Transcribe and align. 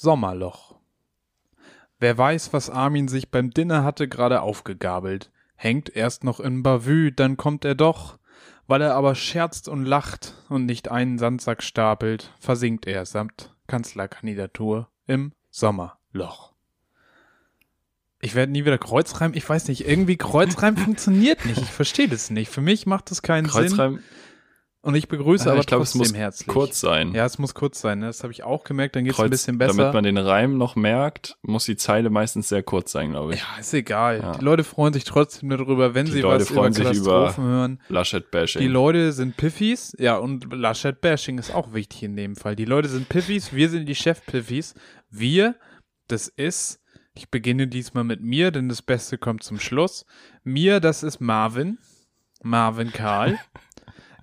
Sommerloch. 0.00 0.76
Wer 1.98 2.16
weiß, 2.16 2.52
was 2.52 2.70
Armin 2.70 3.08
sich 3.08 3.32
beim 3.32 3.50
Dinner 3.50 3.82
hatte 3.82 4.06
gerade 4.06 4.42
aufgegabelt. 4.42 5.32
Hängt 5.56 5.88
erst 5.96 6.22
noch 6.22 6.38
in 6.38 6.62
Bavü, 6.62 7.10
dann 7.10 7.36
kommt 7.36 7.64
er 7.64 7.74
doch. 7.74 8.16
Weil 8.68 8.82
er 8.82 8.94
aber 8.94 9.16
scherzt 9.16 9.66
und 9.66 9.84
lacht 9.84 10.34
und 10.48 10.66
nicht 10.66 10.88
einen 10.88 11.18
Sandsack 11.18 11.64
stapelt, 11.64 12.32
versinkt 12.38 12.86
er 12.86 13.06
samt 13.06 13.56
Kanzlerkandidatur 13.66 14.88
im 15.08 15.32
Sommerloch. 15.50 16.52
Ich 18.20 18.36
werde 18.36 18.52
nie 18.52 18.64
wieder 18.64 18.78
Kreuzreim. 18.78 19.32
Ich 19.34 19.48
weiß 19.48 19.66
nicht, 19.66 19.88
irgendwie 19.88 20.16
Kreuzreim 20.16 20.76
funktioniert 20.84 21.44
nicht. 21.44 21.60
Ich 21.60 21.72
verstehe 21.72 22.08
das 22.08 22.30
nicht. 22.30 22.52
Für 22.52 22.60
mich 22.60 22.86
macht 22.86 23.10
das 23.10 23.22
keinen 23.22 23.48
Kreuzreim, 23.48 23.94
Sinn. 23.94 24.04
Und 24.88 24.94
ich 24.94 25.06
begrüße 25.08 25.46
Ah, 25.48 25.52
aber 25.52 25.60
ich 25.60 25.66
glaube, 25.66 25.82
es 25.84 25.92
trotzdem 25.92 26.12
muss 26.12 26.18
herzlich. 26.18 26.46
kurz 26.48 26.80
sein. 26.80 27.12
Ja, 27.12 27.26
es 27.26 27.38
muss 27.38 27.52
kurz 27.54 27.78
sein. 27.80 27.98
Ne? 27.98 28.06
Das 28.06 28.22
habe 28.22 28.32
ich 28.32 28.42
auch 28.42 28.64
gemerkt. 28.64 28.96
Dann 28.96 29.04
geht's 29.04 29.18
ein 29.18 29.22
Kreuz, 29.24 29.30
bisschen 29.30 29.58
besser. 29.58 29.76
Damit 29.76 29.92
man 29.92 30.04
den 30.04 30.16
Reim 30.16 30.56
noch 30.56 30.76
merkt, 30.76 31.36
muss 31.42 31.66
die 31.66 31.76
Zeile 31.76 32.08
meistens 32.08 32.48
sehr 32.48 32.62
kurz 32.62 32.92
sein, 32.92 33.10
glaube 33.10 33.34
ich. 33.34 33.40
ja, 33.40 33.46
ist 33.60 33.74
egal. 33.74 34.20
Ja. 34.22 34.32
Die 34.32 34.42
Leute 34.44 34.64
freuen 34.64 34.94
sich 34.94 35.04
trotzdem 35.04 35.50
darüber, 35.50 35.94
wenn 35.94 36.06
Die 36.06 36.12
sie 36.12 36.20
Leute 36.22 36.40
was 36.44 36.48
freuen 36.48 36.74
über 36.74 36.88
sich 36.88 36.98
über- 37.02 37.20
Katastrophen 37.20 37.44
hören. 37.44 37.82
Laschet-Bashing. 37.90 38.62
Die 38.62 38.68
Leute 38.68 39.12
sind 39.12 39.36
Piffis, 39.36 39.94
ja, 39.98 40.16
und 40.16 40.50
Laschet-Bashing 40.52 41.36
ist 41.38 41.54
auch 41.54 41.74
wichtig 41.74 42.04
in 42.04 42.16
dem 42.16 42.34
Fall. 42.34 42.56
Die 42.56 42.64
Leute 42.64 42.88
sind 42.88 43.10
Piffis, 43.10 43.52
wir 43.52 43.68
sind 43.68 43.86
die 43.86 43.94
Chef-Piffis. 43.94 44.74
Wir, 45.10 45.54
das 46.06 46.28
ist, 46.28 46.80
ich 47.14 47.30
beginne 47.30 47.66
diesmal 47.68 48.04
mit 48.04 48.22
mir, 48.22 48.50
denn 48.50 48.70
das 48.70 48.80
Beste 48.80 49.18
kommt 49.18 49.42
zum 49.42 49.60
Schluss. 49.60 50.06
Mir, 50.44 50.80
das 50.80 51.02
ist 51.02 51.20
Marvin, 51.20 51.76
Marvin 52.42 52.90
Karl. 52.90 53.38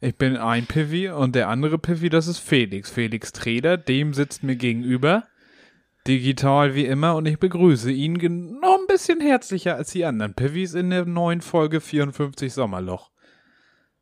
Ich 0.02 0.16
bin 0.18 0.36
ein 0.36 0.66
Piffy 0.66 1.10
und 1.10 1.36
der 1.36 1.48
andere 1.48 1.78
Piffy, 1.78 2.10
das 2.10 2.28
ist 2.28 2.40
Felix, 2.40 2.92
Felix 2.92 3.32
Treder, 3.32 3.78
dem 3.78 4.14
sitzt 4.14 4.44
mir 4.44 4.56
gegenüber. 4.56 5.24
Digital 6.08 6.76
wie 6.76 6.86
immer 6.86 7.16
und 7.16 7.26
ich 7.26 7.40
begrüße 7.40 7.92
ihn 7.92 8.14
noch 8.62 8.78
ein 8.78 8.88
bisschen 8.88 9.22
herzlicher 9.22 9.76
als 9.76 9.92
die 9.92 10.06
anderen 10.06 10.36
Piffys 10.36 10.76
in 10.76 10.92
der 10.92 11.06
neuen 11.06 11.42
Folge 11.42 11.82
54 11.82 12.54
Sommerloch. 12.54 13.10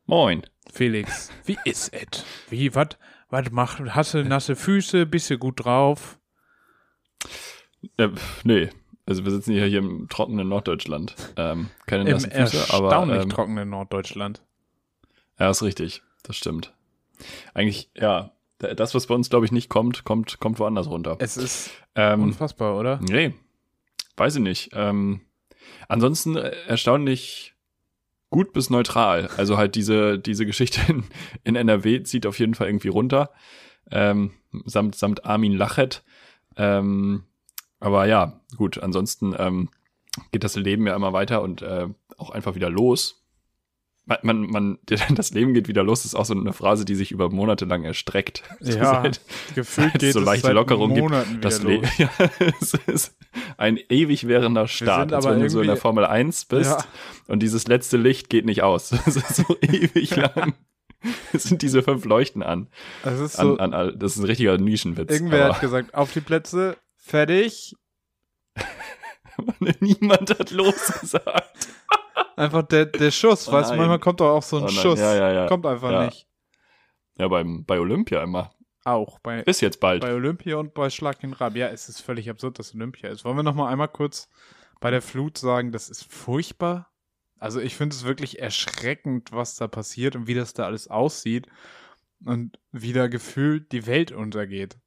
Moin. 0.05 0.43
Felix, 0.71 1.31
wie 1.45 1.57
ist 1.63 1.93
et? 1.93 2.25
Wie, 2.49 2.75
wat, 2.75 2.97
wat 3.29 3.51
macht, 3.51 3.79
hast 3.95 4.13
du 4.13 4.23
nasse 4.23 4.55
Füße, 4.55 5.05
bist 5.05 5.29
du 5.29 5.37
gut 5.37 5.63
drauf? 5.63 6.19
Äh, 7.97 8.09
nee. 8.43 8.69
Also 9.05 9.23
wir 9.25 9.31
sitzen 9.31 9.53
hier, 9.53 9.65
hier 9.65 9.79
im 9.79 10.07
trockenen 10.09 10.47
Norddeutschland. 10.47 11.15
Ähm, 11.35 11.69
keine 11.85 12.03
Im 12.03 12.11
nassen 12.11 12.31
Füße, 12.31 12.73
aber 12.73 12.87
erstaunlich 12.87 13.23
ähm, 13.23 13.29
trockenen 13.29 13.69
Norddeutschland. 13.69 14.41
Ja, 15.39 15.49
ist 15.49 15.63
richtig. 15.63 16.01
Das 16.23 16.35
stimmt. 16.37 16.73
Eigentlich, 17.53 17.89
ja, 17.95 18.31
das, 18.59 18.95
was 18.95 19.07
bei 19.07 19.15
uns, 19.15 19.29
glaube 19.29 19.45
ich, 19.45 19.51
nicht 19.51 19.69
kommt, 19.69 20.03
kommt, 20.05 20.39
kommt 20.39 20.59
woanders 20.59 20.87
runter. 20.89 21.17
Es 21.19 21.37
ist 21.37 21.71
Ähm, 21.95 22.23
unfassbar, 22.23 22.77
oder? 22.77 22.99
nee, 23.01 23.33
weiß 24.17 24.35
ich 24.37 24.41
nicht. 24.41 24.69
Ähm, 24.73 25.21
ansonsten 25.89 26.35
äh, 26.37 26.55
erstaunlich 26.67 27.53
gut 28.29 28.53
bis 28.53 28.69
neutral. 28.69 29.29
Also 29.37 29.57
halt 29.57 29.75
diese, 29.75 30.17
diese 30.17 30.45
Geschichte 30.45 30.81
in, 30.91 31.03
in 31.43 31.55
NRW 31.55 32.03
zieht 32.03 32.25
auf 32.25 32.39
jeden 32.39 32.55
Fall 32.55 32.67
irgendwie 32.67 32.87
runter. 32.87 33.31
Ähm, 33.91 34.31
samt, 34.65 34.95
samt 34.95 35.25
Armin 35.25 35.53
Lachet. 35.53 36.03
Ähm, 36.55 37.25
aber 37.79 38.05
ja, 38.05 38.39
gut, 38.55 38.77
ansonsten 38.81 39.35
ähm, 39.37 39.69
geht 40.31 40.43
das 40.43 40.55
Leben 40.55 40.87
ja 40.87 40.95
immer 40.95 41.11
weiter 41.13 41.41
und 41.41 41.61
äh, 41.61 41.87
auch 42.17 42.29
einfach 42.29 42.55
wieder 42.55 42.69
los. 42.69 43.22
Man, 44.05 44.17
man, 44.23 44.41
man, 44.47 44.77
das 45.15 45.31
Leben 45.31 45.53
geht 45.53 45.67
wieder 45.69 45.81
los, 45.83 46.03
ist 46.03 46.13
auch 46.15 46.25
so 46.25 46.33
eine 46.33 46.51
Phrase, 46.51 46.83
die 46.83 46.95
sich 46.95 47.11
über 47.11 47.29
Monate 47.29 47.63
lang 47.65 47.83
erstreckt. 47.85 48.43
So 48.59 48.77
Ja, 48.77 49.01
seit- 49.03 49.21
Gefühlt 49.55 49.91
seit 49.93 49.95
es 49.95 49.99
geht 50.01 50.13
so 50.13 50.19
es 50.19 50.25
leichte 50.25 50.47
seit 50.47 50.55
Lockerung 50.55 50.93
gibt, 50.93 51.03
Monaten 51.09 51.29
wieder 51.31 51.39
das 51.41 51.61
los. 51.63 51.71
Leben, 51.71 51.87
ja, 51.97 52.09
es 52.59 52.73
ist 52.87 53.15
ein 53.57 53.77
ewig 53.89 54.27
währender 54.27 54.67
Start, 54.67 55.13
als 55.13 55.25
wenn 55.25 55.39
du 55.39 55.49
so 55.49 55.61
in 55.61 55.67
der 55.67 55.77
Formel 55.77 56.05
1 56.05 56.45
bist 56.45 56.71
Ja. 56.71 56.85
und 57.27 57.39
dieses 57.41 57.67
letzte 57.67 57.97
Licht 57.97 58.29
geht 58.29 58.45
nicht 58.45 58.61
aus. 58.61 58.89
Das 58.89 59.15
ist 59.15 59.35
so 59.35 59.55
ewig 59.61 60.15
lang. 60.15 60.53
Es 61.33 61.43
sind 61.43 61.61
diese 61.61 61.83
fünf 61.83 62.05
Leuchten 62.05 62.43
an. 62.43 62.67
Es 63.03 63.19
ist 63.19 63.35
so, 63.37 63.57
an, 63.57 63.73
an, 63.73 63.97
das 63.99 64.13
ist 64.15 64.19
ein 64.19 64.25
richtiger 64.25 64.57
Nischenwitz. 64.57 65.11
irgendwer 65.11 65.53
hat 65.53 65.61
gesagt, 65.61 65.93
auf 65.93 66.11
die 66.13 66.21
Plätze, 66.21 66.77
fertig. 66.97 67.75
niemand 69.79 70.29
hat 70.29 70.51
losgesagt. 70.51 71.67
Einfach 72.35 72.63
der, 72.63 72.85
der 72.87 73.11
Schuss, 73.11 73.47
Oh 73.47 73.51
weißt 73.51 73.71
du, 73.71 73.75
manchmal 73.75 73.99
kommt 73.99 74.19
doch 74.19 74.29
auch 74.35 74.43
so 74.43 74.57
ein 74.57 74.63
Oh 74.65 74.67
Schuss. 74.69 74.99
ja, 74.99 75.15
ja, 75.15 75.31
ja. 75.31 75.47
Kommt 75.47 75.65
einfach 75.65 75.91
Ja. 75.91 76.05
nicht. 76.05 76.27
Ja, 77.17 77.27
beim, 77.27 77.63
bei 77.65 77.79
Olympia 77.79 78.23
immer. 78.23 78.51
Auch 78.85 79.19
bei, 79.19 79.41
Ist 79.41 79.61
jetzt 79.61 79.79
bald. 79.79 80.01
bei 80.01 80.13
Olympia 80.13 80.57
und 80.57 80.73
bei 80.73 80.89
Schlag 80.89 81.19
den 81.19 81.33
Rab. 81.33 81.55
Ja, 81.55 81.67
es 81.67 81.87
ist 81.89 82.01
völlig 82.01 82.29
absurd, 82.29 82.59
dass 82.59 82.73
Olympia 82.75 83.09
ist. 83.09 83.23
Wollen 83.23 83.37
wir 83.37 83.43
noch 83.43 83.55
mal 83.55 83.69
einmal 83.71 83.87
kurz 83.87 84.29
bei 84.81 84.91
der 84.91 85.01
Flut 85.01 85.37
sagen, 85.37 85.71
das 85.71 85.89
ist 85.89 86.11
furchtbar. 86.11 86.89
Also 87.39 87.59
ich 87.61 87.75
finde 87.75 87.95
es 87.95 88.03
wirklich 88.03 88.39
erschreckend, 88.39 89.31
was 89.31 89.55
da 89.55 89.67
passiert 89.67 90.15
und 90.15 90.27
wie 90.27 90.33
das 90.33 90.53
da 90.53 90.65
alles 90.65 90.87
aussieht 90.89 91.47
und 92.25 92.57
wie 92.71 92.93
da 92.93 93.07
gefühlt 93.07 93.71
die 93.71 93.85
Welt 93.85 94.11
untergeht. 94.11 94.77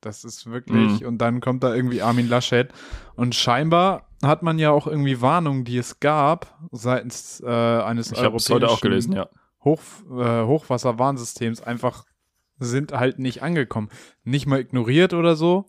Das 0.00 0.24
ist 0.24 0.46
wirklich, 0.50 1.00
Mhm. 1.00 1.06
und 1.06 1.18
dann 1.18 1.40
kommt 1.40 1.62
da 1.64 1.74
irgendwie 1.74 2.02
Armin 2.02 2.28
Laschet 2.28 2.72
und 3.16 3.34
scheinbar 3.34 4.09
hat 4.22 4.42
man 4.42 4.58
ja 4.58 4.70
auch 4.70 4.86
irgendwie 4.86 5.20
Warnungen, 5.20 5.64
die 5.64 5.78
es 5.78 6.00
gab 6.00 6.58
seitens 6.70 7.40
äh, 7.40 7.46
eines 7.46 8.12
ich 8.12 8.18
es 8.18 8.50
heute 8.50 8.68
auch 8.68 8.80
gelesen, 8.80 9.12
ja. 9.12 9.28
Hoch, 9.64 9.80
äh, 10.10 10.44
Hochwasserwarnsystems 10.44 11.62
einfach 11.62 12.04
sind 12.58 12.92
halt 12.92 13.18
nicht 13.18 13.42
angekommen. 13.42 13.88
Nicht 14.24 14.46
mal 14.46 14.60
ignoriert 14.60 15.14
oder 15.14 15.36
so. 15.36 15.66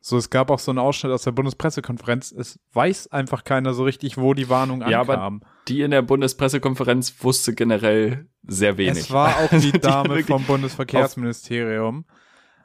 So, 0.00 0.16
es 0.16 0.30
gab 0.30 0.50
auch 0.50 0.60
so 0.60 0.70
einen 0.70 0.78
Ausschnitt 0.78 1.12
aus 1.12 1.22
der 1.22 1.32
Bundespressekonferenz. 1.32 2.30
Es 2.30 2.60
weiß 2.72 3.08
einfach 3.08 3.42
keiner 3.44 3.74
so 3.74 3.82
richtig, 3.82 4.16
wo 4.16 4.32
die 4.32 4.48
Warnung 4.48 4.82
Ja, 4.88 5.00
aber 5.00 5.14
ankam. 5.14 5.42
Die 5.66 5.82
in 5.82 5.90
der 5.90 6.02
Bundespressekonferenz 6.02 7.16
wusste 7.24 7.52
generell 7.52 8.26
sehr 8.46 8.78
wenig. 8.78 8.98
es 8.98 9.10
war 9.10 9.36
auch 9.38 9.50
die 9.50 9.72
Die 9.72 9.80
Dame 9.80 10.10
wirklich 10.10 10.26
vom 10.26 10.44
Bundesverkehrsministerium. 10.44 12.04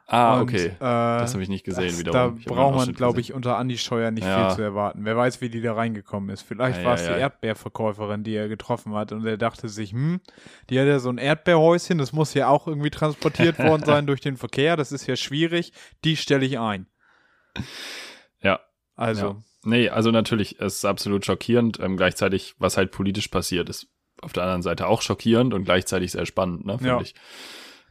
Ah, 0.08 0.36
Und, 0.38 0.44
okay. 0.44 0.68
Äh, 0.68 0.74
das 0.80 1.34
habe 1.34 1.44
ich 1.44 1.50
nicht 1.50 1.64
gesehen 1.64 1.88
das, 1.88 2.00
wiederum. 2.00 2.42
Da 2.44 2.54
braucht 2.54 2.76
man, 2.76 2.94
glaube 2.94 3.20
ich, 3.22 3.34
unter 3.34 3.58
Andi 3.58 3.78
Scheuer 3.78 4.12
nicht 4.12 4.26
Ja. 4.26 4.48
viel 4.50 4.56
zu 4.58 4.62
erwarten. 4.62 5.06
Wer 5.06 5.16
weiß, 5.18 5.42
wie 5.42 5.50
die 5.50 5.62
da 5.62 5.74
reingekommen 5.74 6.30
ist. 6.30 6.42
Vielleicht 6.42 6.80
Ei, 6.80 6.86
war 6.86 6.96
es 6.96 7.08
ei, 7.08 7.14
die. 7.14 7.20
Erdbeerverkäuferin, 7.20 8.24
die 8.24 8.36
er 8.36 8.48
getroffen 8.48 8.94
hat 8.96 9.12
und 9.12 9.26
er 9.26 9.38
dachte 9.38 9.70
sich, 9.70 9.92
hm, 9.92 10.20
die 10.70 10.80
hat 10.80 10.88
ja 10.88 11.00
so 11.00 11.10
ein 11.10 11.18
Erdbeerhäuschen, 11.18 11.98
das 11.98 12.14
muss 12.14 12.34
ja 12.34 12.48
auch 12.48 12.68
irgendwie 12.68 12.90
transportiert 12.92 13.58
worden 13.60 13.84
sein 13.86 14.06
durch 14.06 14.22
den 14.22 14.38
Verkehr, 14.38 14.76
das 14.78 14.92
ist 14.92 15.08
ja 15.08 15.16
schwierig, 15.16 15.74
die 16.04 16.16
stelle 16.18 16.46
ich 16.46 16.60
ein. 16.60 16.88
Ja. 18.42 18.60
Also, 18.96 19.26
Ja. 19.28 19.36
Nee, 19.66 19.88
also 19.90 20.12
natürlich, 20.12 20.60
es 20.60 20.76
ist 20.78 20.86
absolut 20.86 21.26
schockierend. 21.26 21.80
Ähm, 21.80 21.96
gleichzeitig, 21.96 22.54
was 22.60 22.76
halt 22.76 22.92
politisch 22.92 23.30
passiert, 23.30 23.70
ist 23.70 23.88
auf 24.22 24.34
der 24.34 24.44
anderen 24.44 24.62
Seite 24.62 24.88
auch 24.88 25.02
schockierend 25.02 25.54
und 25.54 25.64
gleichzeitig 25.64 26.12
sehr 26.12 26.26
spannend, 26.26 26.66
ne, 26.66 26.78
finde 26.78 26.90
Ja. 26.90 27.02
ich. 27.02 27.16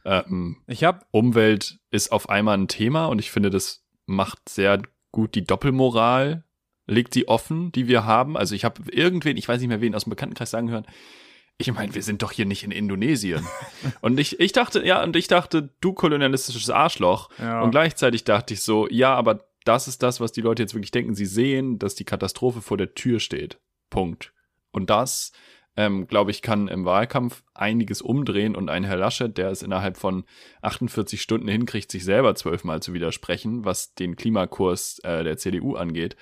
Ähm, 0.05 0.57
ich 0.67 0.83
habe 0.83 1.05
Umwelt 1.11 1.79
ist 1.91 2.11
auf 2.11 2.29
einmal 2.29 2.57
ein 2.57 2.67
Thema 2.67 3.05
und 3.05 3.19
ich 3.19 3.31
finde, 3.31 3.49
das 3.49 3.83
macht 4.05 4.49
sehr 4.49 4.81
gut 5.11 5.35
die 5.35 5.45
Doppelmoral, 5.45 6.43
legt 6.87 7.13
sie 7.13 7.27
offen, 7.27 7.71
die 7.71 7.87
wir 7.87 8.05
haben. 8.05 8.35
Also 8.35 8.55
ich 8.55 8.65
habe 8.65 8.91
irgendwen, 8.91 9.37
ich 9.37 9.47
weiß 9.47 9.59
nicht 9.59 9.69
mehr 9.69 9.81
wen 9.81 9.95
aus 9.95 10.03
dem 10.03 10.09
Bekanntenkreis 10.09 10.51
sagen 10.51 10.69
hören, 10.69 10.85
ich 11.57 11.71
meine, 11.71 11.93
wir 11.93 12.01
sind 12.01 12.21
doch 12.23 12.31
hier 12.31 12.45
nicht 12.45 12.63
in 12.63 12.71
Indonesien. 12.71 13.45
und 14.01 14.19
ich, 14.19 14.39
ich 14.39 14.51
dachte, 14.51 14.85
ja, 14.85 15.03
und 15.03 15.15
ich 15.15 15.27
dachte, 15.27 15.69
du 15.81 15.93
kolonialistisches 15.93 16.69
Arschloch. 16.69 17.29
Ja. 17.39 17.61
Und 17.61 17.71
gleichzeitig 17.71 18.23
dachte 18.23 18.55
ich 18.55 18.61
so, 18.61 18.87
ja, 18.89 19.13
aber 19.13 19.45
das 19.63 19.87
ist 19.87 20.03
das, 20.03 20.19
was 20.19 20.31
die 20.31 20.41
Leute 20.41 20.63
jetzt 20.63 20.73
wirklich 20.73 20.91
denken. 20.91 21.15
Sie 21.15 21.25
sehen, 21.25 21.79
dass 21.79 21.95
die 21.95 22.05
Katastrophe 22.05 22.61
vor 22.61 22.77
der 22.77 22.95
Tür 22.95 23.19
steht. 23.19 23.59
Punkt. 23.89 24.33
Und 24.71 24.89
das, 24.89 25.31
ähm, 25.75 26.07
glaube 26.07 26.31
ich, 26.31 26.41
kann 26.41 26.67
im 26.67 26.85
Wahlkampf 26.85 27.43
einiges 27.53 28.01
umdrehen 28.01 28.55
und 28.55 28.69
ein 28.69 28.83
Herr 28.83 28.97
Laschet, 28.97 29.37
der 29.37 29.49
es 29.49 29.63
innerhalb 29.63 29.97
von 29.97 30.23
48 30.61 31.21
Stunden 31.21 31.47
hinkriegt, 31.47 31.91
sich 31.91 32.03
selber 32.03 32.35
zwölfmal 32.35 32.81
zu 32.81 32.93
widersprechen, 32.93 33.65
was 33.65 33.95
den 33.95 34.15
Klimakurs 34.15 34.99
äh, 34.99 35.23
der 35.23 35.37
CDU 35.37 35.75
angeht, 35.75 36.15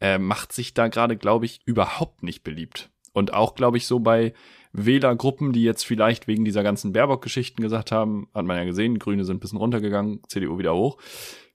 äh, 0.00 0.18
macht 0.18 0.52
sich 0.52 0.74
da 0.74 0.88
gerade, 0.88 1.16
glaube 1.16 1.44
ich, 1.44 1.60
überhaupt 1.66 2.22
nicht 2.22 2.44
beliebt. 2.44 2.90
Und 3.12 3.32
auch, 3.32 3.54
glaube 3.54 3.76
ich, 3.76 3.86
so 3.86 4.00
bei 4.00 4.32
Wählergruppen, 4.72 5.52
die 5.52 5.62
jetzt 5.62 5.84
vielleicht 5.84 6.26
wegen 6.26 6.44
dieser 6.44 6.64
ganzen 6.64 6.92
Baerbock-Geschichten 6.92 7.62
gesagt 7.62 7.92
haben, 7.92 8.28
hat 8.34 8.44
man 8.44 8.56
ja 8.56 8.64
gesehen, 8.64 8.98
Grüne 8.98 9.24
sind 9.24 9.36
ein 9.36 9.40
bisschen 9.40 9.58
runtergegangen, 9.58 10.20
CDU 10.28 10.58
wieder 10.58 10.74
hoch. 10.74 10.98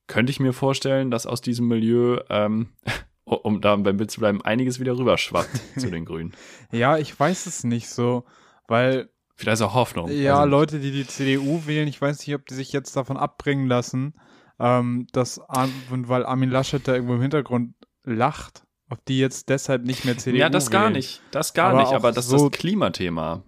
Könnte 0.08 0.32
ich 0.32 0.40
mir 0.40 0.54
vorstellen, 0.54 1.12
dass 1.12 1.28
aus 1.28 1.42
diesem 1.42 1.68
Milieu, 1.68 2.20
ähm, 2.30 2.70
um 3.32 3.62
da 3.62 3.76
beim 3.76 3.98
Bild 3.98 4.12
zu 4.12 4.20
bleiben, 4.20 4.42
einiges 4.44 4.80
wieder 4.80 4.98
rüberschwappt 4.98 5.62
zu 5.80 5.90
den 5.90 6.06
Grünen. 6.06 6.34
ja, 6.72 6.98
ich 6.98 7.18
weiß 7.20 7.46
es 7.46 7.64
nicht 7.64 7.90
so, 7.90 8.26
weil 8.68 9.10
Vielleicht 9.36 9.62
auch 9.62 9.74
Hoffnung. 9.74 10.12
Ja, 10.12 10.40
Also, 10.40 10.50
Leute, 10.50 10.80
die 10.80 10.92
die 10.92 11.08
CDU 11.08 11.62
wählen, 11.66 11.88
ich 11.88 12.02
weiß 12.02 12.20
nicht, 12.28 12.36
ob 12.36 12.46
die 12.46 12.56
sich 12.56 12.74
jetzt 12.74 12.94
davon 12.98 13.16
abbringen 13.16 13.68
lassen, 13.68 14.14
ähm, 14.60 15.08
dass, 15.14 15.40
weil 15.48 16.26
Armin 16.26 16.50
Laschet 16.50 16.86
da 16.86 16.94
irgendwo 16.94 17.14
im 17.16 17.22
Hintergrund 17.22 17.74
lacht, 18.04 18.64
ob 18.90 19.06
die 19.06 19.18
jetzt 19.18 19.48
deshalb 19.48 19.86
nicht 19.86 20.04
mehr 20.04 20.18
CDU 20.18 20.40
ja, 20.40 20.50
das 20.50 20.70
gar 20.70 20.84
wählen. 20.86 20.94
nicht. 20.94 21.22
Das 21.32 21.54
gar 21.54 21.70
Aber 21.70 21.80
nicht. 21.84 21.94
Aber 21.94 22.12
das 22.12 22.28
so- 22.28 22.36
ist 22.36 22.44
das 22.52 22.60
Klimathema. 22.60 23.44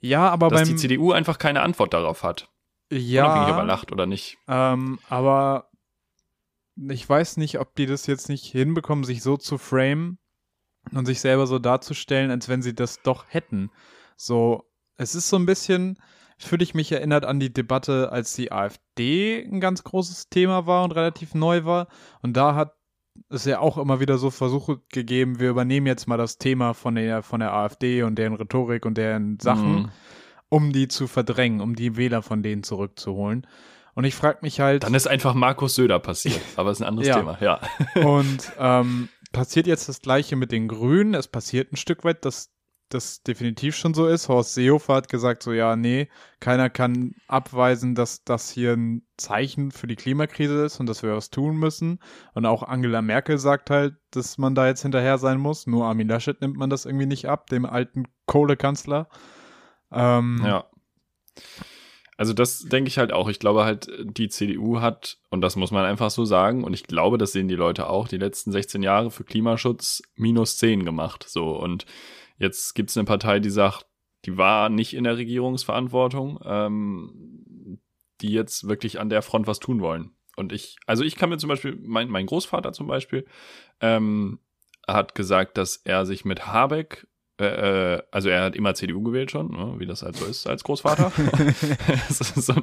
Ja, 0.00 0.28
aber 0.30 0.48
Dass 0.48 0.62
beim, 0.62 0.68
die 0.68 0.76
CDU 0.76 1.12
einfach 1.12 1.38
keine 1.38 1.62
Antwort 1.62 1.94
darauf 1.94 2.24
hat. 2.24 2.48
ja, 2.90 3.24
Unabhängig, 3.26 3.50
ob 3.52 3.58
er 3.58 3.64
lacht 3.66 3.92
oder 3.92 4.06
nicht. 4.06 4.38
ähm, 4.48 4.98
aber 5.08 5.68
ich 6.76 7.08
weiß 7.08 7.38
nicht, 7.38 7.58
ob 7.58 7.74
die 7.74 7.86
das 7.86 8.06
jetzt 8.06 8.28
nicht 8.28 8.44
hinbekommen, 8.44 9.04
sich 9.04 9.22
so 9.22 9.36
zu 9.36 9.58
framen 9.58 10.18
und 10.92 11.06
sich 11.06 11.20
selber 11.20 11.46
so 11.46 11.58
darzustellen, 11.58 12.30
als 12.30 12.48
wenn 12.48 12.62
sie 12.62 12.74
das 12.74 13.02
doch 13.02 13.24
hätten. 13.28 13.70
So, 14.16 14.64
es 14.96 15.14
ist 15.14 15.28
so 15.28 15.36
ein 15.36 15.46
bisschen, 15.46 15.98
fühle 16.38 16.62
ich 16.62 16.74
mich 16.74 16.92
erinnert 16.92 17.24
an 17.24 17.40
die 17.40 17.52
Debatte, 17.52 18.12
als 18.12 18.34
die 18.34 18.52
AfD 18.52 19.42
ein 19.42 19.60
ganz 19.60 19.84
großes 19.84 20.28
Thema 20.28 20.66
war 20.66 20.84
und 20.84 20.92
relativ 20.92 21.34
neu 21.34 21.64
war. 21.64 21.88
Und 22.20 22.36
da 22.36 22.54
hat 22.54 22.74
es 23.30 23.46
ja 23.46 23.60
auch 23.60 23.78
immer 23.78 24.00
wieder 24.00 24.18
so 24.18 24.30
Versuche 24.30 24.80
gegeben, 24.92 25.40
wir 25.40 25.48
übernehmen 25.48 25.86
jetzt 25.86 26.06
mal 26.06 26.18
das 26.18 26.36
Thema 26.36 26.74
von 26.74 26.96
der, 26.96 27.22
von 27.22 27.40
der 27.40 27.54
AfD 27.54 28.02
und 28.02 28.16
deren 28.16 28.34
Rhetorik 28.34 28.84
und 28.84 28.98
deren 28.98 29.40
Sachen, 29.40 29.74
mhm. 29.74 29.90
um 30.50 30.72
die 30.72 30.88
zu 30.88 31.06
verdrängen, 31.06 31.62
um 31.62 31.74
die 31.74 31.96
Wähler 31.96 32.20
von 32.20 32.42
denen 32.42 32.62
zurückzuholen. 32.62 33.46
Und 33.96 34.04
ich 34.04 34.14
frage 34.14 34.40
mich 34.42 34.60
halt. 34.60 34.84
Dann 34.84 34.92
ist 34.92 35.08
einfach 35.08 35.32
Markus 35.32 35.74
Söder 35.74 35.98
passiert, 35.98 36.40
aber 36.56 36.70
ist 36.70 36.82
ein 36.82 36.88
anderes 36.88 37.08
ja. 37.08 37.16
Thema, 37.16 37.38
ja. 37.40 37.60
Und 38.04 38.52
ähm, 38.58 39.08
passiert 39.32 39.66
jetzt 39.66 39.88
das 39.88 40.02
gleiche 40.02 40.36
mit 40.36 40.52
den 40.52 40.68
Grünen. 40.68 41.14
Es 41.14 41.28
passiert 41.28 41.72
ein 41.72 41.76
Stück 41.76 42.04
weit, 42.04 42.26
dass 42.26 42.52
das 42.90 43.22
definitiv 43.22 43.74
schon 43.74 43.94
so 43.94 44.06
ist. 44.06 44.28
Horst 44.28 44.52
Seehofer 44.52 44.96
hat 44.96 45.08
gesagt, 45.08 45.42
so 45.42 45.52
ja, 45.52 45.76
nee, 45.76 46.10
keiner 46.40 46.68
kann 46.68 47.14
abweisen, 47.26 47.94
dass 47.94 48.22
das 48.22 48.50
hier 48.50 48.74
ein 48.74 49.06
Zeichen 49.16 49.70
für 49.70 49.86
die 49.86 49.96
Klimakrise 49.96 50.66
ist 50.66 50.78
und 50.78 50.86
dass 50.86 51.02
wir 51.02 51.16
was 51.16 51.30
tun 51.30 51.56
müssen. 51.56 51.98
Und 52.34 52.44
auch 52.44 52.62
Angela 52.62 53.00
Merkel 53.00 53.38
sagt 53.38 53.70
halt, 53.70 53.94
dass 54.10 54.36
man 54.36 54.54
da 54.54 54.66
jetzt 54.66 54.82
hinterher 54.82 55.16
sein 55.16 55.38
muss. 55.38 55.66
Nur 55.66 55.86
Armin 55.86 56.08
Laschet 56.08 56.38
nimmt 56.42 56.58
man 56.58 56.68
das 56.68 56.84
irgendwie 56.84 57.06
nicht 57.06 57.30
ab, 57.30 57.46
dem 57.48 57.64
alten 57.64 58.04
Kohlekanzler. 58.26 59.08
Ähm, 59.90 60.42
ja. 60.44 60.66
Also 62.16 62.32
das 62.32 62.60
denke 62.60 62.88
ich 62.88 62.98
halt 62.98 63.12
auch. 63.12 63.28
Ich 63.28 63.38
glaube 63.38 63.64
halt, 63.64 63.90
die 64.02 64.28
CDU 64.28 64.80
hat, 64.80 65.18
und 65.30 65.42
das 65.42 65.56
muss 65.56 65.70
man 65.70 65.84
einfach 65.84 66.10
so 66.10 66.24
sagen, 66.24 66.64
und 66.64 66.72
ich 66.72 66.84
glaube, 66.84 67.18
das 67.18 67.32
sehen 67.32 67.48
die 67.48 67.54
Leute 67.54 67.90
auch, 67.90 68.08
die 68.08 68.16
letzten 68.16 68.52
16 68.52 68.82
Jahre 68.82 69.10
für 69.10 69.24
Klimaschutz 69.24 70.02
minus 70.14 70.56
10 70.56 70.84
gemacht. 70.84 71.26
So, 71.28 71.50
und 71.50 71.84
jetzt 72.38 72.74
gibt 72.74 72.90
es 72.90 72.96
eine 72.96 73.04
Partei, 73.04 73.38
die 73.40 73.50
sagt, 73.50 73.86
die 74.24 74.36
war 74.36 74.70
nicht 74.70 74.94
in 74.94 75.04
der 75.04 75.18
Regierungsverantwortung, 75.18 76.40
ähm, 76.44 77.80
die 78.22 78.32
jetzt 78.32 78.66
wirklich 78.66 78.98
an 78.98 79.10
der 79.10 79.22
Front 79.22 79.46
was 79.46 79.58
tun 79.58 79.80
wollen. 79.80 80.12
Und 80.36 80.52
ich, 80.52 80.76
also 80.86 81.04
ich 81.04 81.16
kann 81.16 81.28
mir 81.28 81.38
zum 81.38 81.48
Beispiel, 81.48 81.78
mein, 81.82 82.08
mein 82.08 82.26
Großvater 82.26 82.72
zum 82.72 82.86
Beispiel, 82.86 83.26
ähm, 83.80 84.40
hat 84.86 85.14
gesagt, 85.14 85.58
dass 85.58 85.76
er 85.76 86.06
sich 86.06 86.24
mit 86.24 86.46
Habeck 86.46 87.06
äh, 87.38 87.94
äh, 87.94 88.02
also 88.10 88.28
er 88.28 88.44
hat 88.44 88.56
immer 88.56 88.74
CDU 88.74 89.02
gewählt 89.02 89.30
schon, 89.30 89.50
ne, 89.50 89.74
wie 89.78 89.86
das 89.86 90.02
halt 90.02 90.16
so 90.16 90.24
ist 90.24 90.46
als 90.46 90.64
Großvater. 90.64 91.12
so, 92.08 92.54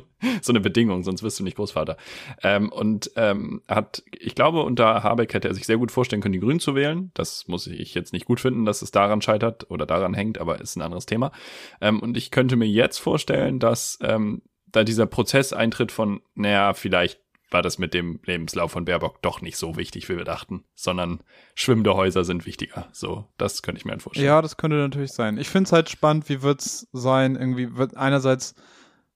so, 0.42 0.52
eine 0.52 0.60
Bedingung, 0.60 1.04
sonst 1.04 1.22
wirst 1.22 1.40
du 1.40 1.44
nicht 1.44 1.58
Großvater. 1.58 1.98
Ähm, 2.42 2.72
und 2.72 3.12
ähm, 3.16 3.62
hat, 3.68 4.04
ich 4.12 4.36
glaube, 4.36 4.64
unter 4.64 5.04
Habeck 5.04 5.34
hätte 5.34 5.48
er 5.48 5.54
sich 5.54 5.66
sehr 5.66 5.78
gut 5.78 5.92
vorstellen 5.92 6.22
können, 6.22 6.34
die 6.34 6.40
Grünen 6.40 6.60
zu 6.60 6.75
wählen. 6.75 7.12
Das 7.14 7.48
muss 7.48 7.68
ich 7.68 7.94
jetzt 7.94 8.14
nicht 8.14 8.25
gut 8.25 8.40
finden, 8.40 8.66
dass 8.66 8.81
es 8.81 8.92
daran 8.92 9.22
scheitert 9.22 9.70
oder 9.70 9.86
daran 9.86 10.14
hängt, 10.14 10.40
aber 10.40 10.60
ist 10.60 10.75
ein 10.75 10.81
anderes 10.81 11.06
Thema. 11.06 11.31
Ähm, 11.80 12.00
und 12.00 12.18
ich 12.18 12.31
könnte 12.31 12.56
mir 12.56 12.68
jetzt 12.68 12.98
vorstellen, 12.98 13.60
dass 13.60 14.00
ähm, 14.02 14.42
da 14.72 14.84
dieser 14.84 15.06
Prozess 15.06 15.54
eintritt 15.54 15.92
von, 15.92 16.22
naja, 16.34 16.74
vielleicht 16.74 17.20
war 17.53 17.61
das 17.61 17.77
mit 17.77 17.94
dem 17.94 18.19
Lebenslauf 18.25 18.71
von 18.71 18.85
Baerbock 18.85 19.21
doch 19.21 19.41
nicht 19.41 19.57
so 19.57 19.77
wichtig, 19.77 20.09
wie 20.09 20.17
wir 20.17 20.25
dachten, 20.25 20.63
sondern 20.75 21.21
schwimmende 21.55 21.94
Häuser 21.94 22.23
sind 22.23 22.45
wichtiger. 22.45 22.88
So, 22.91 23.27
das 23.38 23.61
könnte 23.61 23.79
ich 23.79 23.85
mir 23.85 23.91
halt 23.91 24.01
vorstellen. 24.01 24.25
Ja, 24.25 24.41
das 24.41 24.57
könnte 24.57 24.77
natürlich 24.77 25.11
sein. 25.11 25.38
Ich 25.38 25.50
finde 25.50 25.67
es 25.67 25.71
halt 25.71 25.89
spannend, 25.89 26.27
wie 26.29 26.41
wird 26.41 26.61
es 26.61 26.88
sein, 26.91 27.35
irgendwie 27.35 27.75
wird 27.75 27.95
einerseits 27.95 28.55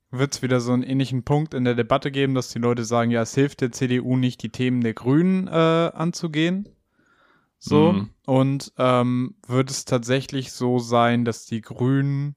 wird 0.10 0.36
es 0.36 0.42
wieder 0.42 0.62
so 0.62 0.72
einen 0.72 0.84
ähnlichen 0.84 1.24
Punkt 1.24 1.54
in 1.54 1.66
der 1.66 1.76
Debatte 1.76 2.12
geben, 2.12 2.34
dass 2.34 2.48
die 2.48 2.60
Leute 2.60 2.86
sagen, 2.86 3.12
ja, 3.12 3.22
es 3.22 3.36
hilft 3.36 3.60
der 3.60 3.74
CDU 3.74 4.16
nicht, 4.16 4.42
die 4.42 4.50
Themen 4.50 4.80
der 4.80 4.94
Grünen 4.94 5.48
äh, 5.48 5.52
anzugehen. 5.52 6.70
So. 7.60 7.92
Mhm. 7.92 8.10
Und 8.26 8.72
ähm, 8.78 9.36
wird 9.48 9.70
es 9.70 9.84
tatsächlich 9.84 10.54
so 10.54 10.80
sein, 10.80 11.26
dass 11.26 11.46
die 11.46 11.62
Grünen 11.62 12.36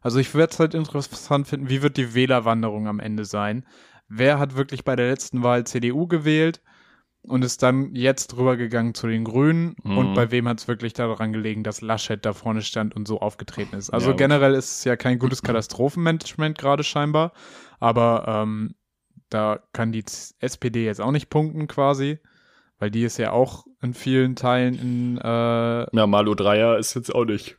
also 0.00 0.20
ich 0.20 0.32
würde 0.32 0.52
es 0.52 0.60
halt 0.60 0.74
interessant 0.74 1.48
finden, 1.48 1.68
wie 1.68 1.82
wird 1.82 1.96
die 1.96 2.14
Wählerwanderung 2.14 2.86
am 2.86 3.00
Ende 3.00 3.24
sein? 3.24 3.66
Wer 4.08 4.38
hat 4.38 4.56
wirklich 4.56 4.84
bei 4.84 4.96
der 4.96 5.08
letzten 5.08 5.42
Wahl 5.42 5.64
CDU 5.64 6.06
gewählt 6.06 6.60
und 7.22 7.44
ist 7.44 7.62
dann 7.62 7.94
jetzt 7.94 8.36
rübergegangen 8.36 8.94
zu 8.94 9.06
den 9.06 9.24
Grünen 9.24 9.76
mhm. 9.82 9.98
und 9.98 10.14
bei 10.14 10.30
wem 10.30 10.48
hat 10.48 10.60
es 10.60 10.68
wirklich 10.68 10.92
daran 10.92 11.32
gelegen, 11.32 11.62
dass 11.62 11.80
Laschet 11.80 12.24
da 12.24 12.32
vorne 12.32 12.62
stand 12.62 12.96
und 12.96 13.06
so 13.06 13.20
aufgetreten 13.20 13.76
ist. 13.76 13.90
Also 13.90 14.10
ja, 14.10 14.16
generell 14.16 14.54
ist 14.54 14.78
es 14.78 14.84
ja 14.84 14.96
kein 14.96 15.18
gutes 15.18 15.42
Katastrophenmanagement 15.42 16.56
gerade 16.56 16.84
scheinbar, 16.84 17.32
aber 17.80 18.24
ähm, 18.26 18.74
da 19.30 19.60
kann 19.72 19.92
die 19.92 20.04
SPD 20.40 20.84
jetzt 20.84 21.00
auch 21.00 21.10
nicht 21.10 21.28
punkten 21.28 21.66
quasi, 21.66 22.18
weil 22.78 22.90
die 22.90 23.04
ist 23.04 23.18
ja 23.18 23.32
auch 23.32 23.66
in 23.82 23.94
vielen 23.94 24.36
Teilen 24.36 24.74
in 24.74 25.18
äh, 25.18 25.96
Ja, 25.96 26.06
Malu 26.06 26.34
Dreier 26.34 26.78
ist 26.78 26.94
jetzt 26.94 27.14
auch 27.14 27.24
nicht. 27.24 27.58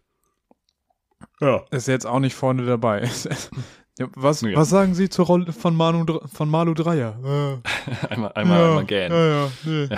Ja. 1.42 1.63
Ist 1.72 1.88
jetzt 1.88 2.06
auch 2.06 2.19
nicht 2.19 2.36
vorne 2.36 2.66
dabei. 2.66 3.07
Ja, 4.00 4.07
was, 4.16 4.42
ja. 4.42 4.56
was 4.56 4.69
sagen 4.69 4.96
Sie 4.96 5.10
zur 5.10 5.25
Rolle 5.25 5.51
von, 5.51 5.75
Manu, 5.75 6.06
von 6.34 6.50
Malu 6.50 6.74
Dreier? 6.74 7.19
Äh. 7.22 8.07
einmal, 8.10 8.31
einmal, 8.34 8.60
ja, 8.60 8.68
einmal 8.69 8.86
gähnen. 8.86 9.12
Ja, 9.12 9.28
ja, 9.28 9.51
nee. 9.66 9.90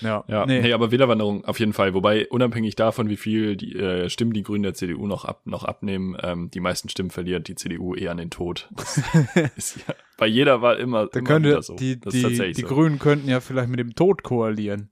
ja. 0.00 0.24
ja. 0.28 0.46
Nee. 0.46 0.62
Hey, 0.62 0.72
aber 0.72 0.90
Wählerwanderung 0.90 1.44
auf 1.44 1.60
jeden 1.60 1.74
Fall. 1.74 1.92
Wobei, 1.92 2.26
unabhängig 2.28 2.74
davon, 2.74 3.10
wie 3.10 3.18
viel 3.18 3.56
die 3.56 3.76
äh, 3.76 4.08
Stimmen 4.08 4.32
die 4.32 4.42
Grünen 4.42 4.62
der 4.62 4.72
CDU 4.72 5.06
noch, 5.06 5.26
ab, 5.26 5.42
noch 5.44 5.64
abnehmen, 5.64 6.16
ähm, 6.22 6.50
die 6.50 6.60
meisten 6.60 6.88
Stimmen 6.88 7.10
verliert 7.10 7.48
die 7.48 7.54
CDU 7.54 7.94
eher 7.94 8.12
an 8.12 8.16
den 8.16 8.30
Tod. 8.30 8.70
Ist 9.56 9.76
ja 9.86 9.94
bei 10.16 10.26
jeder 10.26 10.62
Wahl 10.62 10.78
immer, 10.78 11.06
da 11.06 11.18
immer 11.18 11.28
könnte, 11.28 11.62
so. 11.62 11.76
Die, 11.76 12.00
die, 12.00 12.52
die 12.52 12.60
so. 12.62 12.66
Grünen 12.66 12.98
könnten 12.98 13.28
ja 13.28 13.40
vielleicht 13.40 13.68
mit 13.68 13.78
dem 13.78 13.94
Tod 13.94 14.22
koalieren. 14.22 14.88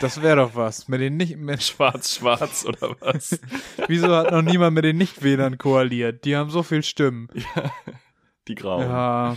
Das 0.00 0.22
wäre 0.22 0.36
doch 0.36 0.54
was. 0.54 0.88
Mit 0.88 1.00
den 1.00 1.16
nicht 1.16 1.36
mit 1.36 1.62
Schwarz-Schwarz 1.62 2.66
oder 2.66 2.96
was? 3.00 3.40
Wieso 3.88 4.14
hat 4.14 4.30
noch 4.30 4.42
niemand 4.42 4.74
mit 4.74 4.84
den 4.84 4.98
Nichtwählern 4.98 5.58
koaliert? 5.58 6.24
Die 6.24 6.36
haben 6.36 6.50
so 6.50 6.62
viel 6.62 6.82
Stimmen. 6.82 7.28
Ja, 7.56 7.70
die 8.48 8.54
Grauen. 8.54 8.82
Ja. 8.82 9.36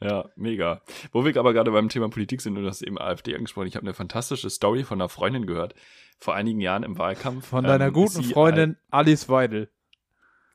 Ja, 0.00 0.28
mega. 0.36 0.82
Wo 1.12 1.24
wir 1.24 1.36
aber 1.36 1.52
gerade 1.52 1.70
beim 1.70 1.88
Thema 1.88 2.08
Politik 2.08 2.40
sind, 2.40 2.56
und 2.56 2.62
du 2.62 2.68
hast 2.68 2.82
eben 2.82 2.98
AfD 2.98 3.34
angesprochen, 3.34 3.66
ich 3.68 3.76
habe 3.76 3.84
eine 3.84 3.94
fantastische 3.94 4.50
Story 4.50 4.84
von 4.84 5.00
einer 5.00 5.08
Freundin 5.08 5.46
gehört, 5.46 5.74
vor 6.18 6.34
einigen 6.34 6.60
Jahren 6.60 6.82
im 6.82 6.98
Wahlkampf. 6.98 7.48
Von 7.48 7.64
deiner 7.64 7.86
ähm, 7.86 7.92
guten 7.92 8.22
Freundin 8.24 8.76
Alice 8.90 9.28
Weidel. 9.28 9.70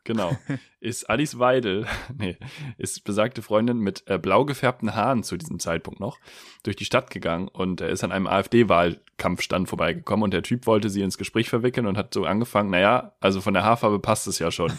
Genau. 0.04 0.38
Ist 0.80 1.10
Alice 1.10 1.40
Weidel, 1.40 1.86
nee, 2.18 2.38
ist 2.78 3.04
besagte 3.04 3.42
Freundin 3.42 3.78
mit 3.78 4.04
äh, 4.08 4.18
blau 4.18 4.44
gefärbten 4.44 4.96
Haaren 4.96 5.24
zu 5.24 5.38
diesem 5.38 5.60
Zeitpunkt 5.60 6.00
noch 6.00 6.20
durch 6.64 6.76
die 6.76 6.86
Stadt 6.86 7.10
gegangen 7.10 7.48
und 7.48 7.80
er 7.80 7.90
ist 7.90 8.04
an 8.04 8.12
einem 8.12 8.28
AfD-Wahlkampfstand 8.28 9.70
vorbeigekommen 9.70 10.24
und 10.24 10.34
der 10.34 10.44
Typ 10.44 10.68
wollte 10.68 10.90
sie 10.90 11.02
ins 11.02 11.18
Gespräch 11.18 11.50
verwickeln 11.50 11.88
und 11.88 11.98
hat 11.98 12.14
so 12.14 12.26
angefangen, 12.26 12.70
naja, 12.70 13.14
also 13.22 13.40
von 13.40 13.54
der 13.54 13.64
Haarfarbe 13.64 14.00
passt 14.00 14.28
es 14.28 14.40
ja 14.40 14.52
schon. 14.52 14.74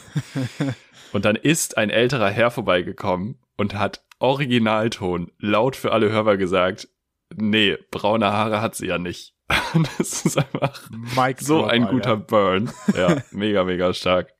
und 1.12 1.24
dann 1.24 1.36
ist 1.36 1.78
ein 1.78 1.90
älterer 1.90 2.30
Herr 2.30 2.50
vorbeigekommen 2.50 3.38
und 3.56 3.74
hat 3.74 4.04
Originalton 4.18 5.30
laut 5.38 5.76
für 5.76 5.92
alle 5.92 6.10
Hörer 6.10 6.36
gesagt, 6.36 6.88
nee, 7.34 7.78
braune 7.90 8.30
Haare 8.30 8.60
hat 8.60 8.74
sie 8.74 8.86
ja 8.86 8.98
nicht. 8.98 9.34
das 9.98 10.24
ist 10.24 10.38
einfach 10.38 10.80
Mike 11.16 11.44
so 11.44 11.64
ein 11.64 11.86
guter. 11.86 12.16
Burn. 12.16 12.70
Ja, 12.96 13.22
mega, 13.30 13.64
mega 13.64 13.92
stark. 13.92 14.33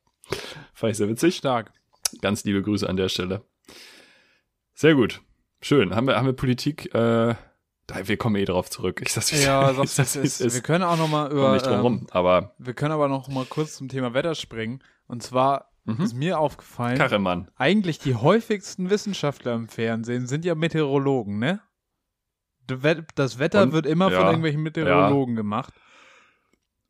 Fand 0.73 0.93
ich 0.93 0.97
sehr 0.97 1.09
witzig. 1.09 1.37
Stark. 1.37 1.73
Ganz 2.21 2.45
liebe 2.45 2.63
Grüße 2.63 2.89
an 2.89 2.97
der 2.97 3.09
Stelle. 3.09 3.45
Sehr 4.75 4.95
gut. 4.95 5.23
Schön. 5.61 5.95
Haben 5.95 6.07
wir, 6.07 6.17
haben 6.17 6.27
wir 6.27 6.33
Politik, 6.35 6.95
äh, 6.95 7.35
wir 7.89 8.17
kommen 8.17 8.37
eh 8.37 8.45
drauf 8.45 8.71
zurück. 8.71 9.01
Ich 9.03 9.13
sag's, 9.13 9.31
ja, 9.45 9.73
sag's, 9.75 9.97
das 9.97 10.17
ist, 10.17 10.41
ist. 10.41 10.55
Wir 10.55 10.63
können 10.63 10.85
auch 10.85 10.97
noch 10.97 11.09
mal 11.09 11.31
über. 11.31 11.53
Nicht 11.53 11.67
drum 11.67 11.81
rum, 11.81 11.99
ähm, 12.01 12.07
aber. 12.11 12.55
Wir 12.59 12.75
können 12.75 12.93
aber 12.93 13.09
noch 13.09 13.29
mal 13.29 13.45
kurz 13.45 13.77
zum 13.77 13.89
Thema 13.89 14.15
Wetter 14.15 14.35
springen. 14.35 14.83
Und 15.07 15.23
zwar 15.23 15.71
mhm. 15.85 16.03
ist 16.03 16.15
mir 16.15 16.39
aufgefallen. 16.39 16.99
Karremann. 16.99 17.51
Eigentlich 17.57 17.99
die 17.99 18.15
häufigsten 18.15 18.91
Wissenschaftler 18.91 19.55
im 19.55 19.69
Fernsehen 19.69 20.27
sind 20.27 20.45
ja 20.45 20.55
Meteorologen, 20.55 21.39
ne? 21.39 21.61
Das 22.67 23.39
Wetter 23.39 23.63
Und, 23.63 23.73
wird 23.73 23.85
immer 23.85 24.11
ja, 24.11 24.19
von 24.19 24.27
irgendwelchen 24.29 24.63
Meteorologen 24.63 25.35
ja. 25.35 25.43
gemacht. 25.43 25.75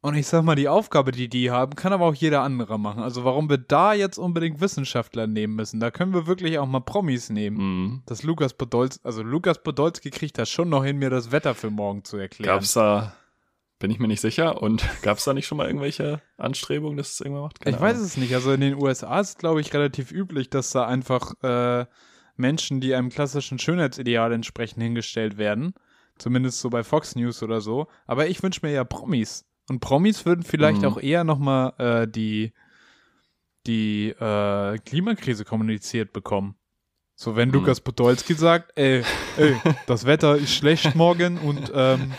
Und 0.05 0.17
ich 0.17 0.27
sag 0.27 0.45
mal, 0.45 0.55
die 0.55 0.69
Aufgabe, 0.69 1.13
die 1.13 1.31
die 1.31 1.51
haben, 1.51 1.77
kann 1.77 1.95
aber 1.95 2.05
auch 2.05 2.15
jeder 2.15 2.43
andere 2.43 2.79
machen. 2.79 3.03
Also 3.03 3.25
warum 3.25 3.49
wir 3.49 3.57
da 3.57 3.95
jetzt 3.95 4.19
unbedingt 4.19 4.61
Wissenschaftler 4.61 5.27
nehmen 5.27 5.55
müssen, 5.55 5.81
da 5.81 5.91
können 5.91 6.13
wir 6.13 6.27
wirklich 6.27 6.59
auch 6.59 6.67
mal 6.67 6.81
Promis 6.81 7.31
nehmen. 7.31 7.57
Mhm. 7.57 8.03
Das 8.05 8.23
Lukas 8.23 8.53
Podolski, 8.53 9.01
also 9.03 9.23
Lukas 9.23 9.63
Podolski 9.63 10.11
kriegt 10.11 10.37
das 10.37 10.51
schon 10.51 10.69
noch 10.69 10.85
hin, 10.85 10.99
mir 10.99 11.09
das 11.09 11.33
Wetter 11.33 11.55
für 11.55 11.71
morgen 11.71 12.05
zu 12.05 12.19
erklären. 12.19 12.55
Gab's 12.55 12.75
da, 12.75 13.15
bin 13.79 13.91
ich 13.91 13.99
mir 13.99 14.07
nicht 14.07 14.21
sicher, 14.21 14.61
und 14.61 14.87
gab's 15.03 15.25
da 15.25 15.33
nicht 15.33 15.47
schon 15.47 15.57
mal 15.57 15.69
irgendwelche 15.69 16.21
Anstrebungen, 16.37 16.99
dass 16.99 17.13
es 17.13 17.21
irgendwann 17.23 17.45
macht? 17.45 17.61
Keine 17.61 17.75
ich 17.75 17.83
Ahnung. 17.83 17.95
weiß 17.95 18.03
es 18.03 18.19
nicht. 18.19 18.35
Also 18.35 18.53
in 18.53 18.61
den 18.61 18.75
USA 18.75 19.21
ist, 19.21 19.39
glaube 19.39 19.63
ich, 19.63 19.73
relativ 19.73 20.13
üblich, 20.13 20.51
dass 20.51 20.71
da 20.71 20.87
einfach 20.87 21.33
äh, 21.43 21.87
Menschen, 22.37 22.83
die 22.83 22.95
einem 22.95 23.09
klassischen 23.09 23.59
Schönheitsideal 23.59 24.35
entsprechen, 24.35 24.83
hingestellt 24.83 25.39
werden. 25.39 25.73
Zumindest 26.19 26.61
so 26.61 26.69
bei 26.69 26.85
Fox 26.85 27.17
News 27.17 27.43
oder 27.43 27.63
so. 27.63 27.87
Aber 28.07 28.27
ich 28.27 28.43
wünsche 28.43 28.61
mir 28.63 28.73
ja 28.73 28.85
Promis. 28.85 29.47
Und 29.69 29.81
Promis 29.81 30.27
würden 30.27 30.43
vielleicht 30.43 30.83
mhm. 30.83 30.89
auch 30.89 30.99
eher 30.99 31.25
nochmal 31.25 31.73
äh, 31.79 32.09
die, 32.09 32.53
die 33.67 34.09
äh, 34.09 34.79
Klimakrise 34.79 35.45
kommuniziert 35.45 36.13
bekommen. 36.13 36.57
So, 37.17 37.37
wenn 37.37 37.49
Mhm. 37.49 37.55
Lukas 37.55 37.81
Podolski 37.81 38.35
sagt, 38.35 38.73
ey, 38.77 39.05
ey, 39.37 39.57
das 39.87 40.05
Wetter 40.05 40.37
ist 40.37 40.53
schlecht 40.53 40.95
morgen 40.95 41.39
und 41.39 41.71
ähm, 41.75 42.13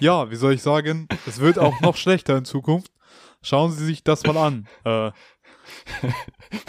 ja, 0.00 0.30
wie 0.30 0.36
soll 0.36 0.54
ich 0.54 0.62
sagen, 0.62 1.06
es 1.26 1.40
wird 1.40 1.58
auch 1.58 1.80
noch 1.80 1.96
schlechter 1.96 2.36
in 2.36 2.44
Zukunft. 2.44 2.92
Schauen 3.42 3.72
Sie 3.72 3.86
sich 3.86 4.04
das 4.04 4.24
mal 4.24 4.36
an. 4.36 4.68
Äh, 4.84 5.12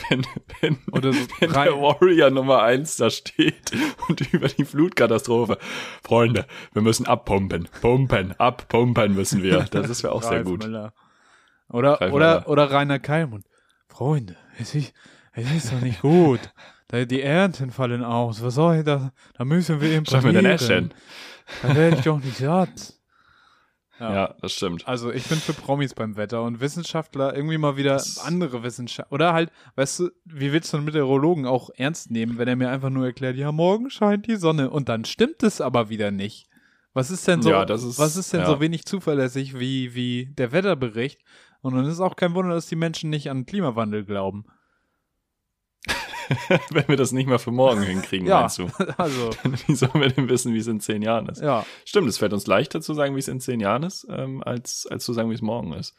Wenn, 0.10 0.26
wenn, 0.60 0.78
oder 0.92 1.12
so 1.12 1.20
wenn 1.40 1.54
der 1.54 1.74
Warrior 1.82 2.30
Nummer 2.30 2.62
1 2.62 2.98
da 2.98 3.10
steht 3.10 3.72
und 4.08 4.22
über 4.34 4.48
die 4.48 4.66
Flutkatastrophe. 4.66 5.58
Freunde, 6.04 6.46
wir 6.74 6.84
müssen 6.84 7.08
abpumpen. 7.08 7.68
Pumpen, 7.82 8.40
abpumpen 8.40 9.16
müssen 9.16 9.42
wir. 9.42 9.64
Das 9.72 9.90
ist 9.90 10.04
ja 10.04 10.12
auch 10.12 10.22
sehr 10.22 10.44
gut. 10.44 10.64
Müller. 10.64 10.94
Oder, 11.70 12.00
Ralf 12.02 12.14
oder, 12.14 12.34
Müller. 12.42 12.48
oder 12.50 12.72
Rainer 12.72 13.00
Keilmund. 13.00 13.46
Freunde, 13.88 14.36
es 14.60 14.76
ist, 14.76 14.94
es 15.34 15.52
ist 15.52 15.72
doch 15.72 15.82
nicht 15.82 16.02
gut. 16.02 16.42
Die 16.94 17.22
Ernten 17.22 17.72
fallen 17.72 18.04
aus. 18.04 18.44
Was 18.44 18.56
soll 18.56 18.78
ich 18.78 18.84
da? 18.84 19.14
Da 19.38 19.46
müssen 19.46 19.82
wir 19.82 19.90
Schaffen 20.06 20.34
wir 20.34 20.40
importieren. 20.40 20.44
den 20.44 20.46
Eschen? 20.46 20.94
Da 21.64 21.76
werde 21.76 21.96
ich 21.98 22.04
doch 22.04 22.20
nicht 22.20 22.38
satt. 22.38 22.94
Ja. 24.10 24.36
das 24.42 24.54
stimmt. 24.54 24.88
Also 24.88 25.12
ich 25.12 25.24
bin 25.26 25.38
für 25.38 25.54
Promis 25.54 25.94
beim 25.94 26.16
Wetter 26.18 26.44
und 26.44 26.60
Wissenschaftler 26.60 27.36
irgendwie 27.36 27.58
mal 27.58 27.78
wieder 27.78 27.94
Das- 27.94 28.18
andere 28.20 28.64
Wissenschaftler. 28.64 29.14
Oder 29.14 29.34
halt, 29.34 29.52
weißt 29.76 30.00
du, 30.00 30.10
wie 30.26 30.52
willst 30.52 30.74
du 30.74 30.78
einen 30.78 30.86
Meteorologen 30.86 31.46
auch 31.46 31.70
ernst 31.76 32.10
nehmen, 32.12 32.38
wenn 32.38 32.48
er 32.48 32.56
mir 32.56 32.70
einfach 32.70 32.90
nur 32.90 33.06
erklärt, 33.06 33.36
ja, 33.36 33.52
morgen 33.52 33.90
scheint 33.90 34.28
die 34.28 34.36
Sonne 34.38 34.70
und 34.70 34.90
dann 34.90 35.06
stimmt 35.06 35.44
es 35.44 35.62
aber 35.62 35.90
wieder 35.90 36.12
nicht. 36.12 36.48
Was 36.94 37.10
ist 37.12 37.28
denn 37.28 37.42
so, 37.42 37.52
Ja, 37.52 37.64
das 37.66 37.84
ist- 37.84 38.00
was 38.00 38.18
ist 38.18 38.34
denn 38.34 38.42
ja. 38.42 38.48
so 38.48 38.60
wenig 38.60 38.86
zuverlässig 38.86 39.58
wie, 39.60 39.96
wie 39.96 40.26
der 40.38 40.52
Wetterbericht? 40.52 41.22
Und 41.62 41.76
dann 41.76 41.86
ist 41.86 42.00
auch 42.00 42.16
kein 42.16 42.34
Wunder, 42.34 42.54
dass 42.56 42.68
die 42.68 42.76
Menschen 42.76 43.10
nicht 43.12 43.30
an 43.30 43.46
Klimawandel 43.46 44.04
glauben. 44.04 44.46
Wenn 46.70 46.88
wir 46.88 46.96
das 46.96 47.12
nicht 47.12 47.28
mal 47.28 47.40
für 47.40 47.52
morgen 47.52 47.82
hinkriegen, 47.82 48.28
Ja, 48.28 48.42
meinst 48.42 48.60
du? 48.60 48.68
also, 48.98 49.32
Wie 49.68 49.76
sollen 49.76 50.00
wir 50.00 50.10
denn 50.10 50.30
wissen, 50.30 50.54
wie 50.54 50.60
es 50.60 50.68
in 50.68 50.80
zehn 50.80 51.02
Jahren 51.02 51.28
ist? 51.28 51.42
ja. 51.42 51.66
Stimmt, 51.86 52.08
es 52.08 52.18
fällt 52.18 52.34
uns 52.34 52.48
leichter 52.48 52.82
zu 52.82 52.94
sagen, 52.94 53.16
wie 53.16 53.20
es 53.20 53.28
in 53.28 53.40
zehn 53.40 53.60
Jahren 53.60 53.84
ist, 53.84 54.08
ähm, 54.10 54.44
als, 54.44 54.88
als 54.90 55.04
zu 55.04 55.14
sagen, 55.14 55.30
wie 55.30 55.36
es 55.36 55.42
morgen 55.42 55.74
ist. 55.74 55.96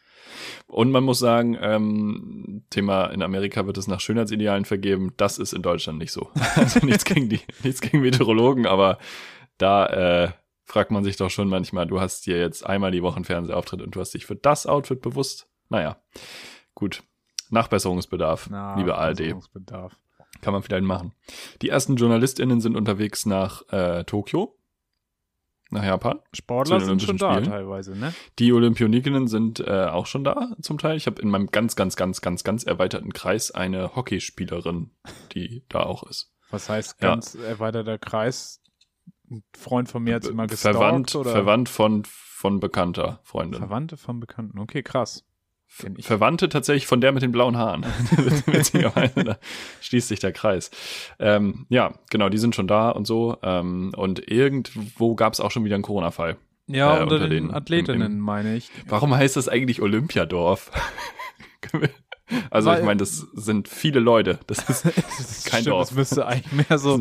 Und 0.67 0.91
man 0.91 1.05
muss 1.05 1.19
sagen, 1.19 1.59
ähm, 1.61 2.65
Thema 2.71 3.07
in 3.07 3.23
Amerika 3.23 3.67
wird 3.67 3.77
es 3.77 3.89
nach 3.89 4.01
Schönheitsidealen 4.01 4.65
vergeben. 4.65 5.13
Das 5.17 5.39
ist 5.39 5.53
in 5.53 5.63
Deutschland 5.63 5.99
nicht 5.99 6.13
so. 6.13 6.31
Also 6.55 6.85
nichts 6.87 7.05
gegen 7.05 7.29
die, 7.29 7.41
nichts 7.63 7.81
gegen 7.81 8.01
Meteorologen, 8.01 8.67
aber 8.67 8.99
da 9.59 9.87
äh, 9.87 10.33
fragt 10.65 10.91
man 10.91 11.05
sich 11.05 11.17
doch 11.17 11.31
schon 11.31 11.49
manchmal, 11.49 11.87
du 11.87 12.01
hast 12.01 12.25
hier 12.25 12.39
jetzt 12.39 12.65
einmal 12.65 12.93
die 12.93 13.03
Woche 13.03 13.17
einen 13.17 13.25
Fernsehauftritt 13.25 13.83
und 13.83 13.95
du 13.95 14.01
hast 14.01 14.15
dich 14.15 14.27
für 14.27 14.37
das 14.37 14.67
Outfit 14.67 15.03
bewusst. 15.03 15.49
Naja, 15.69 15.97
gut. 16.75 17.03
Nachbesserungsbedarf, 17.53 18.49
Na, 18.51 18.77
liebe 18.77 18.97
ARD. 18.97 19.35
Kann 20.41 20.53
man 20.53 20.63
vielleicht 20.63 20.85
machen. 20.85 21.15
Die 21.61 21.69
ersten 21.69 21.97
JournalistInnen 21.97 22.61
sind 22.61 22.75
unterwegs 22.77 23.27
nach 23.27 23.63
äh, 23.71 24.03
Tokio, 24.05 24.57
nach 25.71 25.85
Japan. 25.85 26.19
Sportler 26.33 26.81
sind 26.81 27.01
schon 27.03 27.11
Olympischen 27.11 27.19
da 27.19 27.33
Spielen. 27.35 27.51
teilweise, 27.51 27.97
ne? 27.97 28.13
Die 28.39 28.53
Olympionikinnen 28.53 29.29
sind 29.29 29.61
äh, 29.61 29.85
auch 29.87 30.07
schon 30.07 30.25
da 30.25 30.57
zum 30.61 30.79
Teil. 30.79 30.97
Ich 30.97 31.07
habe 31.07 31.21
in 31.23 31.29
meinem 31.31 31.47
ganz, 31.49 31.77
ganz, 31.77 31.97
ganz, 31.97 32.21
ganz, 32.23 32.43
ganz 32.45 32.65
erweiterten 32.65 33.13
Kreis 33.13 33.51
eine 33.51 33.95
Hockeyspielerin, 33.95 34.91
die 35.33 35.65
da 35.69 35.81
auch 35.85 36.03
ist. 36.05 36.33
Was 36.51 36.69
heißt 36.69 37.01
Ja. 37.03 37.11
ganz 37.11 37.35
erweiterter 37.35 37.99
Kreis? 37.99 38.61
Ein 39.31 39.45
Freund 39.57 39.89
von 39.89 40.03
mir 40.03 40.17
hat 40.17 40.25
sie 40.25 40.33
mal 40.33 40.47
gestalkt 40.47 40.77
verwandt, 40.79 41.15
oder 41.15 41.31
verwandt 41.31 41.69
von, 41.71 42.05
von 42.07 42.61
bekannter 42.61 43.21
Freundin. 43.23 43.61
Verwandte 43.61 43.97
von 43.97 44.21
Bekannten. 44.21 44.59
Okay, 44.59 44.83
krass. 44.83 45.25
Ich. 45.97 46.07
Verwandte 46.07 46.49
tatsächlich 46.49 46.87
von 46.87 47.01
der 47.01 47.13
mit 47.13 47.23
den 47.23 47.33
blauen 47.33 47.57
Haaren. 47.57 47.85
Witzigerweise, 48.47 49.25
da 49.25 49.39
schließt 49.81 50.09
sich 50.09 50.21
der 50.21 50.33
Kreis. 50.33 50.71
Ähm, 51.19 51.67
ja, 51.71 51.95
genau, 52.11 52.29
die 52.29 52.39
sind 52.39 52.55
schon 52.55 52.67
da 52.69 52.91
und 52.91 53.07
so. 53.07 53.37
Ähm, 53.43 53.93
und 53.97 54.31
irgendwo 54.31 55.15
gab 55.15 55.33
es 55.33 55.41
auch 55.41 55.51
schon 55.51 55.65
wieder 55.65 55.75
einen 55.75 55.85
Corona-Fall. 55.85 56.37
Ja, 56.69 56.99
äh, 56.99 57.03
unter, 57.03 57.17
unter 57.17 57.29
den, 57.29 57.49
den- 57.49 57.55
Athletinnen, 57.55 58.13
im- 58.13 58.19
meine 58.21 58.55
ich. 58.57 58.71
Warum 58.87 59.15
heißt 59.15 59.37
das 59.37 59.49
eigentlich 59.49 59.83
Olympiadorf? 59.83 60.71
Also 62.51 62.71
Weil- 62.71 62.79
ich 62.79 62.85
meine, 62.87 62.99
das 62.99 63.27
sind 63.35 63.69
viele 63.69 64.01
Leute. 64.01 64.39
Das 64.47 64.59
ist 64.69 64.85
Das 64.87 65.45
Kein 65.45 65.61
stimmt, 65.63 65.75
Dorf. 65.75 65.89
Das 65.89 65.97
müsste 65.97 66.27
eigentlich 66.27 66.67
mehr 66.69 66.79
so 66.79 67.01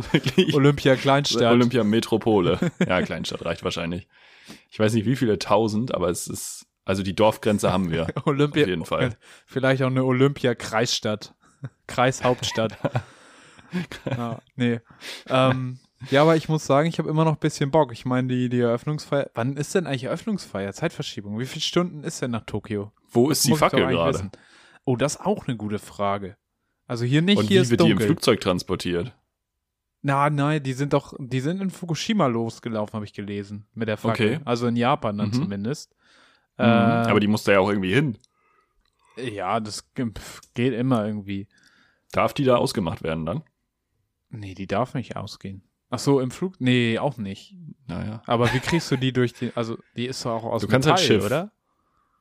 Olympia-Kleinstadt. 0.54 1.44
Olympia 1.54 1.84
Metropole. 1.86 2.60
Ja, 2.86 3.02
Kleinstadt 3.02 3.46
reicht 3.46 3.64
wahrscheinlich. 3.64 4.10
Ich 4.70 4.80
weiß 4.80 4.94
nicht, 4.94 5.06
wie 5.06 5.16
viele 5.16 5.40
tausend, 5.40 5.94
aber 5.96 6.10
es 6.10 6.28
ist, 6.28 6.66
also 6.86 7.04
die 7.04 7.16
Dorfgrenze 7.16 7.72
haben 7.72 7.92
wir. 7.92 8.08
Olympia, 8.26 8.64
auf 8.64 8.70
jeden 8.70 8.86
Fall. 8.86 9.16
Vielleicht 9.46 9.82
auch 9.84 9.88
eine 9.88 10.04
Olympia-Kreisstadt. 10.04 11.34
Kreishauptstadt. 11.88 12.78
ja, 14.06 14.40
nee. 14.56 14.80
Ähm, 15.28 15.80
ja, 16.10 16.24
aber 16.24 16.36
ich 16.36 16.50
muss 16.50 16.66
sagen, 16.66 16.88
ich 16.90 16.98
habe 17.00 17.10
immer 17.10 17.24
noch 17.26 17.34
ein 17.34 17.40
bisschen 17.40 17.70
Bock. 17.72 17.92
Ich 17.94 18.06
meine, 18.06 18.28
die, 18.28 18.50
die 18.50 18.60
Eröffnungsfeier. 18.60 19.30
Wann 19.36 19.56
ist 19.56 19.76
denn 19.76 19.86
eigentlich 19.88 20.06
Eröffnungsfeier? 20.06 20.74
Zeitverschiebung. 20.74 21.40
Wie 21.40 21.46
viele 21.46 21.62
Stunden 21.62 22.04
ist 22.04 22.22
denn 22.22 22.32
nach 22.32 22.46
Tokio? 22.46 22.92
Wo 23.12 23.30
ist 23.30 23.46
die 23.48 23.54
Fackel 23.56 23.86
gerade? 23.88 24.14
wissen. 24.16 24.32
Oh, 24.84 24.96
das 24.96 25.16
ist 25.16 25.22
auch 25.22 25.48
eine 25.48 25.58
gute 25.58 25.78
Frage. 25.80 26.38
Also 26.88 27.06
hier 27.06 27.22
nicht, 27.22 27.38
Und 27.38 27.46
hier 27.48 27.60
wie 27.60 27.62
ist 27.64 27.70
wird 27.70 27.82
die 27.82 27.86
im 27.86 27.90
dunkel. 27.92 28.08
Flugzeug 28.08 28.42
transportiert? 28.42 29.16
Na, 30.02 30.32
nein, 30.32 30.64
die 30.64 30.74
sind 30.74 30.94
doch, 30.94 31.14
die 31.20 31.40
sind 31.40 31.62
in 31.62 31.70
Fukushima 31.70 32.26
losgelaufen, 32.26 32.94
habe 32.96 33.06
ich 33.06 33.14
gelesen, 33.14 33.68
mit 33.76 33.88
der 33.88 33.98
Fackel. 33.98 34.36
Okay. 34.38 34.42
Also 34.46 34.66
in 34.66 34.76
Japan 34.76 35.20
dann 35.20 35.28
Mhm. 35.28 35.34
zumindest. 35.34 35.94
Äh, 36.58 36.64
Mhm. 36.66 37.10
Aber 37.10 37.20
die 37.20 37.28
muss 37.28 37.44
da 37.44 37.54
ja 37.54 37.60
auch 37.60 37.70
irgendwie 37.70 37.94
hin. 37.94 38.18
ja, 39.18 39.60
das 39.60 39.94
ge- 39.94 40.12
geht 40.54 40.74
immer 40.74 41.06
irgendwie. 41.06 41.48
Darf 42.12 42.34
die 42.34 42.44
da 42.44 42.56
ausgemacht 42.58 43.04
werden 43.04 43.26
dann? 43.26 43.44
Nee, 44.30 44.54
die 44.54 44.68
darf 44.68 44.94
nicht 44.94 45.16
ausgehen. 45.16 45.64
Ach 45.90 46.00
so, 46.00 46.20
im 46.22 46.32
Flug? 46.32 46.56
Nee, 46.60 47.00
auch 47.00 47.18
nicht. 47.18 47.56
Naja. 47.88 48.22
Aber 48.26 48.54
wie 48.54 48.60
kriegst 48.60 48.90
du 48.92 48.96
die 48.96 49.12
durch 49.12 49.34
die, 49.34 49.52
also 49.56 49.78
die 49.98 50.06
ist 50.08 50.24
doch 50.26 50.32
auch 50.32 50.44
aus 50.46 50.62
Du 50.62 50.68
kannst 50.68 50.88
halt 50.88 51.00
Metall, 51.02 51.08
Schiff. 51.20 51.26
oder? 51.26 51.52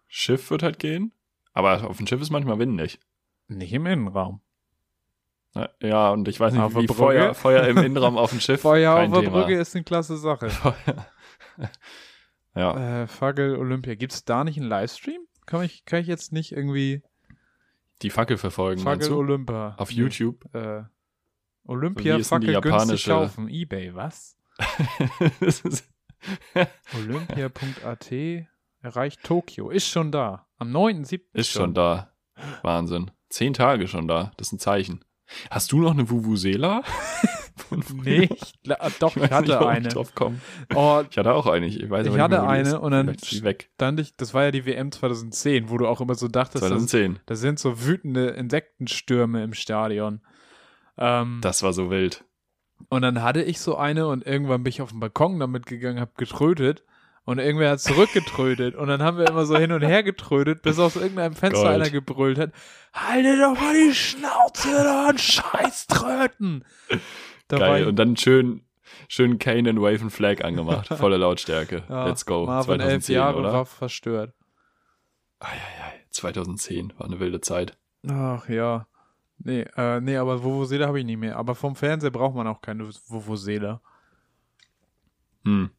Schiff 0.09 0.51
wird 0.51 0.63
halt 0.65 0.79
gehen. 0.81 1.13
Aber 1.53 1.89
auf 1.89 1.97
dem 1.99 2.07
Schiff 2.07 2.21
ist 2.21 2.31
manchmal 2.31 2.59
windig. 2.59 2.99
Nicht 3.49 3.73
im 3.73 3.87
Innenraum. 3.87 4.41
Na, 5.55 5.69
Ja, 5.81 6.11
und 6.11 6.27
ich 6.29 6.39
weiß 6.41 6.53
nicht, 6.53 6.63
Auf 6.63 6.75
wie? 6.77 6.87
Feuer, 6.89 7.35
Feuer 7.35 7.65
im 7.69 7.79
Innenraum 7.79 8.17
auf 8.19 8.31
dem 8.31 8.41
Schiff. 8.41 8.61
Feuer 8.63 8.95
auf 8.95 9.21
der. 9.21 9.31
Brücke 9.31 9.55
ist 9.59 9.75
eine 9.77 9.85
klasse 9.85 10.17
Sache. 10.17 10.51
ja, 12.55 13.03
Äh, 13.03 13.07
Fackel 13.07 13.57
Olympia. 13.57 13.95
Gibt's 13.95 14.25
da 14.25 14.45
nicht 14.45 14.59
einen 14.59 14.69
Livestream? 14.69 15.21
Kann 15.47 15.63
ich, 15.65 15.85
kann 15.85 16.01
ich 16.01 16.07
jetzt 16.07 16.33
nicht 16.33 16.53
irgendwie 16.53 17.03
die 18.03 18.11
Fackel 18.11 18.39
verfolgen. 18.39 18.81
Fackel? 18.81 19.13
Olympia. 19.13 19.75
Auf. 19.77 19.91
YouTube. 19.91 20.53
Äh, 20.55 20.85
Olympia 21.65 22.19
Fackel 22.21 22.61
günstig 22.61 23.05
kaufen. 23.05 23.49
Ebay, 23.49 23.95
was? 23.95 24.37
Olympia.at 26.97 28.11
erreicht 28.83 29.23
Tokio. 29.23 29.71
Ist 29.71 29.89
schon 29.89 30.13
da. 30.13 30.47
Am 30.59 30.75
9.7. 30.75 31.21
ist 31.33 31.51
schon 31.51 31.75
da. 31.75 32.13
Wahnsinn. 32.63 33.11
Zehn 33.29 33.53
Tage 33.53 33.87
schon 33.87 34.09
da. 34.09 34.33
Das 34.37 34.49
ist 34.49 34.53
ein 34.53 34.59
Zeichen. 34.59 35.05
Hast 35.51 35.73
du 35.73 35.81
noch 35.81 35.93
eine 35.93 36.11
Vuvuzela? 36.11 36.83
Von 37.69 37.83
früher? 37.83 38.03
Nee, 38.03 38.29
ich, 38.33 38.55
gla- 38.65 38.91
doch, 38.99 39.15
ich, 39.17 39.23
weiß 39.23 39.31
hatte 39.31 39.49
nicht, 39.49 39.57
eine. 39.59 39.89
Ich. 39.89 39.97
Oh, 40.77 41.03
ich 41.09 41.19
hatte 41.19 41.33
auch 41.35 41.47
eine. 41.47 41.67
Ich, 41.67 41.89
weiß 41.91 42.07
Ich 42.07 42.19
hatte 42.19 42.43
eine 42.43 42.81
und 42.81 42.93
dann 42.93 43.17
stand 43.19 44.01
ich, 44.01 44.17
das 44.17 44.35
war 44.35 44.45
ja 44.45 44.51
die 44.51 44.67
WM 44.67 44.91
2010, 44.93 45.71
wo 45.71 45.79
du 45.79 45.87
auch 45.87 46.01
immer 46.01 46.15
so 46.15 46.29
dachtest, 46.29 46.63
das, 46.63 46.71
2010. 46.71 47.19
das 47.27 47.41
sind 47.41 47.59
so 47.59 47.85
wütende 47.87 48.29
Insektenstürme 48.31 49.43
im 49.45 49.55
Stadion. 49.55 50.21
Ähm, 50.99 51.39
Das 51.43 51.63
war 51.63 51.73
so 51.73 51.91
wild. 51.91 52.25
und 52.89 53.03
dann 53.03 53.23
hatte 53.23 53.43
ich 53.43 53.61
so 53.61 53.77
eine 53.77 54.07
und 54.09 54.27
irgendwann 54.27 54.63
bin 54.65 54.71
ich 54.71 54.83
auf 54.83 54.91
den 54.91 55.01
Balkon 55.01 55.39
damit 55.39 55.67
gegangen, 55.67 56.01
hab 56.01 56.17
getrötet 56.17 56.83
und 57.25 57.39
irgendwer 57.39 57.71
hat 57.71 57.81
zurückgetrötet 57.81 58.75
und 58.75 58.89
dann 58.89 59.03
haben 59.03 59.19
wir 59.19 59.29
immer 59.29 59.45
so 59.45 59.57
hin 59.59 59.73
und 59.73 59.83
her 59.83 60.03
getrötet, 60.03 60.63
bis 60.63 60.79
aus 60.79 60.97
irgendeinem 60.97 61.35
Fenster 61.35 61.63
Gold. 61.65 61.75
einer 61.75 61.91
gebrüllt 61.91 62.39
hat, 62.39 62.53
haltet 62.93 63.39
doch 63.41 63.55
mal 63.61 63.75
die 63.75 63.95
Schnauze 63.95 64.69
da 64.73 65.07
an 65.09 65.19
scheiß 65.19 65.87
Tröten. 65.87 66.65
Geil. 67.59 67.87
Und 67.87 67.97
dann 67.97 68.17
schön, 68.17 68.63
schön 69.09 69.39
Kane 69.39 69.69
and 69.71 69.81
Wave 69.81 70.03
and 70.03 70.13
Flag 70.13 70.45
angemacht. 70.45 70.89
Volle 70.99 71.17
Lautstärke. 71.17 71.85
ja, 71.89 72.07
Let's 72.07 72.25
go. 72.25 72.47
Marvin 72.47 72.81
2010, 72.81 72.91
elf 72.91 73.09
Jahre 73.09 73.39
oder? 73.39 73.53
war 73.53 73.67
verstört. 73.67 74.35
Eieiei. 75.41 76.05
2010 76.11 76.93
war 76.99 77.07
eine 77.07 77.21
wilde 77.21 77.41
Zeit. 77.41 77.77
Ach 78.09 78.49
ja. 78.49 78.87
Nee, 79.39 79.65
äh, 79.77 80.01
nee, 80.01 80.17
aber 80.17 80.43
Vuvuzela 80.43 80.87
habe 80.87 80.99
ich 80.99 81.07
nicht 81.07 81.19
mehr. 81.19 81.37
Aber 81.37 81.55
vom 81.55 81.75
Fernseher 81.75 82.11
braucht 82.11 82.35
man 82.35 82.47
auch 82.47 82.61
keine 82.61 82.89
Vuvuzela. 83.07 83.81
Hm. 85.45 85.71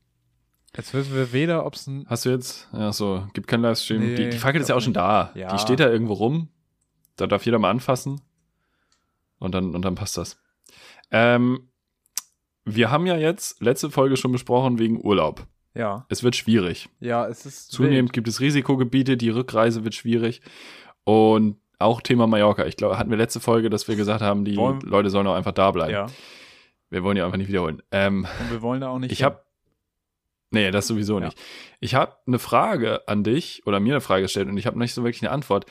Jetzt 0.75 0.93
wissen 0.93 1.13
wir 1.13 1.31
weder, 1.33 1.65
ob 1.65 1.75
es 1.75 1.85
ein. 1.85 2.05
Hast 2.07 2.25
du 2.25 2.29
jetzt? 2.29 2.69
Ja, 2.71 2.91
so, 2.93 3.27
gibt 3.33 3.47
keinen 3.47 3.61
Livestream. 3.61 3.99
Nee, 3.99 4.15
die, 4.15 4.29
die 4.29 4.37
Fackel 4.37 4.61
ist 4.61 4.69
ja 4.69 4.75
auch 4.75 4.81
schon 4.81 4.93
da. 4.93 5.31
Ja. 5.35 5.51
Die 5.51 5.59
steht 5.59 5.79
da 5.79 5.89
irgendwo 5.89 6.13
rum. 6.13 6.47
Da 7.17 7.27
darf 7.27 7.45
jeder 7.45 7.59
mal 7.59 7.69
anfassen. 7.69 8.21
Und 9.37 9.53
dann, 9.53 9.75
und 9.75 9.83
dann 9.83 9.95
passt 9.95 10.17
das. 10.17 10.40
Ähm, 11.11 11.69
wir 12.65 12.91
haben 12.91 13.05
ja 13.07 13.17
jetzt 13.17 13.61
letzte 13.61 13.89
Folge 13.89 14.17
schon 14.17 14.31
besprochen 14.31 14.79
wegen 14.79 15.03
Urlaub. 15.03 15.45
Ja, 15.73 16.05
Es 16.09 16.21
wird 16.23 16.35
schwierig. 16.35 16.89
ja, 16.99 17.25
es 17.27 17.45
ist. 17.45 17.71
Zunehmend 17.71 18.11
gibt 18.13 18.27
es 18.27 18.39
Risikogebiete, 18.41 19.15
die 19.17 19.29
Rückreise 19.29 19.83
wird 19.83 19.95
schwierig. 19.95 20.41
Und 21.05 21.57
auch 21.79 22.01
Thema 22.01 22.27
Mallorca. 22.27 22.65
Ich 22.65 22.75
glaube, 22.75 22.97
hatten 22.99 23.09
wir 23.09 23.17
letzte 23.17 23.39
Folge, 23.39 23.69
dass 23.69 23.87
wir 23.87 23.95
gesagt 23.95 24.21
haben, 24.21 24.45
die 24.45 24.55
Wollen- 24.57 24.81
Leute 24.81 25.09
sollen 25.09 25.25
auch 25.27 25.33
einfach 25.35 25.53
da 25.53 25.67
wild. 25.67 25.73
bleiben. 25.75 25.91
Ja. 25.93 26.05
Wir 26.89 27.03
wollen 27.03 27.15
ja 27.17 27.25
einfach 27.25 27.37
nicht 27.37 27.47
wiederholen. 27.47 27.81
Ähm, 27.91 28.27
Und 28.41 28.51
wir 28.51 28.61
wollen 28.61 28.81
da 28.81 28.89
auch 28.89 28.99
nicht. 28.99 29.11
ich 29.11 29.23
habe 29.23 29.41
Nee, 30.53 30.69
das 30.69 30.85
sowieso 30.87 31.17
Ja. 31.19 31.27
nicht. 31.27 31.41
Ich 31.79 31.95
habe 31.95 32.17
eine 32.27 32.37
Frage 32.37 33.07
an 33.07 33.23
dich 33.23 33.65
oder 33.65 33.79
mir 33.79 33.93
eine 33.93 34.01
Frage 34.01 34.23
gestellt 34.23 34.49
und 34.49 34.57
ich 34.57 34.67
habe 34.67 34.77
nicht 34.77 34.93
so 34.93 35.01
wirklich 35.05 35.21
eine 35.21 35.31
Antwort. 35.31 35.65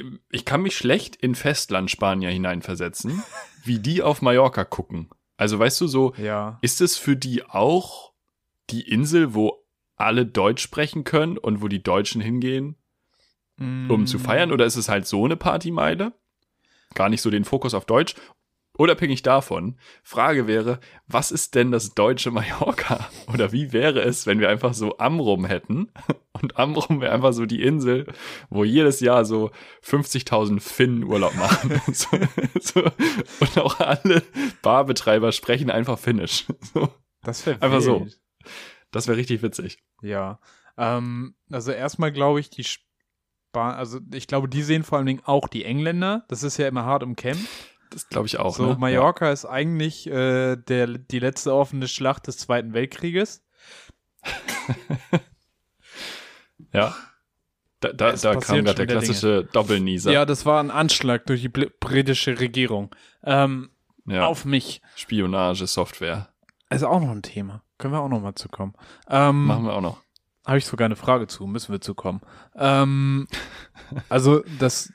Ähm, 0.00 0.20
Ich 0.30 0.44
kann 0.44 0.62
mich 0.62 0.76
schlecht 0.76 1.16
in 1.16 1.34
Festland-Spanier 1.34 2.30
hineinversetzen, 2.30 3.22
wie 3.64 3.78
die 3.78 4.02
auf 4.02 4.22
Mallorca 4.22 4.64
gucken. 4.64 5.08
Also 5.36 5.58
weißt 5.58 5.80
du 5.80 5.86
so, 5.86 6.14
Ja. 6.16 6.58
ist 6.62 6.80
es 6.80 6.96
für 6.96 7.16
die 7.16 7.44
auch 7.44 8.12
die 8.70 8.82
Insel, 8.88 9.34
wo 9.34 9.64
alle 9.96 10.24
Deutsch 10.26 10.62
sprechen 10.62 11.04
können 11.04 11.36
und 11.38 11.62
wo 11.62 11.68
die 11.68 11.82
Deutschen 11.82 12.20
hingehen, 12.20 12.76
um 13.58 14.02
Mm. 14.02 14.06
zu 14.06 14.18
feiern? 14.18 14.50
Oder 14.52 14.64
ist 14.66 14.76
es 14.76 14.88
halt 14.88 15.06
so 15.06 15.24
eine 15.24 15.36
Partymeile? 15.36 16.12
Gar 16.94 17.08
nicht 17.08 17.22
so 17.22 17.30
den 17.30 17.44
Fokus 17.44 17.74
auf 17.74 17.84
Deutsch. 17.86 18.14
Unabhängig 18.74 19.22
davon, 19.22 19.78
Frage 20.02 20.46
wäre, 20.46 20.80
was 21.06 21.30
ist 21.30 21.54
denn 21.54 21.70
das 21.70 21.94
deutsche 21.94 22.30
Mallorca? 22.30 23.06
Oder 23.32 23.52
wie 23.52 23.72
wäre 23.72 24.00
es, 24.00 24.26
wenn 24.26 24.40
wir 24.40 24.48
einfach 24.48 24.72
so 24.72 24.96
Amrum 24.98 25.44
hätten? 25.44 25.92
Und 26.40 26.56
Amrum 26.58 27.02
wäre 27.02 27.12
einfach 27.12 27.34
so 27.34 27.44
die 27.44 27.62
Insel, 27.62 28.06
wo 28.48 28.64
jedes 28.64 29.00
Jahr 29.00 29.26
so 29.26 29.50
50.000 29.84 30.60
Finnen 30.60 31.04
Urlaub 31.04 31.34
machen. 31.34 31.82
so, 31.92 32.08
so. 32.60 32.82
Und 33.40 33.58
auch 33.58 33.78
alle 33.78 34.22
Barbetreiber 34.62 35.32
sprechen 35.32 35.70
einfach 35.70 35.98
Finnisch. 35.98 36.46
So. 36.72 36.88
Das 37.22 37.44
wäre 37.44 37.60
Einfach 37.60 37.82
so. 37.82 38.06
Das 38.90 39.06
wäre 39.06 39.18
richtig 39.18 39.42
witzig. 39.42 39.82
Ja. 40.00 40.40
Ähm, 40.78 41.34
also 41.50 41.72
erstmal 41.72 42.10
glaube 42.10 42.40
ich, 42.40 42.48
die 42.48 42.64
Span 42.64 43.74
also 43.74 44.00
ich 44.14 44.26
glaube, 44.26 44.48
die 44.48 44.62
sehen 44.62 44.82
vor 44.82 44.96
allen 44.96 45.06
Dingen 45.06 45.22
auch 45.24 45.46
die 45.46 45.66
Engländer. 45.66 46.24
Das 46.28 46.42
ist 46.42 46.56
ja 46.56 46.66
immer 46.66 46.86
hart 46.86 47.02
umkämpft. 47.02 47.71
Das 47.92 48.08
glaube 48.08 48.26
ich 48.26 48.38
auch. 48.38 48.56
so, 48.56 48.66
ne? 48.66 48.76
Mallorca 48.78 49.30
ist 49.30 49.44
eigentlich 49.44 50.06
äh, 50.06 50.56
der, 50.56 50.86
die 50.86 51.18
letzte 51.18 51.54
offene 51.54 51.88
Schlacht 51.88 52.26
des 52.26 52.38
Zweiten 52.38 52.72
Weltkrieges. 52.72 53.44
Ja. 54.24 55.20
ja. 56.72 56.96
Da, 57.80 57.92
da, 57.92 58.12
da 58.12 58.36
kam 58.36 58.64
gerade 58.64 58.74
der 58.74 58.86
klassische 58.86 59.44
Doppelnieser. 59.52 60.12
Ja, 60.12 60.24
das 60.24 60.46
war 60.46 60.62
ein 60.62 60.70
Anschlag 60.70 61.26
durch 61.26 61.40
die 61.42 61.48
britische 61.48 62.38
Regierung. 62.38 62.94
Ähm, 63.24 63.70
Ja. 64.06 64.26
Auf 64.26 64.44
mich. 64.44 64.80
Spionage-Software. 64.96 66.28
Ist 66.70 66.84
auch 66.84 67.00
noch 67.00 67.10
ein 67.10 67.22
Thema. 67.22 67.62
Können 67.78 67.92
wir 67.94 68.00
auch 68.00 68.08
noch 68.08 68.20
mal 68.20 68.36
zu 68.36 68.48
kommen. 68.48 68.74
Ähm, 69.08 69.46
Machen 69.46 69.64
wir 69.64 69.74
auch 69.74 69.80
noch. 69.80 70.00
Habe 70.46 70.58
ich 70.58 70.66
sogar 70.66 70.86
eine 70.86 70.96
Frage 70.96 71.26
zu, 71.26 71.46
müssen 71.46 71.72
wir 71.72 71.80
zu 71.80 71.94
kommen. 71.94 72.20
Ähm, 72.56 73.26
also 74.08 74.42
das, 74.60 74.92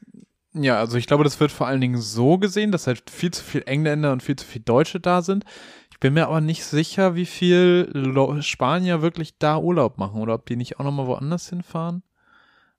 ja, 0.63 0.77
also 0.79 0.97
ich 0.97 1.07
glaube, 1.07 1.23
das 1.23 1.39
wird 1.39 1.51
vor 1.51 1.67
allen 1.67 1.81
Dingen 1.81 1.97
so 1.97 2.37
gesehen, 2.37 2.71
dass 2.71 2.87
halt 2.87 3.09
viel 3.09 3.31
zu 3.31 3.43
viel 3.43 3.63
Engländer 3.65 4.11
und 4.11 4.23
viel 4.23 4.35
zu 4.35 4.45
viel 4.45 4.61
Deutsche 4.61 4.99
da 4.99 5.21
sind. 5.21 5.45
Ich 5.91 5.99
bin 5.99 6.13
mir 6.13 6.27
aber 6.27 6.41
nicht 6.41 6.63
sicher, 6.63 7.15
wie 7.15 7.25
viel 7.25 7.89
Lo 7.93 8.41
Spanier 8.41 9.01
wirklich 9.01 9.37
da 9.39 9.57
Urlaub 9.57 9.97
machen 9.97 10.21
oder 10.21 10.35
ob 10.35 10.45
die 10.45 10.55
nicht 10.55 10.79
auch 10.79 10.83
noch 10.83 10.91
mal 10.91 11.07
woanders 11.07 11.49
hinfahren. 11.49 12.03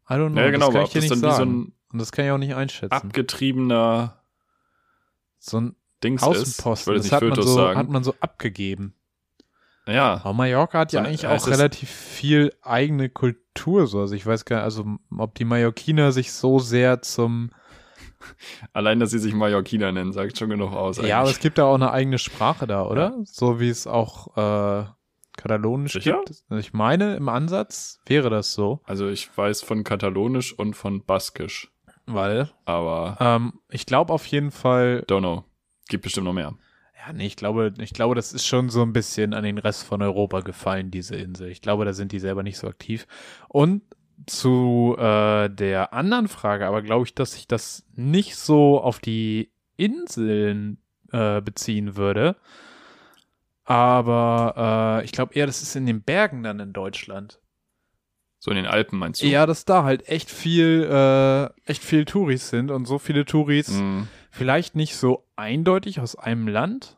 I 0.08 0.14
don't 0.14 0.30
know. 0.30 0.40
Ja, 0.40 0.50
genau, 0.50 0.66
das 0.66 0.74
kann 0.74 0.84
ich 0.84 0.90
dir 0.90 1.00
nicht 1.00 1.08
so 1.14 1.16
sagen. 1.16 1.62
ein 1.62 1.72
und 1.92 1.98
das 1.98 2.12
kann 2.12 2.24
ich 2.26 2.30
auch 2.30 2.38
nicht 2.38 2.54
einschätzen. 2.54 2.92
abgetriebener 2.92 4.20
so 5.38 5.60
ein 5.60 5.76
Dings 6.02 6.22
ist. 6.22 6.28
Ich 6.28 6.36
Außenposten, 6.42 6.94
das 6.94 7.04
nicht 7.04 7.12
hat 7.12 7.22
man, 7.22 7.42
so, 7.42 7.54
sagen. 7.54 7.78
hat 7.78 7.88
man 7.88 8.04
so 8.04 8.14
abgegeben. 8.20 8.94
ja. 9.86 10.14
Aber 10.22 10.32
Mallorca 10.34 10.80
hat 10.80 10.92
ja 10.92 11.02
So, 11.02 11.08
eigentlich 11.08 11.26
auch 11.26 11.46
relativ 11.48 11.88
viel 11.90 12.52
eigene 12.62 13.08
Kultur. 13.08 13.86
So. 13.86 14.00
Also 14.00 14.14
ich 14.14 14.26
weiß 14.26 14.44
gar 14.44 14.56
nicht, 14.56 14.64
also 14.64 14.84
ob 15.16 15.34
die 15.34 15.44
Mallorquiner 15.44 16.12
sich 16.12 16.32
so 16.32 16.58
sehr 16.58 17.02
zum. 17.02 17.50
Allein, 18.72 19.00
dass 19.00 19.10
sie 19.10 19.18
sich 19.18 19.34
Mallorquiner 19.34 19.92
nennen, 19.92 20.12
sagt 20.12 20.38
schon 20.38 20.50
genug 20.50 20.72
aus. 20.72 20.96
Ja, 20.98 21.02
aber 21.02 21.24
eigentlich. 21.26 21.36
es 21.36 21.40
gibt 21.40 21.58
da 21.58 21.64
auch 21.64 21.74
eine 21.74 21.90
eigene 21.92 22.18
Sprache 22.18 22.66
da, 22.66 22.84
oder? 22.86 23.16
So 23.24 23.60
wie 23.60 23.68
es 23.68 23.86
auch 23.86 24.36
äh, 24.36 24.84
Katalonisch 25.36 25.92
Sicher? 25.92 26.20
gibt. 26.26 26.44
Ich 26.58 26.72
meine, 26.72 27.14
im 27.16 27.28
Ansatz 27.28 28.00
wäre 28.06 28.28
das 28.30 28.52
so, 28.52 28.80
also 28.84 29.08
ich 29.08 29.28
weiß 29.36 29.62
von 29.62 29.84
Katalonisch 29.84 30.52
und 30.52 30.74
von 30.74 31.04
Baskisch. 31.04 31.70
weil 32.06 32.50
Aber 32.64 33.16
ähm, 33.20 33.52
ich 33.70 33.86
glaube 33.86 34.12
auf 34.12 34.26
jeden 34.26 34.50
Fall. 34.50 35.04
don't 35.08 35.20
know. 35.20 35.44
Gibt 35.88 36.04
bestimmt 36.04 36.24
noch 36.26 36.32
mehr. 36.34 36.54
Ja, 37.06 37.12
nee, 37.12 37.26
ich 37.26 37.36
glaube, 37.36 37.72
ich 37.78 37.92
glaube, 37.94 38.14
das 38.16 38.32
ist 38.32 38.44
schon 38.46 38.68
so 38.68 38.82
ein 38.82 38.92
bisschen 38.92 39.32
an 39.32 39.44
den 39.44 39.56
Rest 39.58 39.84
von 39.84 40.02
Europa 40.02 40.40
gefallen, 40.40 40.90
diese 40.90 41.14
Insel. 41.14 41.48
Ich 41.48 41.62
glaube, 41.62 41.84
da 41.84 41.92
sind 41.92 42.10
die 42.12 42.18
selber 42.18 42.42
nicht 42.42 42.58
so 42.58 42.66
aktiv. 42.66 43.06
Und 43.48 43.82
zu 44.26 44.96
äh, 44.98 45.48
der 45.48 45.92
anderen 45.92 46.28
Frage, 46.28 46.66
aber 46.66 46.82
glaube 46.82 47.06
ich, 47.06 47.14
dass 47.14 47.32
sich 47.32 47.46
das 47.48 47.84
nicht 47.94 48.36
so 48.36 48.80
auf 48.80 48.98
die 48.98 49.50
Inseln 49.76 50.78
äh, 51.12 51.40
beziehen 51.40 51.96
würde. 51.96 52.36
Aber 53.64 55.00
äh, 55.02 55.04
ich 55.04 55.12
glaube 55.12 55.34
eher, 55.34 55.46
das 55.46 55.62
ist 55.62 55.76
in 55.76 55.86
den 55.86 56.02
Bergen 56.02 56.42
dann 56.42 56.58
in 56.60 56.72
Deutschland. 56.72 57.40
So 58.38 58.50
in 58.50 58.56
den 58.56 58.66
Alpen 58.66 58.98
meinst 58.98 59.20
du? 59.22 59.26
Ja, 59.26 59.46
dass 59.46 59.64
da 59.64 59.82
halt 59.84 60.08
echt 60.08 60.30
viel, 60.30 60.84
äh, 60.90 61.46
echt 61.70 61.82
viel 61.84 62.04
Touris 62.04 62.48
sind 62.50 62.70
und 62.70 62.86
so 62.86 62.98
viele 62.98 63.24
Touris 63.24 63.68
Mhm. 63.68 64.08
vielleicht 64.30 64.76
nicht 64.76 64.96
so 64.96 65.24
eindeutig 65.36 66.00
aus 66.00 66.14
einem 66.16 66.46
Land 66.48 66.96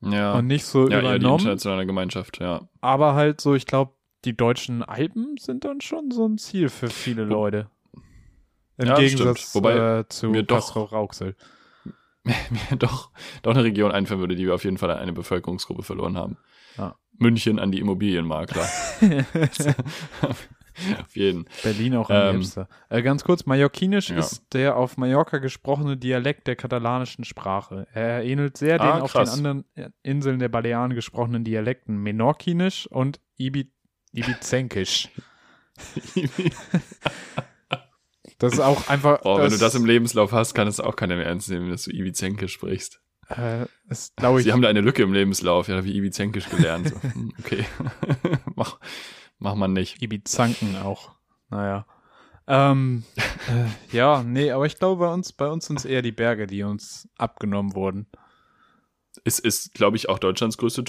Ja. 0.00 0.34
und 0.38 0.46
nicht 0.46 0.64
so 0.66 0.82
ja, 0.88 0.96
eher 0.96 1.00
die 1.00 1.06
übernommen. 1.16 1.38
internationale 1.40 1.86
Gemeinschaft, 1.86 2.40
ja. 2.40 2.68
Aber 2.80 3.14
halt 3.14 3.40
so, 3.40 3.54
ich 3.54 3.66
glaube, 3.66 3.92
die 4.24 4.36
deutschen 4.36 4.82
Alpen 4.82 5.36
sind 5.38 5.64
dann 5.64 5.80
schon 5.80 6.10
so 6.10 6.26
ein 6.26 6.38
Ziel 6.38 6.68
für 6.68 6.88
viele 6.88 7.24
Leute. 7.24 7.68
Im 8.76 8.88
Ja, 8.88 8.96
Gegensatz. 8.96 9.54
Wobei 9.54 10.00
äh, 10.00 10.08
zu 10.08 10.30
mir 10.30 10.42
doch- 10.42 10.56
Castro 10.56 10.82
Rauxel. 10.84 11.36
mir 12.24 12.76
doch, 12.78 13.10
doch 13.42 13.52
eine 13.52 13.62
Region 13.64 13.92
einfallen 13.92 14.20
würde, 14.20 14.34
die 14.34 14.46
wir 14.46 14.54
auf 14.54 14.64
jeden 14.64 14.78
Fall 14.78 14.90
an 14.90 14.98
eine 14.98 15.12
Bevölkerungsgruppe 15.12 15.82
verloren 15.82 16.16
haben. 16.16 16.38
Ja. 16.78 16.96
München 17.18 17.58
an 17.60 17.70
die 17.70 17.78
Immobilienmakler. 17.80 18.66
auf 21.00 21.14
jeden. 21.14 21.44
Berlin 21.62 21.94
auch 21.96 22.10
am 22.10 22.16
Ähm, 22.16 22.36
liebsten. 22.36 22.66
Äh, 22.88 23.02
ganz 23.02 23.22
kurz, 23.24 23.46
Mallorquinisch 23.46 24.10
Ja. 24.10 24.16
ist 24.18 24.42
der 24.52 24.76
auf 24.76 24.96
Mallorca 24.96 25.38
gesprochene 25.38 25.96
Dialekt 25.96 26.46
der 26.46 26.56
katalanischen 26.56 27.24
Sprache. 27.24 27.86
Er 27.92 28.24
ähnelt 28.24 28.56
sehr 28.56 28.78
den 28.78 28.86
Ah, 28.88 29.00
auf 29.00 29.12
den 29.12 29.18
krass. 29.18 29.36
anderen 29.36 29.64
Inseln 30.02 30.38
der 30.40 30.48
Balearen 30.48 30.94
gesprochenen 30.94 31.44
Dialekten 31.44 31.96
Menorquinisch 31.98 32.86
und 32.88 33.20
Ibi 33.36 33.70
Ibizenkisch. 34.14 35.08
Das 38.38 38.52
ist 38.52 38.60
auch 38.60 38.88
einfach. 38.88 39.20
Oh, 39.24 39.38
wenn 39.38 39.50
du 39.50 39.58
das 39.58 39.74
im 39.74 39.84
Lebenslauf 39.84 40.32
hast, 40.32 40.54
kann 40.54 40.66
es 40.66 40.80
auch 40.80 40.96
keiner 40.96 41.16
mehr 41.16 41.26
ernst 41.26 41.48
nehmen, 41.50 41.70
dass 41.70 41.84
du 41.84 41.92
Ibizenkisch 41.92 42.52
sprichst. 42.52 43.00
äh, 43.28 43.66
glaube 44.16 44.40
ich, 44.40 44.44
Sie 44.44 44.52
haben 44.52 44.60
da 44.60 44.68
eine 44.68 44.80
Lücke 44.80 45.02
im 45.02 45.12
Lebenslauf, 45.12 45.68
ja, 45.68 45.84
wie 45.84 45.96
Ibizenkisch 45.96 46.48
gelernt. 46.50 46.88
So, 46.88 47.02
hm, 47.02 47.32
okay. 47.38 47.64
mach, 48.54 48.78
mach 49.38 49.54
man 49.54 49.72
nicht. 49.72 50.02
Ibizanken 50.02 50.76
auch. 50.76 51.12
Naja. 51.48 51.86
Ähm, 52.46 53.04
äh, 53.48 53.96
ja, 53.96 54.22
nee, 54.22 54.50
aber 54.50 54.66
ich 54.66 54.78
glaube, 54.78 55.06
bei 55.06 55.12
uns, 55.12 55.32
bei 55.32 55.48
uns 55.48 55.66
sind 55.66 55.78
es 55.78 55.86
eher 55.86 56.02
die 56.02 56.12
Berge, 56.12 56.46
die 56.46 56.64
uns 56.64 57.08
abgenommen 57.16 57.74
wurden. 57.74 58.06
Es 59.24 59.38
ist, 59.38 59.72
glaube 59.72 59.96
ich, 59.96 60.08
auch 60.08 60.18
Deutschlands 60.18 60.58
größte 60.58 60.84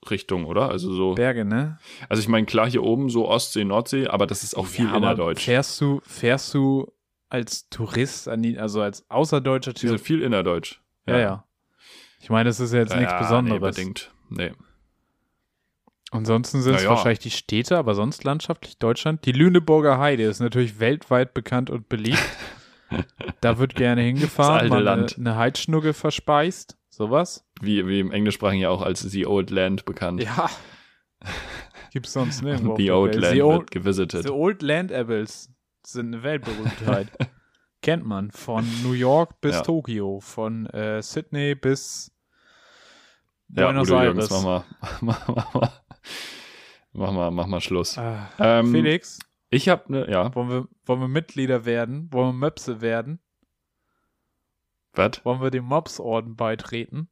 Tourismusrichtung, 0.00 0.44
oder? 0.46 0.70
Also 0.70 0.92
so. 0.92 1.14
Berge, 1.14 1.44
ne? 1.44 1.78
Also 2.08 2.20
ich 2.20 2.28
meine, 2.28 2.46
klar, 2.46 2.68
hier 2.68 2.82
oben 2.82 3.10
so 3.10 3.28
Ostsee, 3.28 3.64
Nordsee, 3.64 4.06
aber 4.06 4.26
das 4.26 4.42
ist 4.42 4.56
auch 4.56 4.66
viel 4.66 4.86
Ja, 4.86 4.96
innerdeutsch. 4.96 5.44
Fährst 5.44 5.80
du, 5.80 6.00
fährst 6.04 6.54
du 6.54 6.90
als 7.28 7.68
Tourist 7.68 8.28
an 8.28 8.42
die, 8.42 8.58
also 8.58 8.80
als 8.82 9.08
außerdeutscher 9.10 9.74
Tourist? 9.74 10.04
viel 10.04 10.22
innerdeutsch. 10.22 10.80
Ja, 11.06 11.18
ja. 11.18 11.44
Ich 12.20 12.28
meine, 12.30 12.48
das 12.48 12.60
ist 12.60 12.72
ja 12.72 12.80
jetzt 12.80 12.94
nichts 12.94 13.12
Ja, 13.12 13.18
Besonderes. 13.18 13.76
Nee, 13.76 13.82
bedingt. 13.82 14.12
Nee. 14.28 14.52
Ansonsten 16.12 16.60
sind 16.60 16.74
es 16.74 16.82
Na 16.82 16.84
ja. 16.84 16.90
wahrscheinlich 16.90 17.20
die 17.20 17.30
Städte, 17.30 17.78
aber 17.78 17.94
sonst 17.94 18.24
landschaftlich 18.24 18.78
Deutschland. 18.78 19.24
Die 19.26 19.32
Lüneburger 19.32 19.98
Heide 19.98 20.24
ist 20.24 20.40
natürlich 20.40 20.80
weltweit 20.80 21.34
bekannt 21.34 21.70
und 21.70 21.88
beliebt. 21.88 22.18
da 23.40 23.58
wird 23.58 23.76
gerne 23.76 24.02
hingefahren, 24.02 24.54
Das 24.54 24.62
alte 24.62 24.74
mal 24.74 24.82
Land. 24.82 25.16
Eine, 25.18 25.30
eine 25.30 25.38
Heidschnugge 25.38 25.94
verspeist, 25.94 26.76
sowas. 26.90 27.46
Wie, 27.60 27.86
wie 27.86 28.00
im 28.00 28.12
Englischsprachigen 28.12 28.62
ja 28.62 28.70
auch 28.70 28.82
als 28.82 29.00
The 29.00 29.26
Old 29.26 29.50
Land 29.50 29.84
bekannt. 29.84 30.22
Ja. 30.22 30.50
Gibt's 31.92 32.12
sonst 32.12 32.42
nirgendwo. 32.42 32.76
The 32.76 32.90
Old 32.90 33.12
Welt. 33.14 33.22
Land 33.22 33.32
The 33.34 33.38
wird 33.40 33.46
Old, 33.46 33.70
gevisited. 33.70 34.22
The 34.22 34.30
Old 34.30 34.62
Land 34.62 34.92
Apples 34.92 35.50
sind 35.84 36.14
eine 36.14 36.22
Weltberühmtheit. 36.22 37.08
Kennt 37.82 38.04
man. 38.04 38.30
Von 38.30 38.66
New 38.82 38.92
York 38.92 39.40
bis 39.40 39.54
Ja. 39.56 39.62
Tokio, 39.62 40.20
von 40.20 40.66
äh, 40.66 41.00
Sydney 41.02 41.54
bis 41.54 42.12
ja, 43.48 43.64
Buenos 43.64 43.88
Udo 43.88 43.98
Aires. 43.98 44.28
Jürgens, 44.28 44.30
mach 44.30 44.42
mal, 44.44 44.64
mach, 45.00 45.28
mach, 45.28 45.54
mal, 45.54 45.72
mach 46.92 47.12
mal, 47.12 47.30
mach 47.30 47.46
mal 47.46 47.60
Schluss. 47.60 47.96
Ah, 47.98 48.28
Ähm, 48.38 48.70
Felix, 48.72 49.18
Ich 49.48 49.68
habe 49.68 49.90
ne, 49.90 50.10
ja, 50.10 50.32
wollen 50.34 50.48
wir, 50.50 50.68
wollen 50.84 51.00
wir 51.00 51.08
Mitglieder 51.08 51.64
werden? 51.64 52.12
Wollen 52.12 52.28
wir 52.28 52.32
Möpse 52.46 52.80
werden? 52.82 53.18
Was? 54.94 55.24
Wollen 55.24 55.40
wir 55.40 55.50
dem 55.50 55.64
Mobsorden 55.64 56.36
beitreten? 56.36 57.08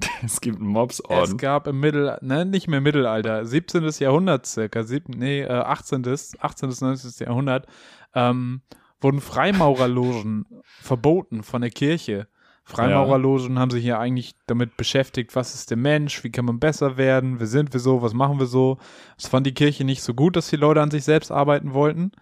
Es 0.22 0.40
gibt 0.40 0.58
einen 0.58 0.70
Es 0.70 0.72
Mobsorden. 0.74 1.36
gab 1.38 1.66
im 1.66 1.80
Mittel, 1.80 2.18
ne, 2.20 2.44
nicht 2.44 2.68
mehr 2.68 2.80
Mittelalter, 2.80 3.44
17. 3.44 3.88
Jahrhundert 3.98 4.46
circa, 4.46 4.84
sieb, 4.84 5.08
nee, 5.08 5.42
äh, 5.42 5.48
18. 5.48 6.04
18. 6.38 6.68
19. 6.80 7.26
Jahrhundert, 7.26 7.66
ähm, 8.14 8.62
wurden 9.00 9.20
Freimaurerlogen 9.20 10.46
verboten 10.64 11.42
von 11.42 11.62
der 11.62 11.70
Kirche, 11.70 12.28
Freimaurerlogen 12.68 13.58
haben 13.58 13.70
sich 13.70 13.82
ja 13.82 13.98
eigentlich 13.98 14.34
damit 14.46 14.76
beschäftigt, 14.76 15.34
was 15.34 15.54
ist 15.54 15.70
der 15.70 15.78
Mensch, 15.78 16.22
wie 16.22 16.30
kann 16.30 16.44
man 16.44 16.58
besser 16.60 16.98
werden, 16.98 17.40
wer 17.40 17.46
sind 17.46 17.72
wir 17.72 17.80
so, 17.80 18.02
was 18.02 18.12
machen 18.12 18.38
wir 18.38 18.44
so. 18.46 18.76
Das 19.16 19.28
fand 19.28 19.46
die 19.46 19.54
Kirche 19.54 19.84
nicht 19.84 20.02
so 20.02 20.12
gut, 20.12 20.36
dass 20.36 20.50
die 20.50 20.56
Leute 20.56 20.82
an 20.82 20.90
sich 20.90 21.02
selbst 21.02 21.32
arbeiten 21.32 21.72
wollten 21.72 22.12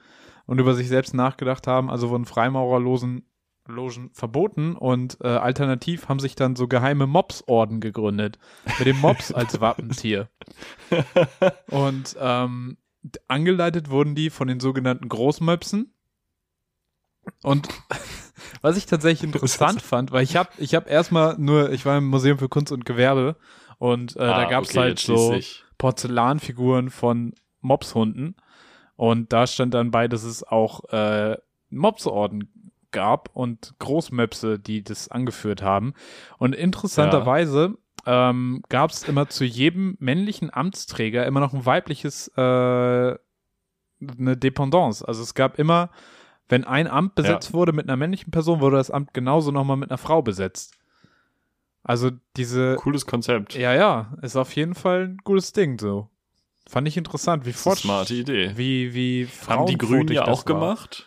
und 0.46 0.60
über 0.60 0.74
sich 0.74 0.86
selbst 0.86 1.14
nachgedacht 1.14 1.66
haben, 1.66 1.90
also 1.90 2.10
wurden 2.10 2.26
Freimaurerlogen 2.26 3.24
Logen 3.68 4.10
verboten 4.12 4.74
und 4.76 5.18
äh, 5.20 5.28
alternativ 5.28 6.08
haben 6.08 6.20
sich 6.20 6.34
dann 6.34 6.56
so 6.56 6.68
geheime 6.68 7.06
Mobsorden 7.06 7.80
gegründet 7.80 8.38
mit 8.78 8.86
dem 8.86 9.00
Mops 9.00 9.32
als 9.32 9.60
Wappentier. 9.60 10.28
Und 11.70 12.16
ähm, 12.18 12.76
angeleitet 13.28 13.90
wurden 13.90 14.14
die 14.14 14.30
von 14.30 14.48
den 14.48 14.60
sogenannten 14.60 15.08
Großmöpsen. 15.08 15.92
Und 17.42 17.68
was 18.60 18.76
ich 18.76 18.86
tatsächlich 18.86 19.24
interessant 19.24 19.82
fand, 19.82 20.12
weil 20.12 20.22
ich 20.22 20.36
habe 20.36 20.50
ich 20.58 20.74
hab 20.74 20.88
erstmal 20.88 21.36
nur, 21.38 21.72
ich 21.72 21.84
war 21.84 21.98
im 21.98 22.06
Museum 22.06 22.38
für 22.38 22.48
Kunst 22.48 22.72
und 22.72 22.84
Gewerbe 22.84 23.36
und 23.78 24.16
äh, 24.16 24.20
ah, 24.20 24.42
da 24.42 24.50
gab 24.50 24.64
es 24.64 24.70
okay, 24.70 24.78
halt 24.78 24.98
so 24.98 25.38
Porzellanfiguren 25.78 26.90
von 26.90 27.34
Mopshunden. 27.60 28.36
Und 28.96 29.32
da 29.32 29.46
stand 29.46 29.74
dann 29.74 29.90
bei, 29.90 30.08
dass 30.08 30.24
es 30.24 30.42
auch 30.42 30.84
äh, 30.90 31.36
Mopsorden 31.68 32.50
gab 32.96 33.28
und 33.34 33.74
Großmöpse, 33.78 34.58
die 34.58 34.82
das 34.82 35.08
angeführt 35.10 35.60
haben. 35.60 35.92
Und 36.38 36.54
interessanterweise 36.54 37.76
ja. 38.06 38.30
ähm, 38.30 38.62
gab 38.70 38.90
es 38.90 39.02
immer 39.02 39.28
zu 39.28 39.44
jedem 39.44 39.98
männlichen 40.00 40.50
Amtsträger 40.50 41.26
immer 41.26 41.40
noch 41.40 41.52
ein 41.52 41.66
weibliches, 41.66 42.28
äh, 42.38 42.40
eine 42.40 43.18
Dependance. 44.00 45.06
Also 45.06 45.22
es 45.22 45.34
gab 45.34 45.58
immer, 45.58 45.90
wenn 46.48 46.64
ein 46.64 46.86
Amt 46.86 47.16
besetzt 47.16 47.50
ja. 47.50 47.52
wurde 47.52 47.74
mit 47.74 47.86
einer 47.86 47.98
männlichen 47.98 48.30
Person, 48.30 48.60
wurde 48.60 48.78
das 48.78 48.90
Amt 48.90 49.12
genauso 49.12 49.50
nochmal 49.50 49.76
mit 49.76 49.90
einer 49.90 49.98
Frau 49.98 50.22
besetzt. 50.22 50.72
Also 51.84 52.12
diese. 52.38 52.76
Cooles 52.76 53.04
Konzept. 53.04 53.56
Ja, 53.56 53.74
ja, 53.74 54.14
ist 54.22 54.36
auf 54.36 54.56
jeden 54.56 54.74
Fall 54.74 55.08
ein 55.08 55.18
gutes 55.22 55.52
Ding 55.52 55.78
so. 55.78 56.08
Fand 56.66 56.88
ich 56.88 56.96
interessant, 56.96 57.44
wie 57.44 57.52
fort. 57.52 57.76
Smarte 57.78 58.14
Idee. 58.14 58.52
Wie, 58.56 58.94
wie 58.94 59.28
Haben 59.46 59.66
die 59.66 59.76
Grünen 59.76 60.08
ja 60.08 60.24
auch 60.24 60.46
war. 60.46 60.54
gemacht? 60.54 61.06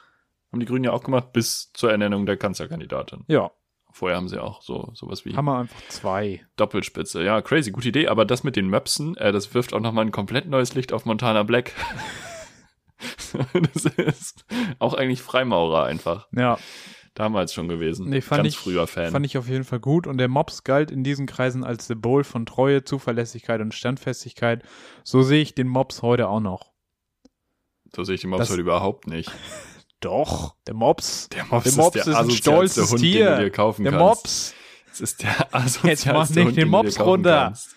Haben 0.51 0.59
die 0.59 0.65
Grünen 0.65 0.83
ja 0.83 0.91
auch 0.91 1.03
gemacht 1.03 1.31
bis 1.31 1.71
zur 1.73 1.91
Ernennung 1.91 2.25
der 2.25 2.38
Kanzlerkandidatin. 2.38 3.23
Ja. 3.27 3.51
Vorher 3.91 4.17
haben 4.17 4.27
sie 4.27 4.41
auch 4.41 4.62
so 4.62 4.91
sowas 4.93 5.25
wie. 5.25 5.35
Haben 5.35 5.45
wir 5.45 5.57
einfach 5.57 5.81
zwei. 5.89 6.45
Doppelspitze. 6.57 7.23
Ja, 7.23 7.41
crazy, 7.41 7.71
gute 7.71 7.89
Idee. 7.89 8.07
Aber 8.07 8.25
das 8.25 8.43
mit 8.43 8.55
den 8.55 8.67
Möpsen, 8.67 9.17
äh, 9.17 9.31
das 9.31 9.53
wirft 9.53 9.73
auch 9.73 9.79
nochmal 9.79 10.05
ein 10.05 10.12
komplett 10.12 10.47
neues 10.47 10.75
Licht 10.75 10.93
auf 10.93 11.05
Montana 11.05 11.43
Black. 11.43 11.73
das 13.73 13.85
ist 13.85 14.45
auch 14.77 14.93
eigentlich 14.93 15.21
Freimaurer 15.21 15.85
einfach. 15.85 16.27
Ja. 16.31 16.57
Damals 17.15 17.53
schon 17.53 17.67
gewesen. 17.67 18.07
Nee, 18.07 18.21
fand 18.21 18.43
Ganz 18.43 18.53
ich, 18.53 18.59
früher 18.59 18.88
Fan. 18.88 19.12
Fand 19.12 19.25
ich 19.25 19.38
auf 19.38 19.49
jeden 19.49 19.63
Fall 19.63 19.79
gut. 19.79 20.07
Und 20.07 20.19
der 20.19 20.27
Mops 20.27 20.63
galt 20.63 20.91
in 20.91 21.03
diesen 21.03 21.25
Kreisen 21.25 21.63
als 21.63 21.88
Symbol 21.88 22.23
von 22.23 22.45
Treue, 22.45 22.83
Zuverlässigkeit 22.83 23.59
und 23.59 23.73
Standfestigkeit. 23.73 24.63
So 25.03 25.21
sehe 25.21 25.41
ich 25.41 25.55
den 25.55 25.67
Mops 25.67 26.01
heute 26.01 26.29
auch 26.29 26.39
noch. 26.39 26.71
So 27.93 28.03
sehe 28.03 28.15
ich 28.15 28.21
den 28.21 28.29
Mops 28.29 28.41
das, 28.41 28.51
heute 28.51 28.62
überhaupt 28.62 29.07
nicht. 29.07 29.31
Doch, 29.99 30.55
der 30.65 30.73
Mops. 30.73 31.27
Der 31.29 31.45
Mops, 31.45 31.63
der 31.65 31.73
Mops 31.73 31.95
ist, 31.95 32.05
der 32.05 32.13
ist 32.13 32.19
ein 32.19 32.31
stolzes 32.31 32.91
Hund, 32.91 33.01
Tier. 33.01 33.25
Den 33.31 33.38
du 33.38 33.43
dir 33.45 33.51
kaufen 33.51 33.83
der 33.83 33.91
kannst. 33.93 34.05
Mops. 34.05 34.53
Das 34.89 35.01
ist 35.01 35.23
der 35.23 35.53
asozialste 35.55 35.88
Jetzt 35.88 36.05
mach 36.07 36.29
nicht 36.29 36.45
Hund, 36.47 36.57
den 36.57 36.69
Mops 36.69 36.99
runter. 36.99 37.39
Kannst. 37.45 37.75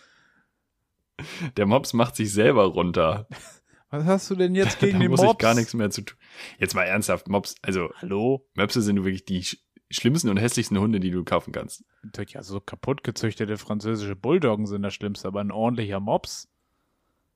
Der 1.56 1.66
Mops 1.66 1.92
macht 1.92 2.16
sich 2.16 2.32
selber 2.32 2.64
runter. 2.64 3.28
Was 3.90 4.04
hast 4.04 4.30
du 4.30 4.36
denn 4.36 4.54
jetzt 4.54 4.78
gegen 4.80 4.94
da 4.94 4.98
den 5.00 5.10
muss 5.10 5.20
Mops? 5.20 5.32
ich 5.32 5.38
gar 5.38 5.54
nichts 5.54 5.74
mehr 5.74 5.90
zu 5.90 6.02
tun. 6.02 6.16
Jetzt 6.58 6.74
mal 6.74 6.84
ernsthaft, 6.84 7.28
Mops, 7.28 7.56
also 7.62 7.90
Hallo? 7.96 8.48
Möpse 8.54 8.80
sind 8.82 8.96
wirklich 9.04 9.24
die 9.24 9.44
schlimmsten 9.90 10.30
und 10.30 10.38
hässlichsten 10.38 10.78
Hunde, 10.78 11.00
die 11.00 11.10
du 11.10 11.22
kaufen 11.24 11.52
kannst. 11.52 11.84
Natürlich, 12.02 12.36
also 12.36 12.54
so 12.54 12.60
kaputt 12.60 13.04
gezüchtete 13.04 13.58
französische 13.58 14.16
Bulldoggen 14.16 14.66
sind 14.66 14.82
das 14.82 14.94
Schlimmste, 14.94 15.28
aber 15.28 15.40
ein 15.40 15.50
ordentlicher 15.50 16.00
Mops 16.00 16.48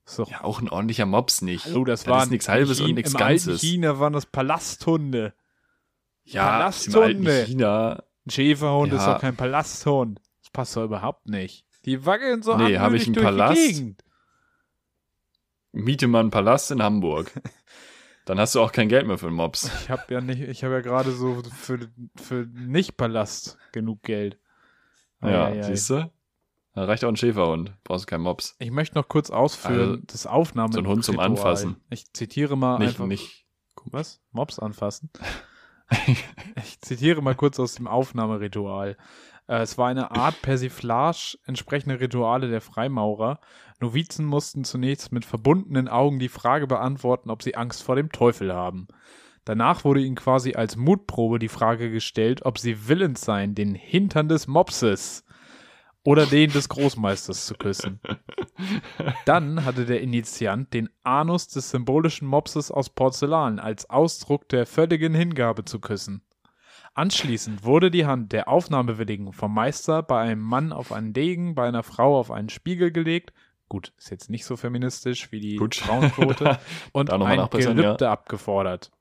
so. 0.08 0.24
Ja, 0.24 0.44
auch 0.44 0.60
ein 0.60 0.68
ordentlicher 0.68 1.04
Mops 1.04 1.42
nicht. 1.42 1.66
Hallo, 1.66 1.84
das, 1.84 2.04
das 2.04 2.08
war 2.10 2.26
nichts 2.26 2.48
Halbes 2.48 2.80
und 2.80 2.94
nichts 2.94 3.12
Ganzes. 3.14 3.62
In 3.62 3.68
China 3.68 3.98
waren 3.98 4.12
das 4.12 4.26
Palasthunde. 4.26 5.34
Ja, 6.24 6.48
Palasthunde. 6.48 7.44
China. 7.44 8.02
Ein 8.24 8.30
Schäferhund 8.30 8.92
ja. 8.92 8.98
ist 8.98 9.06
doch 9.06 9.20
kein 9.20 9.36
Palasthund. 9.36 10.20
Das 10.42 10.50
passt 10.50 10.76
doch 10.76 10.84
überhaupt 10.84 11.28
nicht. 11.28 11.66
Die 11.84 12.06
wackeln 12.06 12.42
so 12.42 12.56
Nee, 12.56 12.78
habe 12.78 12.96
ich 12.96 13.06
einen 13.06 13.16
Palast? 13.16 13.82
Miete 15.72 16.06
mal 16.06 16.20
einen 16.20 16.30
Palast 16.30 16.70
in 16.70 16.82
Hamburg. 16.82 17.32
Dann 18.26 18.40
hast 18.40 18.54
du 18.54 18.60
auch 18.60 18.72
kein 18.72 18.88
Geld 18.88 19.06
mehr 19.06 19.18
für 19.18 19.26
einen 19.26 19.36
Mops. 19.36 19.70
Ich 19.82 19.90
habe 19.90 20.02
ja 20.12 20.20
nicht, 20.20 20.40
ich 20.40 20.64
habe 20.64 20.74
ja 20.74 20.80
gerade 20.80 21.12
so 21.12 21.42
für, 21.56 21.78
für 22.16 22.48
nicht 22.52 22.96
Palast 22.96 23.58
genug 23.72 24.02
Geld. 24.02 24.38
Ja, 25.22 25.50
ja 25.50 25.62
siehst 25.62 25.90
du? 25.90 26.10
Da 26.76 26.84
reicht 26.84 27.04
auch 27.04 27.08
ein 27.08 27.16
Schäferhund. 27.16 27.72
Brauchst 27.84 28.06
keinen 28.06 28.20
Mops. 28.20 28.54
Ich 28.58 28.70
möchte 28.70 28.96
noch 28.96 29.08
kurz 29.08 29.30
ausführen, 29.30 29.90
also, 29.92 30.02
das 30.08 30.26
Aufnahme. 30.26 30.74
So 30.74 30.80
ein 30.80 30.86
Hund 30.86 31.04
zum 31.04 31.18
Anfassen. 31.18 31.76
Ich 31.88 32.12
zitiere 32.12 32.54
mal 32.54 32.78
nicht, 32.78 32.88
einfach. 32.88 33.06
Nicht. 33.06 33.46
Was? 33.86 34.20
Mops 34.30 34.58
anfassen? 34.58 35.08
ich 36.56 36.78
zitiere 36.82 37.22
mal 37.22 37.34
kurz 37.34 37.58
aus 37.58 37.76
dem 37.76 37.86
Aufnahmeritual. 37.86 38.98
Äh, 39.46 39.62
es 39.62 39.78
war 39.78 39.88
eine 39.88 40.10
Art 40.10 40.42
Persiflage 40.42 41.38
entsprechende 41.46 41.98
Rituale 41.98 42.50
der 42.50 42.60
Freimaurer. 42.60 43.40
Novizen 43.80 44.26
mussten 44.26 44.64
zunächst 44.64 45.12
mit 45.12 45.24
verbundenen 45.24 45.88
Augen 45.88 46.18
die 46.18 46.28
Frage 46.28 46.66
beantworten, 46.66 47.30
ob 47.30 47.42
sie 47.42 47.54
Angst 47.54 47.84
vor 47.84 47.96
dem 47.96 48.12
Teufel 48.12 48.52
haben. 48.52 48.86
Danach 49.46 49.84
wurde 49.84 50.02
ihnen 50.02 50.16
quasi 50.16 50.56
als 50.56 50.76
Mutprobe 50.76 51.38
die 51.38 51.48
Frage 51.48 51.90
gestellt, 51.90 52.44
ob 52.44 52.58
sie 52.58 52.86
willens 52.86 53.22
seien, 53.22 53.54
den 53.54 53.74
Hintern 53.74 54.28
des 54.28 54.46
Mopses 54.46 55.24
oder 56.06 56.24
den 56.24 56.52
des 56.52 56.68
Großmeisters 56.68 57.46
zu 57.46 57.54
küssen. 57.54 58.00
Dann 59.24 59.64
hatte 59.64 59.84
der 59.84 60.00
Initiant 60.00 60.72
den 60.72 60.88
Anus 61.02 61.48
des 61.48 61.70
symbolischen 61.70 62.28
Mopses 62.28 62.70
aus 62.70 62.90
Porzellan 62.90 63.58
als 63.58 63.90
Ausdruck 63.90 64.48
der 64.48 64.66
völligen 64.66 65.14
Hingabe 65.14 65.64
zu 65.64 65.80
küssen. 65.80 66.22
Anschließend 66.94 67.64
wurde 67.64 67.90
die 67.90 68.06
Hand 68.06 68.32
der 68.32 68.48
Aufnahmewilligen 68.48 69.32
vom 69.32 69.52
Meister 69.52 70.02
bei 70.02 70.20
einem 70.20 70.40
Mann 70.40 70.72
auf 70.72 70.92
einen 70.92 71.12
Degen, 71.12 71.56
bei 71.56 71.66
einer 71.66 71.82
Frau 71.82 72.18
auf 72.18 72.30
einen 72.30 72.48
Spiegel 72.50 72.92
gelegt. 72.92 73.34
Gut, 73.68 73.92
ist 73.98 74.10
jetzt 74.10 74.30
nicht 74.30 74.44
so 74.44 74.56
feministisch 74.56 75.32
wie 75.32 75.40
die 75.40 75.56
Gut. 75.56 75.74
Frauenquote. 75.74 76.58
und 76.92 77.12
ein 77.12 77.50
Gelübde 77.50 78.04
ja. 78.04 78.12
abgefordert. 78.12 78.92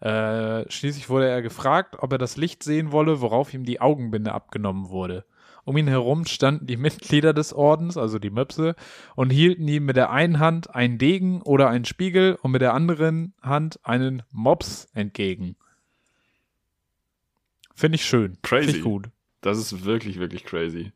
Äh, 0.00 0.70
schließlich 0.70 1.08
wurde 1.08 1.28
er 1.28 1.42
gefragt, 1.42 1.96
ob 1.98 2.12
er 2.12 2.18
das 2.18 2.36
Licht 2.36 2.62
sehen 2.62 2.92
wolle, 2.92 3.20
worauf 3.20 3.52
ihm 3.52 3.64
die 3.64 3.80
Augenbinde 3.80 4.32
abgenommen 4.32 4.90
wurde. 4.90 5.24
Um 5.66 5.76
ihn 5.76 5.88
herum 5.88 6.26
standen 6.26 6.68
die 6.68 6.76
Mitglieder 6.76 7.34
des 7.34 7.52
Ordens, 7.52 7.96
also 7.96 8.20
die 8.20 8.30
Möpse, 8.30 8.76
und 9.16 9.30
hielten 9.30 9.66
ihm 9.66 9.84
mit 9.84 9.96
der 9.96 10.10
einen 10.10 10.38
Hand 10.38 10.72
einen 10.72 10.96
Degen 10.96 11.42
oder 11.42 11.68
einen 11.68 11.84
Spiegel 11.84 12.38
und 12.40 12.52
mit 12.52 12.62
der 12.62 12.72
anderen 12.72 13.34
Hand 13.42 13.80
einen 13.82 14.22
Mops 14.30 14.86
entgegen. 14.94 15.56
Finde 17.74 17.96
ich 17.96 18.04
schön. 18.04 18.38
Crazy. 18.42 18.66
Find 18.66 18.76
ich 18.76 18.84
gut. 18.84 19.10
Das 19.40 19.58
ist 19.58 19.84
wirklich, 19.84 20.20
wirklich 20.20 20.44
crazy. 20.44 20.92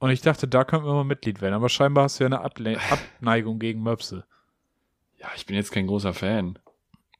Und 0.00 0.10
ich 0.10 0.20
dachte, 0.20 0.46
da 0.46 0.64
könnten 0.64 0.86
wir 0.86 0.92
mal 0.92 1.04
Mitglied 1.04 1.40
werden, 1.40 1.54
aber 1.54 1.70
scheinbar 1.70 2.04
hast 2.04 2.20
du 2.20 2.24
ja 2.24 2.26
eine 2.26 2.42
Able 2.42 2.78
Abneigung 2.90 3.58
gegen 3.58 3.82
Möpse. 3.82 4.26
Ja, 5.16 5.28
ich 5.34 5.46
bin 5.46 5.56
jetzt 5.56 5.72
kein 5.72 5.86
großer 5.86 6.12
Fan. 6.12 6.58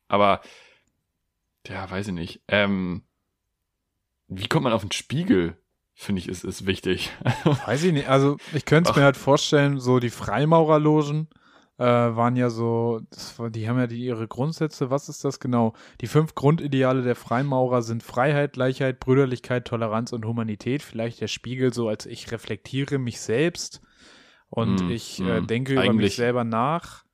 Aber, 0.06 0.42
ja, 1.66 1.90
weiß 1.90 2.08
ich 2.08 2.12
nicht. 2.12 2.42
Ähm, 2.46 3.04
wie 4.28 4.48
kommt 4.48 4.64
man 4.64 4.74
auf 4.74 4.82
einen 4.82 4.92
Spiegel? 4.92 5.56
Finde 5.94 6.20
ich, 6.20 6.28
ist, 6.28 6.44
ist 6.44 6.66
wichtig. 6.66 7.10
Weiß 7.66 7.84
ich 7.84 7.92
nicht. 7.92 8.08
Also 8.08 8.36
ich 8.52 8.64
könnte 8.64 8.90
es 8.90 8.96
mir 8.96 9.02
halt 9.02 9.16
vorstellen, 9.16 9.78
so 9.78 10.00
die 10.00 10.10
Freimaurerlogen 10.10 11.28
äh, 11.78 11.84
waren 11.84 12.36
ja 12.36 12.50
so, 12.50 13.00
war, 13.36 13.50
die 13.50 13.68
haben 13.68 13.78
ja 13.78 13.86
die, 13.86 14.04
ihre 14.04 14.28
Grundsätze. 14.28 14.90
Was 14.90 15.08
ist 15.08 15.24
das 15.24 15.40
genau? 15.40 15.74
Die 16.00 16.06
fünf 16.06 16.34
Grundideale 16.34 17.02
der 17.02 17.16
Freimaurer 17.16 17.82
sind 17.82 18.02
Freiheit, 18.02 18.52
Gleichheit, 18.52 19.00
Brüderlichkeit, 19.00 19.66
Toleranz 19.66 20.12
und 20.12 20.24
Humanität. 20.24 20.82
Vielleicht 20.82 21.20
der 21.20 21.28
Spiegel 21.28 21.72
so 21.72 21.88
als 21.88 22.06
ich 22.06 22.30
reflektiere 22.30 22.98
mich 22.98 23.20
selbst 23.20 23.80
und 24.50 24.82
hm, 24.82 24.90
ich 24.90 25.20
äh, 25.20 25.38
hm. 25.38 25.46
denke 25.46 25.72
über 25.72 25.92
mich 25.92 26.14
selber 26.16 26.44
nach. 26.44 27.04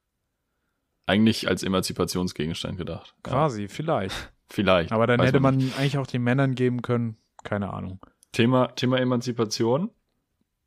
Eigentlich 1.06 1.48
als 1.48 1.62
Emanzipationsgegenstand 1.62 2.76
gedacht. 2.76 3.14
Quasi, 3.22 3.62
ja. 3.62 3.68
vielleicht. 3.68 4.32
vielleicht. 4.50 4.92
Aber 4.92 5.06
dann 5.06 5.20
hätte 5.20 5.40
man, 5.40 5.56
man 5.56 5.72
eigentlich 5.78 5.98
auch 5.98 6.06
den 6.06 6.22
Männern 6.22 6.54
geben 6.54 6.82
können. 6.82 7.16
Keine 7.42 7.72
Ahnung. 7.72 7.98
Thema, 8.32 8.68
Thema 8.68 8.98
Emanzipation. 8.98 9.90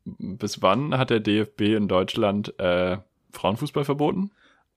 Bis 0.04 0.60
wann 0.60 0.96
hat 0.98 1.10
der 1.10 1.20
DFB 1.20 1.62
in 1.62 1.88
Deutschland 1.88 2.58
äh, 2.58 2.98
Frauenfußball 3.32 3.84
verboten? 3.84 4.32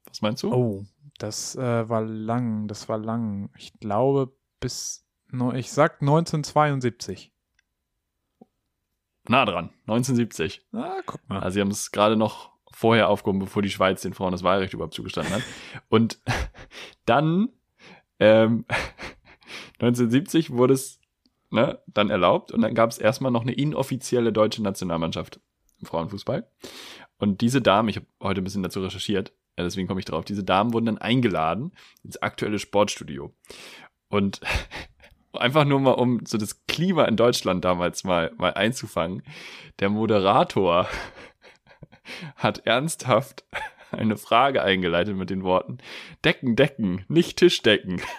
Was 0.05 0.21
meinst 0.21 0.43
du? 0.43 0.53
Oh, 0.53 0.85
das 1.17 1.55
äh, 1.55 1.89
war 1.89 2.01
lang, 2.01 2.67
das 2.67 2.87
war 2.87 2.97
lang. 2.97 3.49
Ich 3.57 3.73
glaube 3.79 4.33
bis, 4.59 5.05
ich 5.55 5.71
sag 5.71 6.01
1972. 6.01 7.31
Nah 9.27 9.45
dran, 9.45 9.71
1970. 9.87 10.65
Ah, 10.71 11.01
guck 11.05 11.27
mal. 11.27 11.39
Also 11.39 11.55
sie 11.55 11.61
haben 11.61 11.71
es 11.71 11.91
gerade 11.91 12.15
noch 12.15 12.51
vorher 12.71 13.09
aufgehoben, 13.09 13.39
bevor 13.39 13.61
die 13.61 13.69
Schweiz 13.69 14.01
den 14.01 14.13
Frauen 14.13 14.31
das 14.31 14.43
Wahlrecht 14.43 14.73
überhaupt 14.73 14.93
zugestanden 14.93 15.35
hat. 15.35 15.43
Und 15.89 16.21
dann, 17.05 17.49
ähm, 18.19 18.65
1970 19.79 20.51
wurde 20.51 20.75
es 20.75 20.99
ne, 21.49 21.79
dann 21.87 22.09
erlaubt. 22.09 22.51
Und 22.51 22.61
dann 22.61 22.75
gab 22.75 22.89
es 22.89 22.97
erstmal 22.97 23.31
noch 23.31 23.41
eine 23.41 23.53
inoffizielle 23.53 24.33
deutsche 24.33 24.63
Nationalmannschaft 24.63 25.39
im 25.79 25.87
Frauenfußball. 25.87 26.49
Und 27.17 27.41
diese 27.41 27.61
Damen, 27.61 27.89
ich 27.89 27.97
habe 27.97 28.07
heute 28.21 28.41
ein 28.41 28.43
bisschen 28.43 28.63
dazu 28.63 28.81
recherchiert, 28.81 29.33
ja, 29.57 29.63
deswegen 29.63 29.87
komme 29.87 29.99
ich 29.99 30.05
drauf, 30.05 30.23
diese 30.23 30.43
Damen 30.43 30.73
wurden 30.73 30.85
dann 30.85 30.97
eingeladen 30.99 31.71
ins 32.03 32.21
aktuelle 32.21 32.59
Sportstudio. 32.59 33.33
Und 34.07 34.39
einfach 35.33 35.65
nur 35.65 35.79
mal, 35.79 35.91
um 35.91 36.25
so 36.25 36.37
das 36.37 36.65
Klima 36.67 37.05
in 37.05 37.17
Deutschland 37.17 37.65
damals 37.65 38.03
mal, 38.03 38.31
mal 38.37 38.53
einzufangen. 38.53 39.23
Der 39.79 39.89
Moderator 39.89 40.87
hat 42.35 42.65
ernsthaft 42.65 43.45
eine 43.91 44.17
Frage 44.17 44.61
eingeleitet 44.63 45.15
mit 45.15 45.29
den 45.29 45.43
Worten 45.43 45.79
Decken, 46.23 46.55
Decken, 46.55 47.05
nicht 47.07 47.37
Tischdecken. 47.37 48.01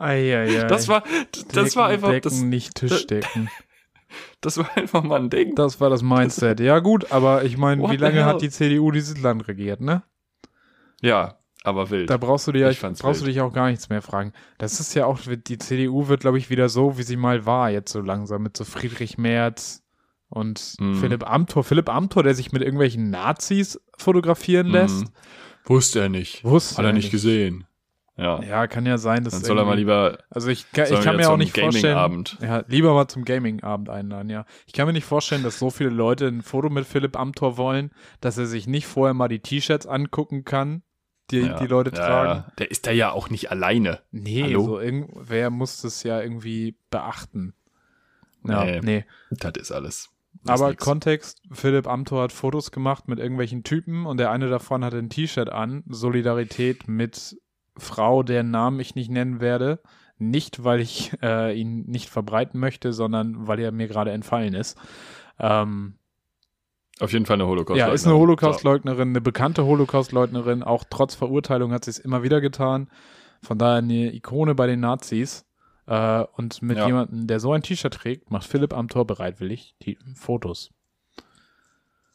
Eieiei. 0.00 0.64
Das 0.64 0.88
war, 0.88 1.02
das 1.32 1.46
Decken, 1.46 1.76
war 1.76 1.88
einfach, 1.88 2.08
Decken, 2.10 2.22
das, 2.30 2.40
nicht 2.40 2.74
Tischdecken. 2.74 3.48
das 4.40 4.58
war 4.58 4.68
einfach 4.76 5.02
mal 5.02 5.20
ein 5.20 5.30
Ding. 5.30 5.54
Das 5.54 5.80
war 5.80 5.90
das 5.90 6.02
Mindset. 6.02 6.60
Ja 6.60 6.78
gut, 6.80 7.12
aber 7.12 7.44
ich 7.44 7.56
meine, 7.56 7.88
wie 7.90 7.96
lange 7.96 8.24
hat 8.24 8.42
die 8.42 8.50
CDU 8.50 8.90
dieses 8.90 9.20
Land 9.20 9.46
regiert, 9.48 9.80
ne? 9.80 10.02
Ja, 11.02 11.36
aber 11.62 11.90
wild. 11.90 12.08
Da 12.10 12.16
brauchst 12.16 12.46
du 12.46 12.52
dir 12.52 12.68
Ich 12.70 12.80
brauchst 12.80 13.02
du 13.02 13.06
wild. 13.26 13.26
dich 13.26 13.40
auch 13.40 13.52
gar 13.52 13.68
nichts 13.68 13.88
mehr 13.88 14.02
fragen. 14.02 14.32
Das 14.58 14.80
ist 14.80 14.94
ja 14.94 15.06
auch, 15.06 15.18
die 15.26 15.58
CDU 15.58 16.08
wird, 16.08 16.20
glaube 16.20 16.38
ich, 16.38 16.50
wieder 16.50 16.68
so, 16.68 16.96
wie 16.98 17.02
sie 17.02 17.16
mal 17.16 17.44
war, 17.46 17.70
jetzt 17.70 17.92
so 17.92 18.00
langsam, 18.00 18.42
mit 18.42 18.56
so 18.56 18.64
Friedrich 18.64 19.18
Merz 19.18 19.82
und 20.28 20.74
Mhm. 20.80 20.94
Philipp 20.96 21.28
Amthor. 21.28 21.64
Philipp 21.64 21.88
Amthor, 21.88 22.22
der 22.22 22.34
sich 22.34 22.52
mit 22.52 22.62
irgendwelchen 22.62 23.10
Nazis 23.10 23.80
fotografieren 23.98 24.68
lässt. 24.68 25.02
Mhm. 25.04 25.08
Wusste 25.64 26.00
er 26.00 26.08
nicht. 26.08 26.44
Wusste 26.44 26.78
Hat 26.78 26.84
er 26.84 26.88
er 26.90 26.92
nicht. 26.94 27.10
gesehen. 27.10 27.66
Ja. 28.20 28.42
Ja, 28.42 28.66
kann 28.66 28.84
ja 28.84 28.98
sein, 28.98 29.24
dass 29.24 29.32
Dann 29.32 29.44
soll 29.44 29.58
er 29.58 29.64
mal 29.64 29.76
lieber 29.78 30.18
Also 30.28 30.48
ich, 30.48 30.70
kann- 30.72 30.92
ich 30.92 31.00
kann 31.00 31.16
mir 31.16 31.30
auch 31.30 31.38
nicht 31.38 31.58
vorstellen. 31.58 32.24
Ja, 32.42 32.64
lieber 32.68 32.92
mal 32.92 33.08
zum 33.08 33.24
Gaming-Abend 33.24 33.88
einladen, 33.88 34.28
ja. 34.28 34.44
Ich 34.66 34.74
kann 34.74 34.86
mir 34.86 34.92
nicht 34.92 35.06
vorstellen, 35.06 35.42
dass 35.42 35.58
so 35.58 35.70
viele 35.70 35.88
Leute 35.90 36.26
ein 36.26 36.42
Foto 36.42 36.68
mit 36.68 36.86
Philipp 36.86 37.18
Amthor 37.18 37.56
wollen, 37.56 37.90
dass 38.20 38.36
er 38.36 38.44
sich 38.46 38.66
nicht 38.66 38.86
vorher 38.86 39.14
mal 39.14 39.28
die 39.28 39.40
T-Shirts 39.40 39.86
angucken 39.86 40.44
kann, 40.44 40.82
die 41.30 41.40
ja, 41.40 41.58
die 41.58 41.66
Leute 41.66 41.90
ja, 41.90 41.96
tragen. 41.96 42.28
Ja. 42.46 42.52
Der 42.58 42.70
ist 42.70 42.86
da 42.86 42.90
ja 42.90 43.10
auch 43.12 43.30
nicht 43.30 43.50
alleine. 43.50 44.00
Nee, 44.10 44.42
Hallo? 44.42 44.64
so 44.64 44.80
irgendwer 44.80 45.48
muss 45.48 45.80
das 45.80 46.02
ja 46.02 46.20
irgendwie 46.20 46.76
beachten. 46.90 47.54
Ja, 48.46 48.64
Nee. 48.64 48.80
nee. 48.82 49.04
Das 49.30 49.52
ist 49.58 49.72
alles. 49.72 50.10
Das 50.44 50.60
Aber 50.60 50.70
nix. 50.70 50.84
Kontext, 50.84 51.42
Philipp 51.52 51.86
Amthor 51.86 52.22
hat 52.22 52.32
Fotos 52.32 52.70
gemacht 52.70 53.08
mit 53.08 53.18
irgendwelchen 53.18 53.62
Typen 53.62 54.06
und 54.06 54.18
der 54.18 54.30
eine 54.30 54.48
davon 54.48 54.84
hatte 54.84 54.98
ein 54.98 55.08
T-Shirt 55.10 55.50
an, 55.50 55.84
Solidarität 55.88 56.88
mit 56.88 57.36
Frau, 57.80 58.22
deren 58.22 58.50
Namen 58.50 58.78
ich 58.80 58.94
nicht 58.94 59.10
nennen 59.10 59.40
werde. 59.40 59.80
Nicht, 60.18 60.64
weil 60.64 60.80
ich 60.80 61.12
äh, 61.22 61.58
ihn 61.58 61.84
nicht 61.86 62.08
verbreiten 62.10 62.60
möchte, 62.60 62.92
sondern 62.92 63.46
weil 63.46 63.58
er 63.60 63.72
mir 63.72 63.88
gerade 63.88 64.12
entfallen 64.12 64.54
ist. 64.54 64.78
Ähm, 65.38 65.94
Auf 67.00 67.12
jeden 67.12 67.24
Fall 67.26 67.34
eine 67.34 67.46
Holocaust. 67.46 67.78
ja, 67.78 67.88
ist 67.92 68.06
eine 68.06 68.16
Holocaust-Leugnerin, 68.16 69.08
eine 69.10 69.20
bekannte 69.22 69.64
Holocaust-Leugnerin, 69.64 70.62
auch 70.62 70.84
trotz 70.88 71.14
Verurteilung 71.14 71.72
hat 71.72 71.84
sie 71.84 71.90
es 71.90 71.98
immer 71.98 72.22
wieder 72.22 72.40
getan. 72.40 72.88
Von 73.42 73.56
daher 73.58 73.76
eine 73.78 74.14
Ikone 74.14 74.54
bei 74.54 74.66
den 74.66 74.80
Nazis. 74.80 75.46
Äh, 75.86 76.24
und 76.36 76.60
mit 76.60 76.76
Ja. 76.76 76.86
jemandem, 76.86 77.26
der 77.26 77.40
so 77.40 77.52
ein 77.52 77.62
T-Shirt 77.62 77.94
trägt, 77.94 78.30
macht 78.30 78.46
Philipp 78.46 78.74
Amthor 78.74 79.06
bereitwillig 79.06 79.74
die 79.82 79.98
Fotos. 80.14 80.70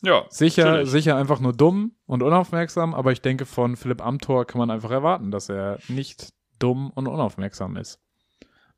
Ja, 0.06 0.26
Sicher, 0.30 0.66
natürlich. 0.66 0.92
sicher 0.92 1.16
einfach 1.18 1.40
nur 1.40 1.54
dumm 1.54 1.94
und 2.06 2.24
unaufmerksam, 2.24 2.94
aber 2.94 3.12
ich 3.12 3.22
denke, 3.22 3.46
von 3.46 3.76
Philipp 3.76 4.02
Amthor 4.06 4.46
kann 4.46 4.60
man 4.60 4.70
einfach 4.72 4.92
erwarten, 4.92 5.32
dass 5.32 5.50
er 5.50 5.80
nicht 5.88 6.30
dumm 6.60 6.92
und 6.92 7.08
unaufmerksam 7.08 7.76
ist. 7.78 8.00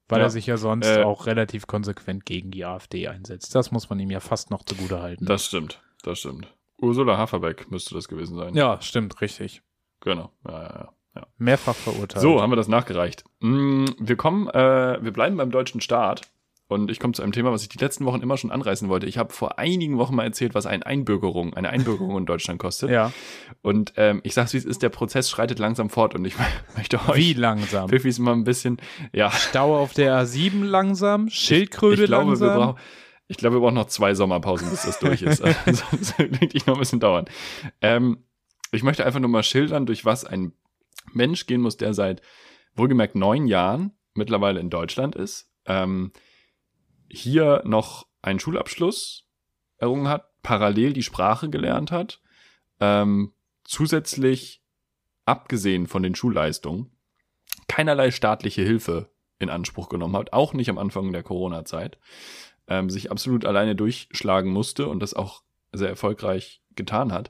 Weil 0.10 0.20
Ja. 0.20 0.26
er 0.28 0.30
sich 0.30 0.46
ja 0.48 0.56
sonst 0.58 0.88
Äh, 0.88 1.04
auch 1.04 1.26
relativ 1.26 1.68
konsequent 1.68 2.26
gegen 2.26 2.50
die 2.50 2.63
AfD 2.66 3.08
einsetzt. 3.10 3.54
Das 3.56 3.72
muss 3.72 3.90
man 3.90 4.00
ihm 4.00 4.10
ja 4.10 4.22
fast 4.22 4.52
noch 4.52 4.63
zugute 4.63 5.02
halten. 5.02 5.26
Das 5.26 5.46
stimmt. 5.46 5.82
Das 6.04 6.20
stimmt. 6.20 6.48
Ursula 6.80 7.18
Haferbeck 7.18 7.70
müsste 7.72 7.94
das 7.96 8.08
gewesen 8.08 8.38
sein. 8.38 8.54
ja, 8.56 8.80
stimmt, 8.82 9.20
richtig. 9.20 9.62
Genau. 10.00 10.32
Ja, 10.48 10.52
ja, 10.54 10.63
ja. 10.63 10.90
ja. 11.16 11.28
Mehrfach 11.38 11.76
verurteilt. 11.76 12.22
So, 12.22 12.42
haben 12.42 12.52
wir 12.52 12.56
das 12.56 12.68
nachgereicht. 12.70 13.26
Mm, 13.40 13.86
Wir 14.00 14.16
kommen, 14.16 14.48
äh, 14.50 14.98
wir 15.04 15.12
bleiben 15.12 15.36
beim 15.36 15.52
deutschen 15.52 15.82
Staat. 15.82 16.22
Und 16.69 16.91
ich 16.91 16.99
komme 16.99 17.13
zu 17.13 17.23
einem 17.23 17.32
Thema, 17.32 17.51
was 17.51 17.62
ich 17.62 17.69
die 17.69 17.77
letzten 17.77 18.03
Wochen 18.06 18.21
immer 18.21 18.36
schon 18.36 18.51
anreißen 18.51 18.89
wollte. 18.89 19.08
Ich 19.08 19.17
habe 19.17 19.32
vor 19.32 19.58
einigen 19.58 19.97
Wochen 19.97 20.15
mal 20.15 20.25
erzählt, 20.25 20.53
was 20.53 20.65
eine 20.65 20.86
Einbürgerung, 20.86 21.53
eine 21.53 21.69
Einbürgerung 21.69 22.17
in 22.17 22.25
Deutschland 22.25 22.60
kostet. 22.60 22.89
Ja. 22.89 23.13
Und 23.62 23.93
ähm, 23.95 24.19
ich 24.23 24.34
sag's 24.34 24.53
wie 24.53 24.58
es 24.58 24.65
ist, 24.65 24.84
der 24.84 24.89
Prozess 24.89 25.30
schreitet 25.30 25.60
langsam 25.60 25.89
fort 25.89 26.13
und 26.13 26.25
ich 26.25 26.36
möchte 26.77 26.99
Wie 27.08 27.32
euch 27.32 27.38
langsam? 27.38 27.88
Pfiffis 27.88 28.19
mal 28.19 28.34
ein 28.34 28.43
bisschen, 28.43 28.77
ja, 29.13 29.32
Stau 29.32 29.77
auf 29.77 29.93
der 29.93 30.21
A7 30.21 30.65
langsam, 30.65 31.30
Schildkröte 31.30 32.03
ich 32.03 32.08
glaube, 32.10 32.25
langsam. 32.25 32.49
wir 32.49 32.56
brauchen, 32.56 32.80
ich 33.30 33.38
glaube, 33.38 33.56
wir 33.56 33.60
brauchen 33.62 33.75
noch 33.75 33.88
zwei 33.88 34.13
Sommerpausen, 34.13 34.69
bis 34.69 34.84
das 34.84 34.99
durch 34.99 35.21
ist. 35.21 35.41
Also, 35.41 35.53
das 35.97 36.19
wird 36.19 36.41
wirklich 36.41 36.65
noch 36.65 36.75
ein 36.75 36.80
bisschen 36.80 36.99
dauern. 36.99 37.25
Ähm, 37.82 38.23
ich 38.71 38.84
möchte 38.84 39.06
einfach 39.06 39.21
nur 39.21 39.30
mal 39.30 39.43
schildern, 39.43 39.86
durch 39.86 40.03
was 40.03 40.25
ein 40.25 40.51
Mensch 41.13 41.45
gehen 41.45 41.62
muss, 41.62 41.77
der 41.77 41.93
seit 41.93 42.21
wohlgemerkt 42.75 43.15
neun 43.15 43.47
Jahren 43.47 43.91
mittlerweile 44.13 44.60
in 44.60 44.69
Deutschland 44.69 45.15
ist, 45.15 45.49
ähm, 45.65 46.12
hier 47.10 47.62
noch 47.65 48.08
einen 48.22 48.39
Schulabschluss 48.39 49.28
errungen 49.78 50.08
hat, 50.08 50.30
parallel 50.43 50.93
die 50.93 51.04
Sprache 51.04 51.50
gelernt 51.50 51.91
hat, 51.91 52.22
ähm, 52.80 53.34
zusätzlich 53.63 54.62
abgesehen 55.26 55.88
von 55.88 56.04
den 56.04 56.15
Schulleistungen 56.15 56.91
keinerlei 57.67 58.12
staatliche 58.12 58.62
Hilfe 58.62 59.10
in 59.39 59.50
Anspruch 59.50 59.89
genommen 59.89 60.15
hat, 60.15 60.34
auch 60.34 60.54
nicht 60.54 60.70
am 60.70 60.78
Anfang 60.78 61.12
der 61.12 61.24
Corona-Zeit, 61.24 61.98
ähm, 62.67 62.89
sich 62.89 63.12
absolut 63.12 63.46
alleine 63.46 63.76
durchschlagen 63.76 64.52
musste 64.52 64.88
und 64.88 65.00
das 65.00 65.13
auch 65.13 65.43
sehr 65.74 65.89
erfolgreich 65.89 66.62
getan 66.76 67.12
hat. 67.12 67.30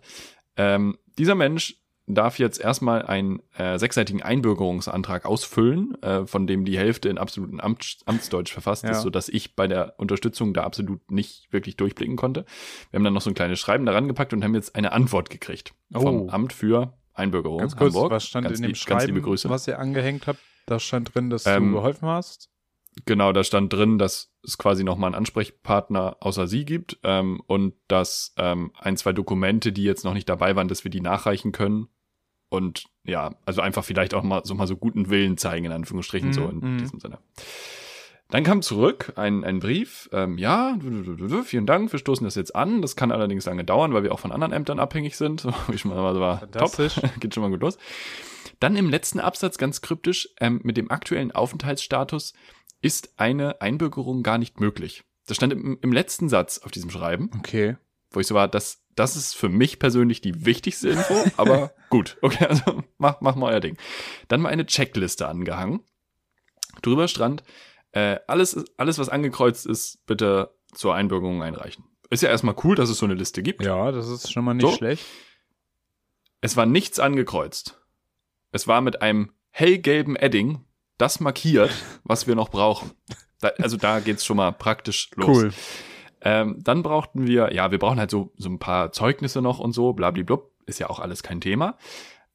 Ähm, 0.56 0.98
dieser 1.18 1.36
Mensch 1.36 1.82
darf 2.08 2.40
jetzt 2.40 2.60
erstmal 2.60 3.02
einen 3.06 3.42
äh, 3.58 3.78
sechsseitigen 3.78 4.22
Einbürgerungsantrag 4.24 5.26
ausfüllen, 5.26 6.02
äh, 6.02 6.26
von 6.26 6.48
dem 6.48 6.64
die 6.66 6.78
Hälfte 6.78 7.10
in 7.10 7.18
absoluten 7.18 7.60
Amts 7.60 7.98
Amtsdeutsch 8.06 8.52
verfasst 8.54 8.84
Ja. 8.86 8.92
ist, 8.92 9.02
so 9.02 9.10
dass 9.10 9.28
ich 9.30 9.56
bei 9.56 9.68
der 9.68 9.96
Unterstützung 9.98 10.54
da 10.54 10.64
absolut 10.64 11.12
nicht 11.12 11.52
wirklich 11.52 11.76
durchblicken 11.76 12.16
konnte. 12.16 12.46
Wir 12.92 12.98
haben 12.98 13.04
dann 13.04 13.14
noch 13.14 13.22
so 13.22 13.30
ein 13.30 13.34
kleines 13.36 13.60
Schreiben 13.60 13.86
daran 13.86 14.08
gepackt 14.08 14.34
und 14.34 14.44
haben 14.44 14.56
jetzt 14.56 14.76
eine 14.76 14.94
Antwort 14.94 15.30
gekriegt 15.30 15.74
vom 15.92 16.22
Oh. 16.24 16.30
Amt 16.30 16.54
für 16.54 16.98
Einbürgerung 17.14 17.60
Ganz 17.60 17.76
kurz, 17.76 17.94
Hamburg. 17.94 18.12
was 18.12 18.26
stand 18.26 18.46
ganz 18.46 18.58
in 18.60 18.64
dem 18.64 18.68
lieb- 18.70 18.78
Schreiben, 18.78 19.24
was 19.50 19.68
ihr 19.68 19.78
angehängt 19.80 20.28
habt? 20.28 20.40
Da 20.66 20.80
stand 20.80 21.14
drin, 21.14 21.30
dass 21.30 21.46
Ähm, 21.46 21.72
du 21.72 21.76
geholfen 21.78 22.08
hast. 22.08 22.50
Genau, 23.06 23.32
da 23.32 23.44
stand 23.44 23.72
drin, 23.74 24.00
dass 24.00 24.34
es 24.44 24.58
quasi 24.58 24.84
nochmal 24.84 25.10
einen 25.10 25.16
Ansprechpartner 25.16 26.18
außer 26.20 26.48
sie 26.48 26.66
gibt 26.66 26.98
ähm, 27.04 27.42
und 27.48 27.74
dass 27.88 28.34
ähm, 28.38 28.72
ein, 28.80 28.98
zwei 28.98 29.14
Dokumente, 29.14 29.72
die 29.72 29.84
jetzt 29.84 30.04
noch 30.04 30.14
nicht 30.14 30.28
dabei 30.30 30.56
waren, 30.56 30.68
dass 30.68 30.84
wir 30.84 30.90
die 30.92 31.02
nachreichen 31.02 31.52
können. 31.52 31.88
Und 32.50 32.86
ja, 33.04 33.36
also 33.46 33.62
einfach 33.62 33.84
vielleicht 33.84 34.14
auch 34.14 34.24
mal 34.24 34.42
so 34.46 34.56
mal 34.56 34.68
so 34.68 34.78
guten 34.78 35.10
Willen 35.10 35.38
zeigen, 35.38 35.66
in 35.66 35.72
Anführungsstrichen, 35.72 36.32
so 36.34 36.48
in 36.48 36.60
Mhm. 36.60 36.78
diesem 36.78 37.00
Sinne. 37.00 37.20
Dann 38.30 38.44
kam 38.44 38.62
zurück 38.62 39.14
ein, 39.16 39.46
ein 39.46 39.60
Brief, 39.60 40.10
ähm, 40.12 40.38
ja, 40.38 40.78
vielen 41.46 41.66
Dank, 41.66 41.92
wir 41.94 42.00
stoßen 42.00 42.26
das 42.26 42.36
jetzt 42.36 42.56
an. 42.56 42.82
Das 42.82 42.98
kann 42.98 43.12
allerdings 43.14 43.46
lange 43.46 43.64
dauern, 43.64 43.94
weil 43.94 44.04
wir 44.04 44.12
auch 44.12 44.20
von 44.20 44.34
anderen 44.34 44.52
Ämtern 44.52 44.80
abhängig 44.80 45.16
sind. 45.16 45.46
Wie 45.70 45.78
schon 45.78 45.92
mal 45.92 46.20
war, 46.20 46.52
top, 46.52 46.76
geht 47.22 47.34
schon 47.34 47.44
mal 47.44 47.50
gut 47.50 47.62
los. 47.62 47.78
Dann 48.60 48.76
im 48.76 48.90
letzten 48.90 49.20
Absatz 49.20 49.58
ganz 49.58 49.82
kryptisch, 49.82 50.30
ähm, 50.42 50.60
mit 50.64 50.76
dem 50.78 50.92
aktuellen 50.92 51.32
Aufenthaltsstatus 51.32 52.34
ist 52.82 53.14
eine 53.18 53.62
Einbürgerung 53.62 54.24
gar 54.24 54.38
nicht 54.38 54.60
möglich. 54.60 55.04
Das 55.28 55.38
stand 55.38 55.54
im, 55.54 55.78
im 55.82 55.92
letzten 55.94 56.28
Satz 56.28 56.60
auf 56.60 56.72
diesem 56.72 56.90
Schreiben, 56.90 57.30
Okay. 57.40 57.78
Wo 58.12 58.20
ich 58.20 58.28
so 58.28 58.36
war, 58.36 58.48
das, 58.48 58.84
das 58.96 59.16
ist 59.16 59.36
für 59.36 59.50
mich 59.50 59.80
persönlich 59.80 60.22
die 60.22 60.46
wichtigste 60.46 60.90
Info, 60.90 61.14
aber 61.38 61.74
gut, 61.90 62.18
okay, 62.22 62.46
also 62.46 62.84
mach, 62.98 63.22
mach 63.22 63.36
mal 63.36 63.52
euer 63.54 63.60
Ding. 63.60 63.78
Dann 64.28 64.42
mal 64.42 64.50
eine 64.50 64.66
Checkliste 64.66 65.28
angehangen. 65.28 65.82
Drüber 66.82 67.08
stand, 67.08 67.44
äh, 67.92 68.18
alles, 68.28 68.64
alles, 68.78 69.00
was 69.00 69.10
angekreuzt 69.10 69.66
ist, 69.66 70.06
bitte 70.06 70.54
zur 70.74 70.94
Einbürgerung 70.94 71.42
einreichen. 71.42 71.86
Ist 72.10 72.24
ja 72.24 72.30
erstmal 72.30 72.56
cool, 72.64 72.76
dass 72.76 72.90
es 72.90 73.00
so 73.00 73.06
eine 73.06 73.16
Liste 73.16 73.42
gibt. 73.44 73.64
Ja, 73.64 73.92
das 73.92 74.08
ist 74.08 74.32
schon 74.32 74.46
mal 74.46 74.54
nicht 74.54 74.66
So. 74.70 74.76
schlecht. 74.76 75.06
Es 76.42 76.56
war 76.56 76.66
nichts 76.66 77.00
angekreuzt. 77.00 77.82
Es 78.52 78.68
war 78.68 78.82
mit 78.82 79.02
einem 79.02 79.34
hellgelben 79.50 80.16
Edding 80.16 80.64
das 80.98 81.20
markiert, 81.20 81.72
was 82.04 82.28
wir 82.28 82.36
noch 82.36 82.50
brauchen. 82.50 82.92
Da, 83.40 83.50
also 83.60 83.78
da 83.78 84.00
geht's 84.00 84.26
schon 84.26 84.38
mal 84.38 84.52
praktisch 84.52 85.10
los. 85.16 85.28
Cool. 85.28 85.54
Ähm, 86.30 86.58
dann 86.62 86.84
brauchten 86.84 87.26
wir, 87.26 87.54
ja, 87.54 87.72
wir 87.72 87.80
brauchen 87.80 88.00
halt 88.00 88.12
so, 88.12 88.34
so 88.36 88.50
ein 88.50 88.60
paar 88.60 88.92
Zeugnisse 88.92 89.42
noch 89.42 89.60
und 89.60 89.72
so, 89.72 89.94
blablablub, 89.94 90.52
ist 90.66 90.78
ja 90.78 90.90
auch 90.90 91.00
alles 91.00 91.24
kein 91.24 91.40
Thema. 91.40 91.78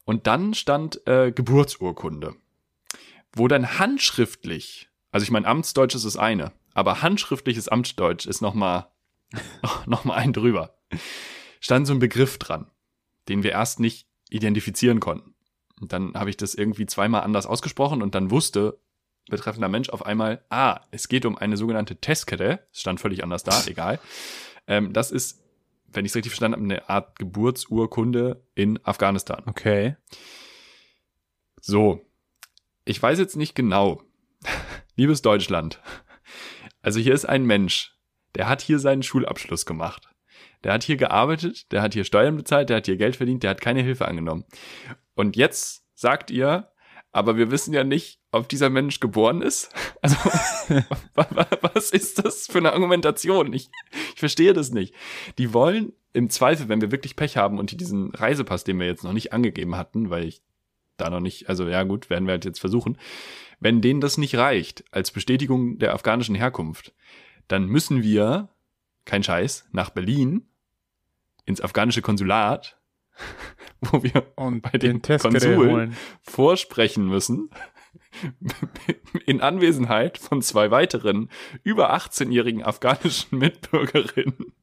Und 0.03 0.25
dann 0.25 0.55
stand 0.55 1.05
äh, 1.05 1.31
Geburtsurkunde, 1.31 2.33
wo 3.35 3.47
dann 3.47 3.77
handschriftlich, 3.77 4.89
also 5.11 5.23
ich 5.23 5.29
meine, 5.29 5.45
Amtsdeutsch 5.45 5.93
ist 5.93 6.05
das 6.05 6.17
eine, 6.17 6.53
aber 6.73 7.03
handschriftliches 7.03 7.67
Amtsdeutsch 7.67 8.25
ist 8.25 8.41
noch 8.41 8.55
mal, 8.55 8.91
noch 9.85 10.05
mal 10.05 10.15
ein 10.15 10.33
drüber. 10.33 10.75
Stand 11.59 11.85
so 11.85 11.93
ein 11.93 11.99
Begriff 11.99 12.39
dran, 12.39 12.71
den 13.29 13.43
wir 13.43 13.51
erst 13.51 13.79
nicht 13.79 14.07
identifizieren 14.31 15.01
konnten. 15.01 15.35
Und 15.79 15.93
dann 15.93 16.15
habe 16.15 16.31
ich 16.31 16.37
das 16.37 16.55
irgendwie 16.55 16.87
zweimal 16.87 17.21
anders 17.21 17.45
ausgesprochen 17.45 18.01
und 18.01 18.15
dann 18.15 18.31
wusste 18.31 18.79
betreffender 19.29 19.69
Mensch 19.69 19.89
auf 19.89 20.05
einmal, 20.05 20.43
ah, 20.49 20.81
es 20.91 21.07
geht 21.07 21.25
um 21.25 21.37
eine 21.37 21.57
sogenannte 21.57 21.95
Testkette, 21.97 22.65
es 22.71 22.81
stand 22.81 22.99
völlig 22.99 23.23
anders 23.23 23.43
da, 23.43 23.63
egal. 23.67 23.99
Ähm, 24.67 24.93
das 24.93 25.11
ist, 25.11 25.41
wenn 25.87 26.05
ich 26.05 26.11
es 26.11 26.15
richtig 26.15 26.31
verstanden 26.31 26.55
habe, 26.55 26.63
eine 26.63 26.89
Art 26.89 27.19
Geburtsurkunde 27.19 28.45
in 28.55 28.83
Afghanistan. 28.85 29.43
Okay. 29.45 29.95
So, 31.61 32.05
ich 32.85 33.01
weiß 33.01 33.19
jetzt 33.19 33.37
nicht 33.37 33.55
genau, 33.55 34.01
liebes 34.95 35.21
Deutschland, 35.21 35.79
also 36.81 36.99
hier 36.99 37.13
ist 37.13 37.25
ein 37.25 37.45
Mensch, 37.45 37.97
der 38.35 38.49
hat 38.49 38.61
hier 38.61 38.77
seinen 38.77 39.03
Schulabschluss 39.03 39.65
gemacht. 39.65 40.09
Der 40.63 40.73
hat 40.73 40.83
hier 40.83 40.97
gearbeitet, 40.97 41.71
der 41.71 41.81
hat 41.81 41.93
hier 41.93 42.03
Steuern 42.03 42.35
bezahlt, 42.35 42.69
der 42.69 42.77
hat 42.77 42.85
hier 42.85 42.97
Geld 42.97 43.15
verdient, 43.15 43.43
der 43.43 43.51
hat 43.51 43.61
keine 43.61 43.81
Hilfe 43.81 44.07
angenommen. 44.07 44.45
Und 45.15 45.35
jetzt 45.35 45.85
sagt 45.93 46.31
ihr, 46.31 46.71
aber 47.11 47.37
wir 47.37 47.51
wissen 47.51 47.73
ja 47.73 47.83
nicht, 47.83 48.19
ob 48.33 48.49
dieser 48.49 48.69
Mensch 48.69 48.99
geboren 48.99 49.41
ist. 49.41 49.71
Also, 50.01 50.17
was 51.61 51.91
ist 51.91 52.25
das 52.25 52.47
für 52.47 52.57
eine 52.57 52.73
Argumentation? 52.73 53.53
Ich, 53.53 53.69
ich 54.13 54.19
verstehe 54.19 54.51
das 54.51 54.71
nicht. 54.71 54.93
Die 55.37 55.53
wollen 55.53 55.93
im 56.11 56.29
Zweifel, 56.29 56.67
wenn 56.67 56.81
wir 56.81 56.91
wirklich 56.91 57.15
Pech 57.15 57.37
haben 57.37 57.57
und 57.57 57.71
die 57.71 57.77
diesen 57.77 58.11
Reisepass, 58.11 58.65
den 58.65 58.79
wir 58.79 58.85
jetzt 58.85 59.05
noch 59.05 59.13
nicht 59.13 59.31
angegeben 59.31 59.77
hatten, 59.77 60.09
weil 60.09 60.25
ich 60.25 60.41
da 60.97 61.09
noch 61.09 61.21
nicht, 61.21 61.47
also 61.47 61.67
ja 61.67 61.83
gut, 61.83 62.09
werden 62.09 62.25
wir 62.27 62.33
halt 62.33 62.43
jetzt 62.43 62.59
versuchen, 62.59 62.97
wenn 63.59 63.81
denen 63.81 64.01
das 64.01 64.17
nicht 64.17 64.35
reicht 64.35 64.83
als 64.91 65.11
Bestätigung 65.11 65.79
der 65.79 65.93
afghanischen 65.93 66.35
Herkunft, 66.35 66.93
dann 67.47 67.65
müssen 67.65 68.03
wir, 68.03 68.49
kein 69.05 69.23
Scheiß, 69.23 69.69
nach 69.71 69.89
Berlin 69.89 70.45
ins 71.45 71.61
afghanische 71.61 72.01
Konsulat, 72.01 72.77
wo 73.81 74.03
wir 74.03 74.25
Und 74.35 74.61
bei 74.61 74.77
den 74.77 75.01
Testgerät 75.01 75.55
Konsul 75.55 75.91
vorsprechen 76.21 77.07
müssen, 77.07 77.49
in 79.25 79.41
Anwesenheit 79.41 80.17
von 80.17 80.41
zwei 80.41 80.71
weiteren 80.71 81.29
über 81.63 81.93
18-jährigen 81.93 82.63
afghanischen 82.63 83.37
Mitbürgerinnen, 83.39 84.53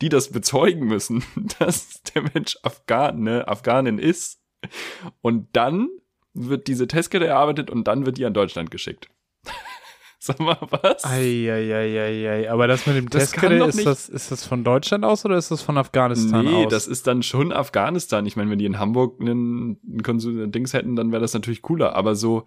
die 0.00 0.08
das 0.08 0.30
bezeugen 0.30 0.86
müssen, 0.86 1.24
dass 1.58 2.02
der 2.02 2.22
Mensch 2.34 2.58
Afghane, 2.62 3.48
Afghanin 3.48 3.98
ist. 3.98 4.40
Und 5.20 5.48
dann 5.54 5.88
wird 6.34 6.66
diese 6.66 6.86
Testkette 6.86 7.26
erarbeitet 7.26 7.70
und 7.70 7.84
dann 7.84 8.06
wird 8.06 8.18
die 8.18 8.24
an 8.24 8.34
Deutschland 8.34 8.70
geschickt. 8.70 9.08
Sag 10.28 10.40
mal, 10.40 10.58
was? 10.70 11.04
Eieieiei. 11.04 12.50
Aber 12.50 12.66
das 12.66 12.86
mit 12.86 12.96
dem 12.96 13.08
Das 13.08 13.30
Testgerät, 13.30 13.62
ist 13.66 13.86
das, 13.86 14.08
ist 14.08 14.30
das 14.30 14.44
von 14.44 14.64
Deutschland 14.64 15.04
aus 15.04 15.24
oder 15.24 15.36
ist 15.38 15.50
das 15.50 15.62
von 15.62 15.78
Afghanistan 15.78 16.44
Nee, 16.44 16.64
aus? 16.66 16.70
das 16.70 16.86
ist 16.86 17.06
dann 17.06 17.22
schon 17.22 17.52
Afghanistan. 17.52 18.26
Ich 18.26 18.36
meine, 18.36 18.50
wenn 18.50 18.58
die 18.58 18.66
in 18.66 18.78
Hamburg 18.78 19.20
einen, 19.20 19.78
einen 20.06 20.52
Dings 20.52 20.72
hätten, 20.74 20.96
dann 20.96 21.10
wäre 21.12 21.20
das 21.22 21.34
natürlich 21.34 21.62
cooler. 21.62 21.94
Aber 21.96 22.14
so, 22.14 22.46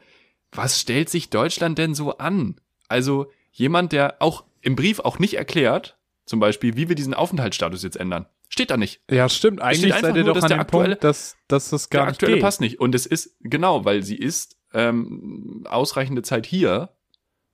was 0.52 0.80
stellt 0.80 1.10
sich 1.10 1.30
Deutschland 1.30 1.78
denn 1.78 1.96
so 1.96 2.18
an? 2.18 2.56
Also 2.88 3.28
jemand, 3.52 3.92
der 3.94 4.16
auch 4.22 4.44
im 4.62 4.76
Brief 4.76 5.00
auch 5.00 5.18
nicht 5.20 5.34
erklärt, 5.36 5.98
zum 6.26 6.40
Beispiel, 6.40 6.76
wie 6.78 6.88
wir 6.88 6.96
diesen 6.96 7.14
Aufenthaltsstatus 7.14 7.84
jetzt 7.84 7.98
ändern. 7.98 8.26
Steht 8.48 8.70
da 8.70 8.78
nicht. 8.78 9.02
ja, 9.10 9.28
stimmt. 9.30 9.62
Eigentlich 9.62 9.94
seid 9.96 10.16
ihr 10.16 10.24
doch 10.26 10.34
dass 10.36 10.44
an 10.44 10.50
dem 10.50 10.60
aktuelle- 10.60 10.90
Punkt, 10.96 11.04
dass, 11.06 11.38
dass 11.48 11.70
das 11.70 11.90
gar 11.90 12.02
der 12.02 12.06
nicht 12.08 12.16
aktuelle 12.18 12.36
geht. 12.36 12.44
passt 12.44 12.60
nicht. 12.62 12.80
Und 12.80 12.94
es 12.94 13.06
ist, 13.06 13.36
genau, 13.42 13.86
weil 13.86 14.04
sie 14.04 14.18
ist 14.18 14.58
ähm, 14.74 15.66
ausreichende 15.70 16.22
Zeit 16.22 16.46
hier. 16.46 16.90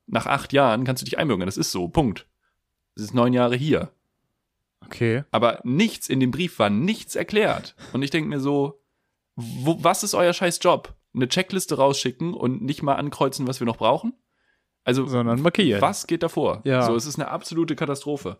Nach 0.08 0.26
acht 0.26 0.54
Jahren 0.54 0.84
kannst 0.86 1.02
du 1.02 1.06
dich 1.06 1.18
einbürgern. 1.18 1.46
Das 1.46 1.58
ist 1.58 1.72
so. 1.72 1.88
Punkt. 1.88 2.28
Es 2.96 3.04
ist 3.04 3.14
neun 3.14 3.34
Jahre 3.34 3.56
hier. 3.56 3.92
Okay. 4.86 5.24
Aber 5.32 5.60
nichts 5.64 6.08
in 6.08 6.20
dem 6.20 6.32
Brief 6.32 6.60
war 6.60 6.70
nichts 6.70 7.16
erklärt. 7.16 7.76
Und 7.94 8.02
ich 8.02 8.10
denke 8.10 8.30
mir 8.30 8.40
so, 8.40 8.82
wo, 9.36 9.84
was 9.84 10.04
ist 10.04 10.16
euer 10.16 10.34
scheiß 10.34 10.60
Job? 10.62 10.96
Eine 11.14 11.28
Checkliste 11.28 11.78
rausschicken 11.78 12.34
und 12.34 12.62
nicht 12.62 12.84
mal 12.84 12.96
ankreuzen, 12.96 13.48
was 13.48 13.60
wir 13.60 13.66
noch 13.66 13.78
brauchen? 13.78 14.14
Also, 14.84 15.06
Sondern 15.06 15.42
markieren. 15.42 15.82
was 15.82 16.08
geht 16.08 16.24
davor? 16.24 16.62
Ja. 16.64 16.84
So, 16.84 16.96
es 16.96 17.06
ist 17.06 17.20
eine 17.20 17.30
absolute 17.30 17.76
Katastrophe. 17.76 18.38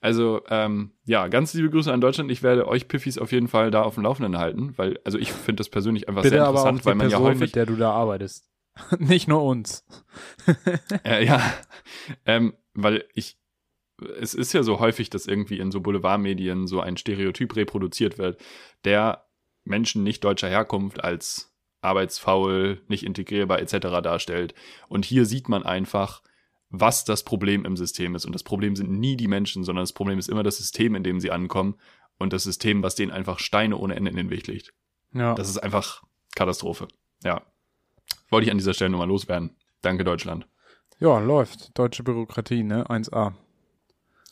Also, 0.00 0.40
ähm, 0.48 0.92
ja, 1.04 1.28
ganz 1.28 1.52
liebe 1.54 1.70
Grüße 1.70 1.92
an 1.92 2.00
Deutschland. 2.00 2.30
Ich 2.30 2.42
werde 2.42 2.66
euch 2.66 2.88
Piffis 2.88 3.18
auf 3.18 3.30
jeden 3.30 3.46
Fall 3.46 3.70
da 3.70 3.82
auf 3.82 3.94
dem 3.94 4.02
Laufenden 4.02 4.38
halten, 4.38 4.72
weil, 4.76 4.98
also 5.04 5.18
ich 5.18 5.32
finde 5.32 5.60
das 5.60 5.68
persönlich 5.68 6.08
einfach 6.08 6.22
Bitte 6.22 6.36
sehr 6.36 6.46
interessant, 6.46 6.84
weil 6.86 6.94
man 6.96 7.08
ja 7.08 7.18
Person, 7.18 7.26
häufig. 7.28 7.40
mit 7.40 7.54
der 7.54 7.66
du 7.66 7.76
da 7.76 7.92
arbeitest. 7.92 8.48
nicht 8.98 9.28
nur 9.28 9.42
uns. 9.42 9.84
Äh, 11.04 11.24
ja, 11.24 11.42
ähm, 12.26 12.54
weil 12.74 13.04
ich, 13.14 13.38
es 14.18 14.34
ist 14.34 14.52
ja 14.52 14.62
so 14.62 14.80
häufig, 14.80 15.10
dass 15.10 15.26
irgendwie 15.26 15.58
in 15.58 15.70
so 15.70 15.80
Boulevardmedien 15.80 16.66
so 16.66 16.80
ein 16.80 16.96
Stereotyp 16.96 17.56
reproduziert 17.56 18.18
wird, 18.18 18.40
der 18.84 19.26
Menschen 19.64 20.02
nicht 20.02 20.24
deutscher 20.24 20.48
Herkunft 20.48 21.02
als 21.02 21.52
arbeitsfaul, 21.80 22.82
nicht 22.88 23.04
integrierbar 23.04 23.60
etc. 23.60 24.02
darstellt. 24.02 24.54
Und 24.88 25.04
hier 25.04 25.26
sieht 25.26 25.48
man 25.48 25.64
einfach, 25.64 26.22
was 26.70 27.04
das 27.04 27.24
Problem 27.24 27.64
im 27.64 27.76
System 27.76 28.14
ist. 28.14 28.24
Und 28.24 28.32
das 28.32 28.42
Problem 28.42 28.76
sind 28.76 28.90
nie 28.90 29.16
die 29.16 29.28
Menschen, 29.28 29.64
sondern 29.64 29.82
das 29.82 29.92
Problem 29.92 30.18
ist 30.18 30.28
immer 30.28 30.42
das 30.42 30.56
System, 30.56 30.94
in 30.94 31.04
dem 31.04 31.20
sie 31.20 31.30
ankommen. 31.30 31.76
Und 32.18 32.32
das 32.32 32.44
System, 32.44 32.82
was 32.82 32.94
denen 32.94 33.10
einfach 33.10 33.38
Steine 33.38 33.76
ohne 33.76 33.96
Ende 33.96 34.10
in 34.10 34.16
den 34.16 34.30
Weg 34.30 34.46
legt. 34.46 34.72
Ja. 35.12 35.34
Das 35.34 35.48
ist 35.48 35.58
einfach 35.58 36.02
Katastrophe. 36.34 36.88
Ja. 37.24 37.42
Wollte 38.30 38.46
ich 38.46 38.50
an 38.50 38.58
dieser 38.58 38.74
Stelle 38.74 38.90
nur 38.90 38.98
mal 39.00 39.08
loswerden. 39.08 39.56
Danke, 39.82 40.04
Deutschland. 40.04 40.46
ja, 40.98 41.18
läuft. 41.18 41.76
Deutsche 41.78 42.02
Bürokratie, 42.02 42.62
ne? 42.62 42.86
1a. 42.86 43.32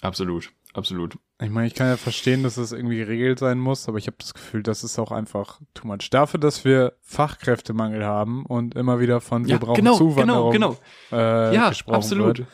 Absolut, 0.00 0.50
absolut. 0.72 1.18
Ich 1.42 1.50
meine, 1.50 1.66
ich 1.66 1.74
kann 1.74 1.88
ja 1.88 1.96
verstehen, 1.96 2.42
dass 2.42 2.54
das 2.54 2.72
irgendwie 2.72 2.96
geregelt 2.98 3.38
sein 3.38 3.58
muss, 3.58 3.88
aber 3.88 3.98
ich 3.98 4.06
habe 4.06 4.16
das 4.18 4.34
Gefühl, 4.34 4.62
das 4.62 4.84
ist 4.84 4.98
auch 4.98 5.10
einfach 5.10 5.60
too 5.74 5.86
much. 5.86 6.08
Dafür, 6.10 6.38
dass 6.40 6.64
wir 6.64 6.94
Fachkräftemangel 7.02 8.04
haben 8.04 8.46
und 8.46 8.74
immer 8.76 9.00
wieder 9.00 9.20
von 9.20 9.46
wir 9.46 9.58
brauchen 9.58 9.84
Zuwanderung 9.86 10.52
genau, 10.52 10.76
genau. 11.10 11.18
Äh, 11.18 11.54
Ja, 11.54 11.68
gesprochen 11.70 11.96
absolut. 11.96 12.38
wird, 12.38 12.48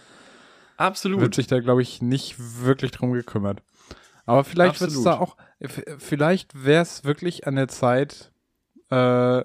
Absolut. 0.77 1.21
wird 1.21 1.35
sich 1.35 1.47
da, 1.47 1.61
glaube 1.61 1.83
ich, 1.83 2.03
nicht 2.03 2.37
wirklich 2.39 2.91
drum 2.93 3.13
gekümmert. 3.13 3.63
Aber 4.25 4.43
vielleicht 4.45 4.81
wird 4.81 4.91
es 4.91 5.03
da 5.03 5.19
auch, 5.19 5.37
vielleicht 5.99 6.65
wäre 6.65 6.83
es 6.83 7.05
wirklich 7.05 7.47
an 7.47 7.55
der 7.57 7.69
Zeit, 7.69 8.33
äh, 8.91 9.43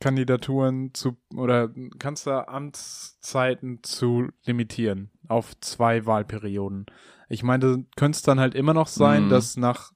Kanzlerkandidaturen 0.00 0.94
zu 0.94 1.16
oder 1.34 1.70
Kanzleramtszeiten 1.98 3.82
zu 3.82 4.28
limitieren 4.44 5.10
auf 5.28 5.58
zwei 5.60 6.06
Wahlperioden. 6.06 6.86
Ich 7.28 7.42
meine, 7.42 7.84
könnte 7.96 8.16
es 8.16 8.22
dann 8.22 8.40
halt 8.40 8.54
immer 8.54 8.74
noch 8.74 8.86
sein, 8.88 9.26
Mhm. 9.26 9.28
dass 9.30 9.56
nach 9.56 9.92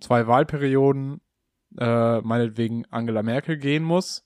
zwei 0.00 0.26
Wahlperioden 0.26 1.20
äh, 1.78 2.20
meinetwegen 2.20 2.84
Angela 2.90 3.22
Merkel 3.22 3.56
gehen 3.56 3.82
muss. 3.82 4.24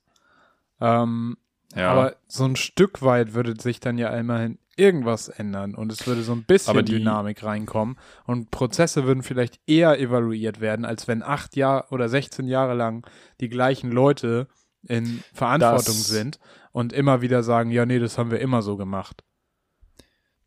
Ähm, 0.81 1.37
ja. 1.75 1.91
aber 1.91 2.17
so 2.27 2.45
ein 2.45 2.57
Stück 2.57 3.03
weit 3.03 3.35
würde 3.35 3.55
sich 3.61 3.81
dann 3.81 3.99
ja 3.99 4.09
immerhin 4.17 4.59
irgendwas 4.77 5.29
ändern 5.29 5.75
und 5.75 5.91
es 5.91 6.07
würde 6.07 6.23
so 6.23 6.33
ein 6.33 6.45
bisschen 6.45 6.85
die- 6.85 6.93
Dynamik 6.99 7.43
reinkommen 7.43 7.99
und 8.27 8.51
Prozesse 8.53 9.05
würden 9.05 9.23
vielleicht 9.25 9.61
eher 9.67 9.99
evaluiert 9.99 10.61
werden, 10.61 10.85
als 10.85 11.09
wenn 11.09 11.23
acht 11.23 11.57
Jahre 11.57 11.87
oder 11.91 12.09
16 12.09 12.47
Jahre 12.47 12.75
lang 12.75 13.07
die 13.41 13.49
gleichen 13.49 13.91
Leute 13.91 14.47
in 14.87 15.23
Verantwortung 15.35 15.85
Das- 15.97 16.07
sind 16.09 16.39
und 16.73 16.93
immer 16.93 17.21
wieder 17.23 17.43
sagen, 17.43 17.71
ja, 17.71 17.85
nee, 17.87 17.99
das 17.99 18.19
haben 18.19 18.31
wir 18.31 18.41
immer 18.41 18.63
so 18.63 18.77
gemacht. 18.77 19.23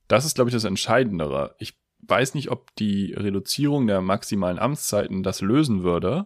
das 0.07 0.25
ist, 0.25 0.35
glaube 0.35 0.49
ich, 0.49 0.53
das 0.53 0.65
Entscheidendere. 0.65 1.55
Ich 1.57 1.77
weiß 2.07 2.33
nicht, 2.33 2.51
ob 2.51 2.75
die 2.75 3.13
Reduzierung 3.13 3.87
der 3.87 4.01
maximalen 4.01 4.59
Amtszeiten 4.59 5.23
das 5.23 5.39
lösen 5.39 5.83
würde. 5.83 6.25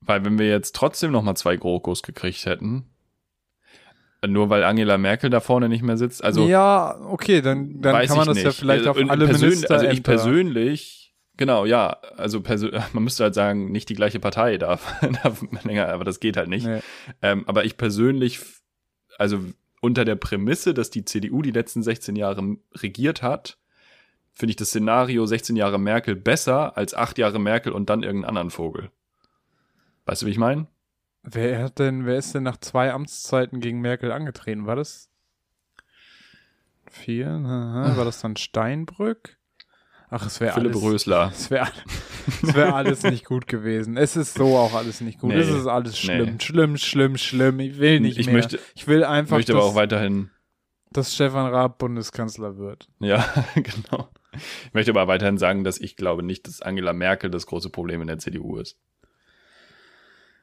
Weil 0.00 0.24
wenn 0.24 0.38
wir 0.38 0.48
jetzt 0.48 0.74
trotzdem 0.74 1.10
noch 1.12 1.22
mal 1.22 1.34
zwei 1.34 1.56
GroKos 1.56 2.02
gekriegt 2.02 2.46
hätten, 2.46 2.86
nur 4.26 4.48
weil 4.48 4.64
Angela 4.64 4.96
Merkel 4.96 5.28
da 5.28 5.40
vorne 5.40 5.68
nicht 5.68 5.82
mehr 5.82 5.98
sitzt, 5.98 6.24
also 6.24 6.46
ja, 6.46 6.98
okay, 7.02 7.42
dann, 7.42 7.82
dann 7.82 8.06
kann 8.06 8.16
man 8.16 8.26
das 8.28 8.38
ja 8.38 8.48
nicht. 8.48 8.58
vielleicht 8.58 8.86
Also, 8.86 8.98
auf 9.02 9.10
alle 9.10 9.26
persönlich- 9.26 9.56
Minister 9.56 9.74
Also 9.74 9.86
ich 9.88 10.02
persönlich, 10.02 11.09
genau, 11.40 11.64
ja, 11.64 11.96
also 12.16 12.40
man 12.92 13.02
müsste 13.02 13.24
halt 13.24 13.34
sagen, 13.34 13.72
nicht 13.72 13.88
die 13.88 13.94
gleiche 13.94 14.20
Partei 14.20 14.58
darf, 14.58 14.94
darf 15.22 15.42
länger, 15.64 15.88
aber 15.88 16.04
das 16.04 16.20
geht 16.20 16.36
halt 16.36 16.48
nicht. 16.48 16.66
Nee. 16.66 16.80
Ähm, 17.22 17.44
aber 17.48 17.64
ich 17.64 17.76
persönlich, 17.76 18.40
also 19.18 19.40
unter 19.80 20.04
der 20.04 20.16
Prämisse, 20.16 20.74
dass 20.74 20.90
die 20.90 21.04
CDU 21.04 21.42
die 21.42 21.50
letzten 21.50 21.82
16 21.82 22.14
Jahre 22.14 22.58
regiert 22.76 23.22
hat, 23.22 23.58
finde 24.34 24.50
ich 24.50 24.56
das 24.56 24.68
Szenario 24.68 25.26
16 25.26 25.56
Jahre 25.56 25.80
Merkel 25.80 26.14
besser 26.14 26.76
als 26.76 26.94
8 26.94 27.18
Jahre 27.18 27.40
Merkel 27.40 27.72
und 27.72 27.90
dann 27.90 28.02
irgendeinen 28.02 28.28
anderen 28.28 28.50
Vogel. 28.50 28.90
Weißt 30.04 30.22
du, 30.22 30.26
wie 30.26 30.30
ich 30.30 30.38
meine? 30.38 30.66
Wer 31.22 31.62
hat 31.64 31.78
denn, 31.78 32.04
wer 32.06 32.16
ist 32.16 32.34
denn 32.34 32.42
nach 32.42 32.58
zwei 32.58 32.92
Amtszeiten 32.92 33.60
gegen 33.60 33.80
Merkel 33.80 34.12
angetreten? 34.12 34.66
War 34.66 34.76
das 34.76 35.10
vier? 36.90 37.28
Aha, 37.28 37.96
war 37.96 38.04
das 38.04 38.20
dann 38.20 38.36
Steinbrück? 38.36 39.39
Ach, 40.10 40.26
es 40.26 40.40
wäre 40.40 40.54
Philipp 40.54 40.72
alles. 40.72 40.82
Rösler. 40.84 41.30
Es 41.32 41.50
wäre 41.50 41.68
wär 42.42 42.74
alles 42.74 43.04
nicht 43.04 43.24
gut 43.24 43.46
gewesen. 43.46 43.96
Es 43.96 44.16
ist 44.16 44.34
so 44.34 44.56
auch 44.56 44.74
alles 44.74 45.00
nicht 45.00 45.20
gut. 45.20 45.30
Nee, 45.30 45.38
es 45.38 45.48
ist 45.48 45.66
alles 45.66 45.98
schlimm, 45.98 46.32
nee. 46.34 46.40
schlimm, 46.40 46.76
schlimm, 46.76 47.16
schlimm. 47.16 47.60
Ich 47.60 47.78
will 47.78 48.00
nicht 48.00 48.18
Ich 48.18 48.26
mehr. 48.26 48.34
möchte, 48.36 48.58
ich 48.74 48.86
will 48.88 49.04
einfach, 49.04 49.36
möchte 49.36 49.52
aber 49.52 49.64
auch 49.64 49.76
weiterhin, 49.76 50.30
dass 50.92 51.14
Stefan 51.14 51.46
Raab 51.46 51.78
Bundeskanzler 51.78 52.56
wird. 52.58 52.88
ja, 52.98 53.24
genau. 53.54 54.08
Ich 54.32 54.74
möchte 54.74 54.90
aber 54.92 55.06
weiterhin 55.08 55.38
sagen, 55.38 55.64
dass 55.64 55.78
ich 55.78 55.96
glaube 55.96 56.22
nicht, 56.22 56.46
dass 56.46 56.60
Angela 56.60 56.92
Merkel 56.92 57.30
das 57.30 57.46
große 57.46 57.70
Problem 57.70 58.00
in 58.00 58.06
der 58.08 58.18
CDU 58.18 58.56
ist. 58.58 58.78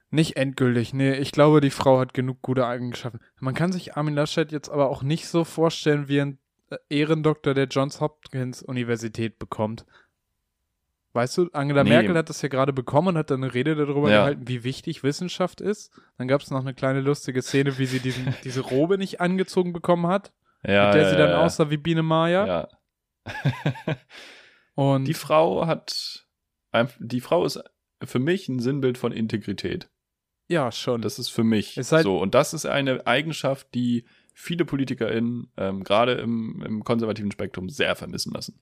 Nicht 0.10 0.38
endgültig, 0.38 0.94
nee. 0.94 1.16
Ich 1.16 1.32
glaube, 1.34 1.60
die 1.60 1.70
Frau 1.70 2.00
hat 2.00 2.14
genug 2.14 2.42
gute 2.42 2.66
Eigenschaften. 2.66 3.20
Man 3.42 3.54
kann 3.54 3.74
sich 3.74 3.98
Armin 3.98 4.16
Laschet 4.16 4.52
jetzt 4.54 4.70
aber 4.70 4.90
auch 4.90 5.04
nicht 5.04 5.28
so 5.28 5.44
vorstellen, 5.44 6.08
wie 6.08 6.22
ein 6.22 6.38
Ehrendoktor 6.90 7.54
der 7.54 7.66
Johns 7.66 8.02
Hopkins 8.02 8.62
Universität 8.64 9.40
bekommt. 9.40 9.86
Weißt 11.14 11.38
du, 11.38 11.50
Angela 11.54 11.84
Nee. 11.84 11.90
Merkel 11.92 12.16
hat 12.16 12.30
das 12.30 12.42
ja 12.42 12.50
gerade 12.50 12.74
bekommen 12.74 13.10
und 13.10 13.18
hat 13.18 13.32
dann 13.32 13.44
eine 13.44 13.54
Rede 13.54 13.76
darüber 13.76 14.10
Ja. 14.12 14.18
gehalten, 14.20 14.48
wie 14.48 14.64
wichtig 14.64 15.02
Wissenschaft 15.04 15.62
ist. 15.62 15.92
Dann 16.18 16.28
gab 16.28 16.42
es 16.42 16.52
noch 16.52 16.60
eine 16.60 16.74
kleine 16.76 17.02
lustige 17.02 17.42
Szene, 17.42 17.78
wie 17.80 17.86
sie 17.88 18.00
diesen, 18.00 18.36
diese 18.44 18.62
Robe 18.62 18.98
nicht 18.98 19.20
angezogen 19.22 19.74
bekommen 19.74 20.08
hat, 20.08 20.32
Ja, 20.64 20.86
mit 20.88 20.96
der 20.96 21.02
ja, 21.04 21.10
sie 21.10 21.16
dann 21.18 21.34
aussah 21.34 21.70
wie 21.70 21.78
Biene 21.78 22.04
Maya. 22.04 22.46
Ja. 22.46 22.68
Und 24.76 25.06
Die 25.06 25.14
Frau 25.14 25.66
hat, 25.66 26.26
die 27.00 27.22
Frau 27.22 27.46
ist 27.46 27.64
für 28.04 28.20
mich 28.20 28.48
ein 28.48 28.60
Sinnbild 28.60 28.98
von 28.98 29.12
Integrität. 29.12 29.90
ja, 30.50 30.72
schon. 30.72 31.02
Das 31.02 31.18
ist 31.20 31.30
für 31.30 31.44
mich 31.44 31.78
halt- 31.78 32.04
so. 32.04 32.20
Und 32.20 32.36
das 32.36 32.54
ist 32.54 32.66
eine 32.66 33.06
Eigenschaft, 33.08 33.74
die 33.74 34.06
viele 34.40 34.66
PolitikerInnen, 34.66 35.52
ähm, 35.58 35.84
gerade 35.84 36.14
im, 36.14 36.64
im 36.64 36.84
konservativen 36.84 37.32
Spektrum, 37.32 37.70
sehr 37.70 37.96
vermissen 37.96 38.34
lassen. 38.34 38.60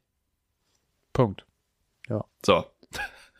Punkt. 1.12 1.46
So. 2.46 2.66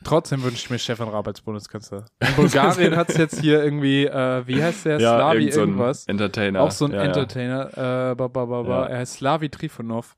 Trotzdem 0.04 0.44
wünsche 0.44 0.58
ich 0.58 0.70
mir 0.70 0.78
Stefan 0.78 1.08
Raab 1.08 1.28
als 1.28 1.42
Bundeskanzler. 1.42 2.06
In 2.20 2.28
Bulgarien 2.36 2.96
hat 2.96 3.10
es 3.10 3.18
jetzt 3.18 3.40
hier 3.40 3.64
irgendwie, 3.64 4.06
äh, 4.06 4.46
wie 4.46 4.62
heißt 4.62 4.86
der? 4.86 5.00
Slavi 5.00 5.38
irgend 5.38 5.54
so 5.54 5.60
irgendwas. 5.62 6.06
Entertainer. 6.08 6.62
Auch 6.62 6.72
so 6.72 6.86
ein 6.86 6.92
ja, 6.92 7.04
Entertainer. 7.04 8.12
Äh, 8.12 8.16
ba, 8.16 8.28
ba, 8.28 8.46
ba, 8.46 8.62
ba. 8.64 8.84
Ja. 8.84 8.86
Er 8.88 8.98
heißt 9.00 9.14
Slavi 9.14 9.50
Trifonov. 9.50 10.16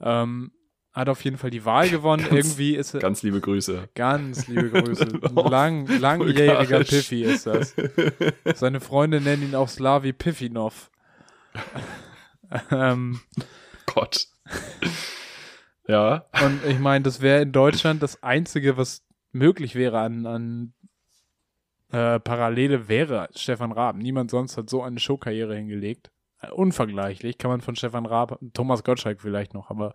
Ähm, 0.00 0.52
hat 0.92 1.08
auf 1.08 1.22
jeden 1.22 1.36
Fall 1.36 1.50
die 1.50 1.64
Wahl 1.64 1.88
gewonnen. 1.88 2.22
Ganz- 2.22 2.32
irgendwie 2.34 2.74
ist 2.74 2.94
er. 2.94 3.00
Ja. 3.00 3.06
Ganz 3.06 3.22
liebe 3.22 3.40
Grüße. 3.40 3.88
Ganz 3.94 4.48
liebe 4.48 4.70
Grüße. 4.82 5.06
Lang, 5.34 5.86
langjähriger. 5.86 6.80
Piffy 6.80 7.22
ist 7.22 7.46
das. 7.46 7.74
Seine 8.54 8.80
Freunde 8.80 9.20
nennen 9.20 9.42
ihn 9.42 9.54
auch 9.54 9.68
Slavi 9.68 10.12
Piffinov. 10.12 10.90
ähm, 12.70 13.20
Gott. 13.86 14.26
ja. 15.86 16.24
und 16.44 16.64
ich 16.66 16.78
meine, 16.78 17.02
das 17.02 17.20
wäre 17.20 17.42
in 17.42 17.52
Deutschland 17.52 18.02
das 18.02 18.22
Einzige, 18.22 18.76
was 18.76 19.04
möglich 19.32 19.74
wäre 19.74 20.00
an, 20.00 20.26
an 20.26 20.74
äh, 21.92 22.20
Parallele, 22.20 22.88
wäre 22.88 23.28
Stefan 23.34 23.72
Raab. 23.72 23.96
Niemand 23.96 24.30
sonst 24.30 24.56
hat 24.56 24.70
so 24.70 24.82
eine 24.82 25.00
Showkarriere 25.00 25.56
hingelegt. 25.56 26.10
Äh, 26.40 26.50
unvergleichlich 26.50 27.38
kann 27.38 27.50
man 27.50 27.60
von 27.60 27.76
Stefan 27.76 28.06
Raab, 28.06 28.38
Thomas 28.54 28.84
Gottschalk 28.84 29.20
vielleicht 29.20 29.54
noch, 29.54 29.70
aber 29.70 29.92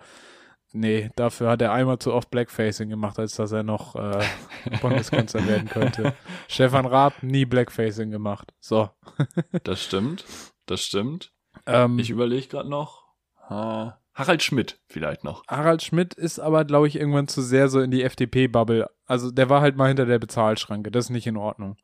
nee, 0.74 1.10
dafür 1.16 1.50
hat 1.50 1.62
er 1.62 1.72
einmal 1.72 2.00
zu 2.00 2.14
oft 2.14 2.30
Blackfacing 2.30 2.90
gemacht, 2.90 3.18
als 3.18 3.36
dass 3.36 3.52
er 3.52 3.64
noch 3.64 3.96
äh, 3.96 4.24
Bundeskanzler 4.82 5.48
werden 5.48 5.70
könnte. 5.70 6.14
Stefan 6.48 6.86
Raab 6.86 7.24
nie 7.24 7.46
Blackfacing 7.46 8.12
gemacht. 8.12 8.54
So. 8.60 8.90
Das 9.64 9.84
stimmt. 9.84 10.26
Das 10.66 10.82
stimmt. 10.82 11.32
Ähm, 11.66 12.00
Ich 12.00 12.10
überlege 12.10 12.48
gerade 12.48 12.70
noch. 12.70 13.04
Ha, 13.50 14.00
Harald 14.14 14.44
Schmidt 14.44 14.80
vielleicht 14.88 15.24
noch. 15.24 15.44
Harald 15.48 15.84
Schmidt 15.84 16.14
ist 16.14 16.40
aber, 16.40 16.66
glaube 16.66 16.88
ich, 16.88 16.96
irgendwann 16.96 17.28
zu 17.28 17.42
sehr 17.42 17.68
so 17.68 17.80
in 17.82 17.92
die 17.92 18.04
FDP-Bubble. 18.04 18.90
Also 19.06 19.30
der 19.32 19.50
war 19.50 19.62
halt 19.62 19.76
mal 19.76 19.88
hinter 19.88 20.06
der 20.06 20.20
Bezahlschranke. 20.20 20.90
Das 20.92 21.06
ist 21.06 21.10
nicht 21.12 21.28
in 21.28 21.38
Ordnung. 21.38 21.78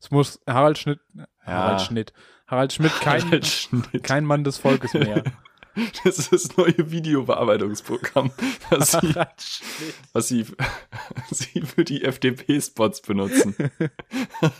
Es 0.00 0.10
muss 0.10 0.40
Harald 0.46 0.78
Schmidt, 0.78 1.00
Harald 1.42 1.80
Schmidt, 1.80 2.12
Harald 2.46 2.72
Schmidt 2.72 2.92
kein, 3.00 3.24
Harald 3.24 3.46
Schmidt. 3.46 4.02
kein 4.04 4.24
Mann 4.24 4.44
des 4.44 4.58
Volkes 4.58 4.94
mehr. 4.94 5.24
Das 6.04 6.18
ist 6.18 6.32
das 6.32 6.56
neue 6.56 6.90
Videobearbeitungsprogramm, 6.90 8.30
was 8.70 8.92
sie, 8.92 9.14
was 10.12 10.28
sie, 10.28 10.46
sie 11.30 11.60
für 11.62 11.84
die 11.84 12.04
FDP-Spots 12.04 13.02
benutzen. 13.02 13.54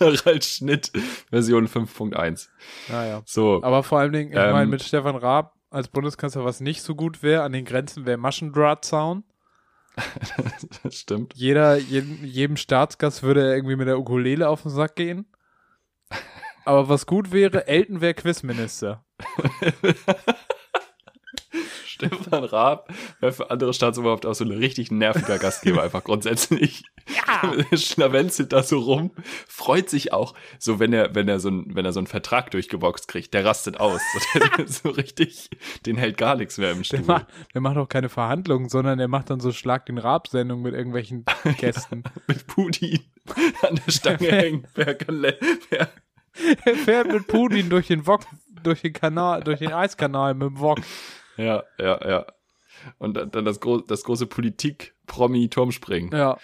Harald 0.00 0.44
Schnitt, 0.44 0.92
Version 1.30 1.68
5.1. 1.68 2.48
Naja. 2.88 3.22
So, 3.26 3.62
Aber 3.62 3.82
vor 3.82 3.98
allen 4.00 4.12
Dingen, 4.12 4.32
ich 4.32 4.38
Ähm, 4.38 4.52
meine, 4.52 4.70
mit 4.70 4.82
Stefan 4.82 5.16
Raab 5.16 5.54
als 5.70 5.88
Bundeskanzler, 5.88 6.44
was 6.44 6.60
nicht 6.60 6.82
so 6.82 6.94
gut 6.94 7.22
wäre, 7.22 7.42
an 7.42 7.52
den 7.52 7.64
Grenzen 7.64 8.06
wäre 8.06 8.16
Maschendrahtzaun. 8.18 9.24
das 10.82 10.94
stimmt. 10.94 11.34
Jeder, 11.34 11.76
jedem, 11.76 12.24
jedem 12.24 12.56
Staatsgast 12.56 13.22
würde 13.22 13.42
er 13.48 13.54
irgendwie 13.54 13.76
mit 13.76 13.88
der 13.88 13.98
Ukulele 13.98 14.48
auf 14.48 14.62
den 14.62 14.70
Sack 14.70 14.96
gehen. 14.96 15.26
Aber 16.64 16.88
was 16.88 17.06
gut 17.06 17.32
wäre, 17.32 17.66
Elton 17.66 18.00
wäre 18.00 18.14
Quizminister. 18.14 19.04
Stefan 21.98 22.44
Raab 22.44 22.92
wäre 23.20 23.32
für 23.32 23.50
andere 23.50 23.74
Staatsoberhaupt 23.74 24.24
auch 24.24 24.34
so 24.34 24.44
ein 24.44 24.52
richtig 24.52 24.90
nerviger 24.92 25.38
Gastgeber, 25.38 25.82
einfach 25.82 26.04
grundsätzlich. 26.04 26.84
Ja. 27.08 27.52
Schlawenzelt 27.76 28.52
da 28.52 28.62
so 28.62 28.78
rum, 28.78 29.10
freut 29.48 29.90
sich 29.90 30.12
auch, 30.12 30.34
so 30.58 30.78
wenn 30.78 30.92
er, 30.92 31.14
wenn 31.14 31.26
er 31.28 31.40
so 31.40 31.48
ein, 31.48 31.74
wenn 31.74 31.84
er 31.84 31.92
so 31.92 32.00
einen 32.00 32.06
Vertrag 32.06 32.50
durchgeboxt 32.50 33.08
kriegt, 33.08 33.34
der 33.34 33.44
rastet 33.44 33.80
aus. 33.80 34.00
So, 34.12 34.38
der, 34.38 34.66
so 34.68 34.90
richtig, 34.90 35.50
den 35.86 35.96
hält 35.96 36.18
gar 36.18 36.36
nichts 36.36 36.58
mehr 36.58 36.70
im 36.70 36.78
Der 36.78 36.84
Stuhl. 36.84 37.00
macht, 37.00 37.26
der 37.54 37.60
macht 37.60 37.76
auch 37.78 37.88
keine 37.88 38.08
Verhandlungen, 38.08 38.68
sondern 38.68 38.98
der 38.98 39.08
macht 39.08 39.30
dann 39.30 39.40
so 39.40 39.52
Schlag 39.52 39.86
den 39.86 39.98
Raab-Sendungen 39.98 40.62
mit 40.62 40.74
irgendwelchen 40.74 41.24
Gästen. 41.58 42.04
Mit 42.26 42.46
Putin 42.46 43.00
an 43.62 43.80
der 43.84 43.92
Stange 43.92 44.30
hängen. 44.30 44.66
Wer 44.74 44.94
kann, 44.94 45.22
wer, 45.70 45.88
er 46.64 46.74
fährt 46.76 47.10
mit 47.12 47.26
Putin 47.26 47.68
durch 47.68 47.88
den 47.88 48.06
Wok, 48.06 48.20
durch 48.62 48.82
den 48.82 48.92
Kanal, 48.92 49.42
durch 49.42 49.58
den 49.58 49.72
Eiskanal 49.72 50.34
mit 50.34 50.48
dem 50.48 50.60
Wok. 50.60 50.78
Ja, 51.38 51.62
ja, 51.78 52.08
ja. 52.08 52.26
Und 52.98 53.14
dann 53.34 53.44
das, 53.44 53.60
gro 53.60 53.78
das 53.80 54.04
große 54.04 54.26
Politik-Promi-Turmspringen. 54.26 56.16
Ja. 56.16 56.36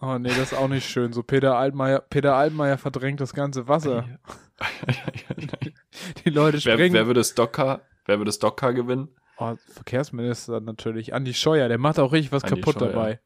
Oh 0.00 0.18
nee, 0.18 0.28
das 0.28 0.52
ist 0.52 0.54
auch 0.54 0.68
nicht 0.68 0.88
schön. 0.88 1.12
So 1.12 1.22
Peter 1.22 1.56
Altmaier, 1.56 2.00
Peter 2.00 2.34
Altmaier 2.34 2.76
verdrängt 2.76 3.20
das 3.20 3.32
ganze 3.34 3.68
Wasser. 3.68 4.04
Die 6.24 6.30
Leute 6.30 6.64
Wer, 6.64 6.74
springen. 6.74 6.94
wer 6.94 7.06
würde 7.06 7.24
Stocker, 7.24 7.82
wer 8.06 8.18
würde 8.18 8.32
Stocker 8.32 8.72
gewinnen? 8.72 9.08
oh, 9.38 9.54
Verkehrsminister 9.72 10.60
natürlich. 10.60 11.14
Andi 11.14 11.34
Scheuer, 11.34 11.68
der 11.68 11.78
macht 11.78 11.98
auch 11.98 12.12
richtig 12.12 12.32
was 12.32 12.44
Andi 12.44 12.60
kaputt 12.60 12.78
Scheuer. 12.78 12.88
dabei. 12.92 13.20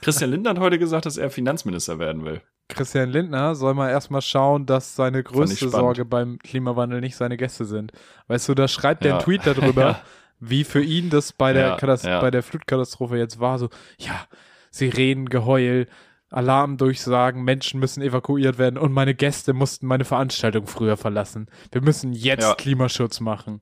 Christian 0.00 0.30
Lindner 0.30 0.50
hat 0.50 0.58
heute 0.58 0.78
gesagt, 0.78 1.06
dass 1.06 1.16
er 1.16 1.30
Finanzminister 1.30 1.98
werden 1.98 2.24
will. 2.24 2.42
Christian 2.68 3.10
Lindner 3.10 3.54
soll 3.54 3.74
mal 3.74 3.90
erstmal 3.90 4.22
schauen, 4.22 4.66
dass 4.66 4.96
seine 4.96 5.22
größte. 5.22 5.68
Sorge 5.68 6.04
beim 6.04 6.38
Klimawandel 6.38 7.00
nicht 7.00 7.16
seine 7.16 7.36
Gäste 7.36 7.64
sind. 7.64 7.92
Weißt 8.28 8.48
du, 8.48 8.54
da 8.54 8.66
schreibt 8.68 9.04
er 9.04 9.08
Ja. 9.10 9.14
einen 9.16 9.24
Tweet 9.24 9.46
darüber, 9.46 9.82
Ja. 9.90 10.02
wie 10.40 10.64
für 10.64 10.82
ihn 10.82 11.10
das 11.10 11.32
bei 11.32 11.52
der, 11.52 11.78
Ja, 12.02 12.20
bei 12.20 12.30
der 12.30 12.42
Flutkatastrophe 12.42 13.16
jetzt 13.18 13.40
war. 13.40 13.58
So, 13.58 13.68
ja, 13.98 14.26
Sirenen, 14.70 15.28
Geheul, 15.28 15.86
Alarmdurchsagen, 16.30 17.42
Menschen 17.44 17.78
müssen 17.78 18.02
evakuiert 18.02 18.58
werden 18.58 18.78
und 18.78 18.92
meine 18.92 19.14
Gäste 19.14 19.52
mussten 19.52 19.86
meine 19.86 20.04
Veranstaltung 20.04 20.66
früher 20.66 20.96
verlassen. 20.96 21.46
Wir 21.70 21.82
müssen 21.82 22.12
jetzt. 22.12 22.56
Klimaschutz 22.58 23.20
machen. 23.20 23.60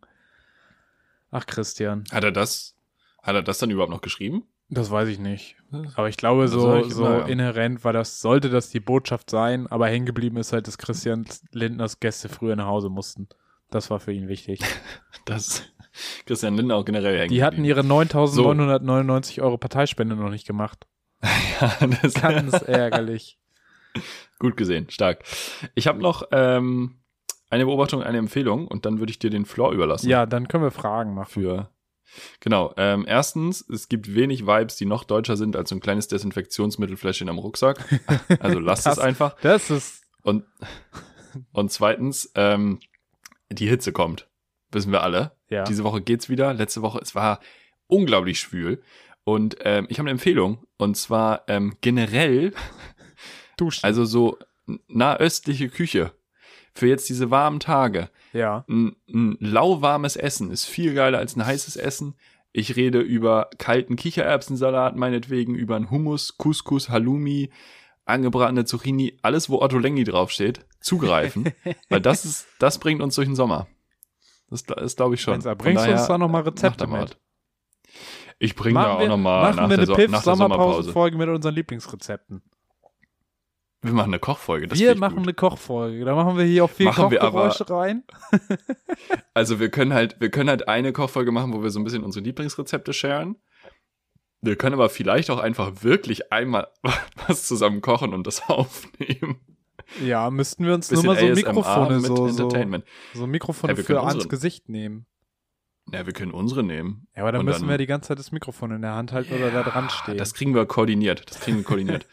Ach, 1.31 1.47
Christian, 1.47 2.05
Hat 2.13 2.25
er 2.25 2.33
das, 2.33 2.77
hat 3.23 3.35
er 3.35 3.43
das 3.43 3.59
dann 3.59 3.71
überhaupt 3.71 3.93
noch 3.93 4.01
geschrieben? 4.03 4.45
Das 4.71 4.91
weiß 4.91 5.09
ich 5.09 5.19
nicht. 5.19 5.57
Aber 5.95 6.09
ich 6.09 6.17
glaube, 6.17 6.43
Das 6.43 6.53
so, 6.53 6.77
ich 6.77 6.93
so 6.93 7.05
immer, 7.05 7.19
ja. 7.21 7.27
inhärent 7.27 7.85
war 7.85 7.93
das, 7.93 8.21
sollte 8.21 8.51
das 8.51 8.71
die 8.71 8.81
Botschaft 8.81 9.31
sein, 9.31 9.67
aber 9.67 9.89
hängen 9.89 10.07
geblieben 10.07 10.37
ist 10.37 10.53
halt, 10.53 10.67
dass 10.67 10.79
Christian 10.79 11.27
Lindners 11.53 12.01
Gäste 12.01 12.29
früher 12.29 12.57
nach 12.57 12.67
Hause 12.67 12.89
mussten. 12.89 13.29
Das 13.71 13.91
war 13.91 14.01
für 14.01 14.13
ihn 14.13 14.29
wichtig. 14.29 14.61
Das 15.27 15.65
Christian 16.25 16.57
Lindner 16.57 16.77
auch 16.77 16.85
generell 16.85 17.19
hängen. 17.19 17.31
Die 17.31 17.45
hatten 17.45 17.65
ihre 17.65 17.81
9.999 17.83 19.43
Euro 19.43 19.59
Parteispende 19.59 20.17
noch 20.17 20.31
nicht 20.31 20.47
gemacht. 20.47 20.87
Ja, 21.61 21.87
das 22.03 22.15
Ganz 22.15 22.55
ärgerlich. 22.63 23.39
Gut 24.39 24.57
gesehen, 24.57 24.89
stark. 24.89 25.25
Ich 25.75 25.87
habe 25.87 26.01
noch 26.01 26.23
ähm, 26.33 27.01
eine 27.51 27.67
Beobachtung, 27.67 28.03
eine 28.03 28.17
Empfehlung 28.19 28.67
und 28.67 28.87
dann 28.87 28.99
würde 28.99 29.11
ich 29.11 29.19
dir 29.19 29.29
den 29.29 29.45
Floor 29.45 29.73
überlassen. 29.73 30.09
Ja, 30.09 30.25
dann 30.25 30.49
können 30.49 30.65
wir 30.65 30.71
Fragen 30.71 31.13
machen. 31.15 31.31
Für 31.31 31.71
genau. 32.41 32.73
Ähm, 32.77 33.05
erstens, 33.07 33.65
es 33.69 33.89
gibt 33.89 34.15
wenig 34.15 34.47
Vibes, 34.47 34.77
die 34.77 34.87
noch 34.87 35.05
deutscher 35.05 35.37
sind 35.37 35.57
als 35.57 35.71
so 35.71 35.77
ein 35.77 35.81
kleines 35.81 36.09
Desinfektionsmittelfläschchen 36.09 37.29
am 37.29 37.39
Rucksack. 37.39 37.79
Also 38.41 38.59
lasst 38.59 38.87
Das- 38.87 38.99
es 38.99 38.99
einfach. 38.99 39.37
Das 39.43 39.71
ist, 39.71 40.03
Und 40.23 40.45
und 41.53 41.71
zweitens, 41.71 42.31
ähm, 42.35 42.81
die 43.51 43.69
Hitze 43.69 43.93
kommt, 43.93 44.29
wissen 44.73 44.93
wir 44.93 45.03
alle. 45.03 45.33
ja. 45.49 45.65
Diese 45.65 45.85
Woche 45.85 46.01
geht's 46.01 46.29
wieder. 46.29 46.53
Letzte 46.55 46.83
Woche, 46.83 46.99
es 47.03 47.15
war 47.15 47.41
unglaublich 47.87 48.39
schwül. 48.41 48.83
Und 49.25 49.57
ähm, 49.61 49.87
ich 49.89 49.99
habe 49.99 50.07
eine 50.09 50.13
Empfehlung. 50.13 50.65
Und 50.77 50.97
zwar 50.97 51.45
ähm, 51.49 51.77
generell, 51.81 52.53
Duschen. 53.57 53.85
also 53.85 54.05
so 54.05 54.39
nahöstliche 54.89 55.69
Küche. 55.69 56.13
Für 56.73 56.87
jetzt 56.87 57.09
diese 57.09 57.31
warmen 57.31 57.61
Tage. 57.61 58.09
ja. 58.33 58.65
Ein, 58.69 58.97
ein 59.09 59.37
lauwarmes 59.41 60.17
Essen 60.17 60.51
ist 60.51 60.67
viel 60.67 60.95
geiler 60.95 61.19
als 61.19 61.37
ein 61.37 61.45
heißes 61.45 61.77
Essen. 61.77 62.15
Ich 62.53 62.77
rede 62.77 63.01
über 63.01 63.49
kalten 63.59 63.97
Kichererbsensalat, 63.97 64.97
meinetwegen, 64.97 65.55
über 65.55 65.77
einen 65.77 65.91
Hummus, 65.91 66.37
Couscous, 66.37 66.89
Halloumi, 66.89 67.51
angebratene 68.05 68.65
Zucchini, 68.65 69.19
alles, 69.23 69.49
wo 69.51 69.61
Otto 69.61 69.79
Lengi 69.79 70.05
draufsteht, 70.05 70.65
zugreifen. 70.81 71.53
weil 71.89 72.01
das 72.01 72.25
ist, 72.25 72.47
das 72.59 72.79
bringt 72.79 73.03
uns 73.03 73.15
durch 73.15 73.29
den 73.29 73.37
Sommer. 73.37 73.69
Das, 74.49 74.65
das 74.65 74.97
glaube 74.97 75.15
ich 75.15 75.21
schon. 75.21 75.35
Mensa, 75.35 75.55
bringst 75.55 75.85
du 75.87 75.91
uns 75.91 76.01
daher, 76.01 76.09
da 76.09 76.19
nochmal 76.19 76.43
Rezepte 76.43 76.87
mit? 76.89 77.17
Ich 78.41 78.57
bringe 78.57 78.81
da 78.81 78.95
auch 78.95 79.07
nochmal 79.07 79.55
nach, 79.55 79.69
wir 79.69 79.77
der 79.77 79.79
eine 79.79 79.87
So- 79.87 79.93
nach 79.93 79.97
der 79.99 80.21
Sommerpause. 80.23 80.39
Piff-Sommerpause-Folge 80.39 81.17
mit 81.19 81.29
unseren 81.29 81.55
Lieblingsrezepten. 81.55 82.43
Wir 83.83 83.93
machen 83.93 84.11
eine 84.11 84.19
Kochfolge. 84.19 84.67
Das 84.69 84.79
wir 84.79 84.95
machen 84.97 85.17
gut. 85.17 85.25
eine 85.25 85.35
Kochfolge. 85.35 86.05
Da 86.05 86.15
machen 86.15 86.37
wir 86.37 86.45
hier 86.45 86.65
auch 86.65 86.71
viel 86.71 86.87
Machen 86.87 87.11
wir 87.11 87.23
aber- 87.23 87.49
Kochgeräusche 87.49 87.71
rein. 87.71 88.05
Also 89.35 89.59
wir 89.61 89.71
können 89.71 89.95
halt, 89.95 90.21
wir 90.21 90.31
können 90.31 90.51
halt 90.51 90.69
eine 90.69 90.93
Kochfolge 90.93 91.33
machen, 91.33 91.53
wo 91.55 91.63
wir 91.63 91.71
so 91.71 91.81
ein 91.81 91.85
bisschen 91.85 92.05
unsere 92.05 92.25
Lieblingsrezepte 92.25 92.93
sharen. 92.93 93.37
Wir 94.43 94.57
können 94.57 94.75
aber 94.75 94.91
vielleicht 94.91 95.31
auch 95.31 95.39
einfach 95.39 95.83
wirklich 95.83 96.33
einmal 96.33 96.69
was 97.27 97.47
zusammen 97.47 97.81
kochen 97.81 98.13
und 98.13 98.27
das 98.27 98.43
aufnehmen. 98.49 99.41
Ja, 100.05 100.31
müssten 100.31 100.65
wir 100.67 100.75
uns 100.75 100.91
nur 100.91 101.03
mal 101.05 101.17
so 101.17 101.25
ASMR 101.27 101.35
Mikrofone 101.35 102.01
so, 102.01 102.29
so, 102.29 102.43
Entertainment. 102.45 102.85
so 103.15 103.27
Mikrofone 103.27 103.73
Ja, 103.73 103.77
für 103.77 103.83
können 103.85 103.99
ans 104.01 104.15
unsere- 104.15 104.29
Gesicht 104.29 104.69
nehmen. 104.69 105.07
Ja, 105.93 106.07
wir 106.07 106.13
können 106.13 106.31
unsere 106.33 106.63
nehmen. 106.63 107.09
Ja, 107.17 107.23
aber 107.23 107.33
dann 107.33 107.45
müssen 107.45 107.61
dann- 107.63 107.71
wir 107.71 107.79
die 107.79 107.87
ganze 107.87 108.09
Zeit 108.09 108.19
das 108.19 108.31
Mikrofon 108.31 108.71
in 108.73 108.83
der 108.83 108.95
Hand 108.95 109.13
halten 109.13 109.35
oder 109.35 109.51
da 109.51 109.63
dran 109.63 109.89
stehen. 109.91 110.19
Das 110.19 110.35
kriegen 110.35 110.55
wir 110.55 110.67
koordiniert. 110.67 111.29
Das 111.29 111.41
kriegen 111.41 111.57
wir 111.59 111.65
koordiniert. 111.65 112.07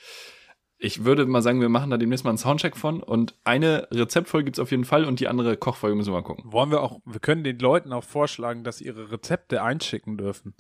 Ich 0.80 1.06
würde 1.06 1.26
mal 1.26 1.42
sagen, 1.42 1.60
wir 1.60 1.70
machen 1.70 1.90
da 1.90 1.98
demnächst 1.98 2.24
mal 2.24 2.30
einen 2.32 2.38
Soundcheck 2.38 2.78
von 2.78 3.02
und 3.02 3.34
eine 3.44 3.88
Rezeptfolge 3.92 4.46
gibt's 4.46 4.60
auf 4.60 4.70
jeden 4.72 4.86
Fall 4.86 5.06
und 5.06 5.20
die 5.20 5.28
andere 5.28 5.58
Kochfolge 5.58 5.96
müssen 5.96 6.10
wir 6.14 6.18
mal 6.20 6.24
gucken. 6.24 6.52
Wollen 6.52 6.70
wir 6.70 6.82
auch, 6.82 7.00
wir 7.04 7.20
können 7.20 7.44
den 7.44 7.58
Leuten 7.58 7.92
auch 7.94 8.04
vorschlagen, 8.04 8.64
dass 8.64 8.78
sie 8.78 8.86
ihre 8.86 9.12
Rezepte 9.12 9.64
einschicken 9.64 10.18
dürfen. 10.18 10.54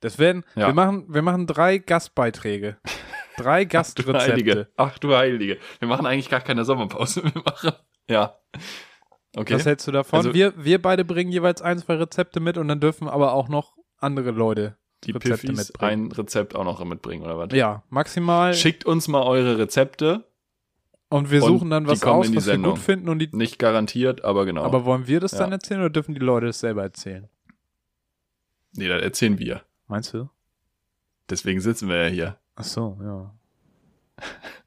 Das 0.00 0.18
werden, 0.18 0.44
Ja. 0.56 0.68
wir 0.68 0.74
machen, 0.74 1.04
wir 1.08 1.22
machen 1.22 1.46
drei 1.46 1.78
Gastbeiträge. 1.78 2.78
Drei 3.36 3.42
Du 3.44 3.48
Heilige. 3.48 3.68
Gastrezepte. 3.68 4.68
Ach 4.76 4.98
du 4.98 5.14
Heilige. 5.14 5.58
Wir 5.78 5.88
machen 5.88 6.06
eigentlich 6.06 6.28
gar 6.30 6.40
keine 6.40 6.64
Sommerpause. 6.64 7.22
Wir 7.34 7.42
machen, 7.44 7.72
ja. 8.08 8.36
Okay. 9.36 9.54
Was 9.54 9.64
hältst 9.66 9.86
du 9.86 9.92
davon? 9.92 10.16
Also- 10.18 10.34
wir, 10.34 10.52
wir 10.62 10.80
beide 10.82 11.04
bringen 11.04 11.30
jeweils 11.32 11.62
ein, 11.62 11.78
zwei 11.78 11.94
Rezepte 11.96 12.40
mit 12.40 12.58
und 12.58 12.68
dann 12.68 12.80
dürfen 12.80 13.08
aber 13.08 13.32
auch 13.32 13.48
noch 13.48 13.76
andere 13.98 14.30
Leute 14.30 14.76
die 15.04 15.10
Rezepte 15.12 15.46
Piffis 15.48 15.68
mitbringen. 15.68 16.06
ein 16.06 16.12
Rezept 16.12 16.54
auch 16.54 16.64
noch 16.64 16.84
mitbringen, 16.84 17.22
oder 17.24 17.38
was? 17.38 17.48
Ja, 17.52 17.82
maximal. 17.90 18.54
Schickt 18.54 18.84
uns 18.84 19.08
mal 19.08 19.22
eure 19.22 19.58
Rezepte. 19.58 20.24
und 21.08 21.30
wir 21.30 21.42
und 21.42 21.48
suchen 21.48 21.70
dann 21.70 21.84
die 21.84 21.90
was 21.90 22.02
aus, 22.04 22.26
was 22.28 22.32
wir 22.32 22.40
Sendung. 22.40 22.74
gut 22.74 22.80
finden 22.82 23.08
und 23.08 23.18
die. 23.18 23.28
Nicht 23.32 23.58
garantiert, 23.58 24.24
aber 24.24 24.44
genau. 24.46 24.62
Aber 24.64 24.84
wollen 24.84 25.06
wir 25.06 25.20
das 25.20 25.32
Ja. 25.32 25.38
dann 25.40 25.52
erzählen 25.52 25.80
oder 25.80 25.90
dürfen 25.90 26.14
die 26.14 26.20
Leute 26.20 26.46
das 26.46 26.60
selber 26.60 26.82
erzählen? 26.82 27.28
nee, 28.74 28.88
das 28.88 29.02
erzählen 29.02 29.38
wir. 29.38 29.62
Meinst 29.88 30.14
du? 30.14 30.30
Deswegen 31.28 31.60
sitzen 31.60 31.88
wir 31.88 32.04
ja 32.04 32.08
hier. 32.08 32.38
Ach 32.56 32.64
so, 32.64 32.98
ja. 33.02 33.34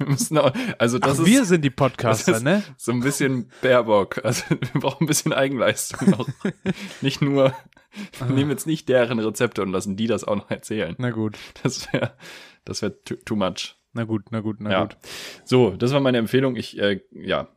Wir 0.00 0.06
müssen 0.08 0.38
auch, 0.38 0.52
also 0.78 0.98
das 0.98 1.18
Ach, 1.18 1.20
ist 1.22 1.26
wir 1.26 1.44
sind 1.44 1.62
die 1.62 1.70
Podcaster, 1.70 2.40
ne? 2.40 2.62
so 2.78 2.90
ein 2.90 3.00
bisschen 3.00 3.50
Baerbock. 3.62 4.24
Also 4.24 4.44
wir 4.50 4.80
brauchen 4.80 5.04
ein 5.04 5.06
bisschen 5.06 5.32
Eigenleistung 5.32 6.10
noch. 6.10 6.28
nicht 7.02 7.20
nur, 7.22 7.54
Ah. 8.20 8.28
wir 8.28 8.34
nehmen 8.36 8.50
jetzt 8.50 8.66
nicht 8.68 8.88
deren 8.88 9.18
Rezepte 9.18 9.62
und 9.62 9.72
lassen 9.72 9.96
die 9.96 10.06
das 10.06 10.22
auch 10.24 10.36
noch 10.36 10.50
erzählen. 10.50 10.94
Na 10.98 11.10
gut, 11.10 11.36
Das 11.62 11.92
wäre 11.92 12.12
das 12.64 12.82
wär 12.82 13.02
too, 13.04 13.16
too 13.24 13.34
much. 13.36 13.76
na 13.92 14.04
gut, 14.04 14.26
na 14.30 14.40
gut, 14.40 14.56
na 14.60 14.70
Ja. 14.70 14.80
gut. 14.84 14.96
So, 15.44 15.70
das 15.72 15.92
war 15.92 15.98
meine 16.00 16.18
Empfehlung. 16.18 16.54
Ich, 16.56 16.78
äh, 16.78 17.00
ja, 17.12 17.48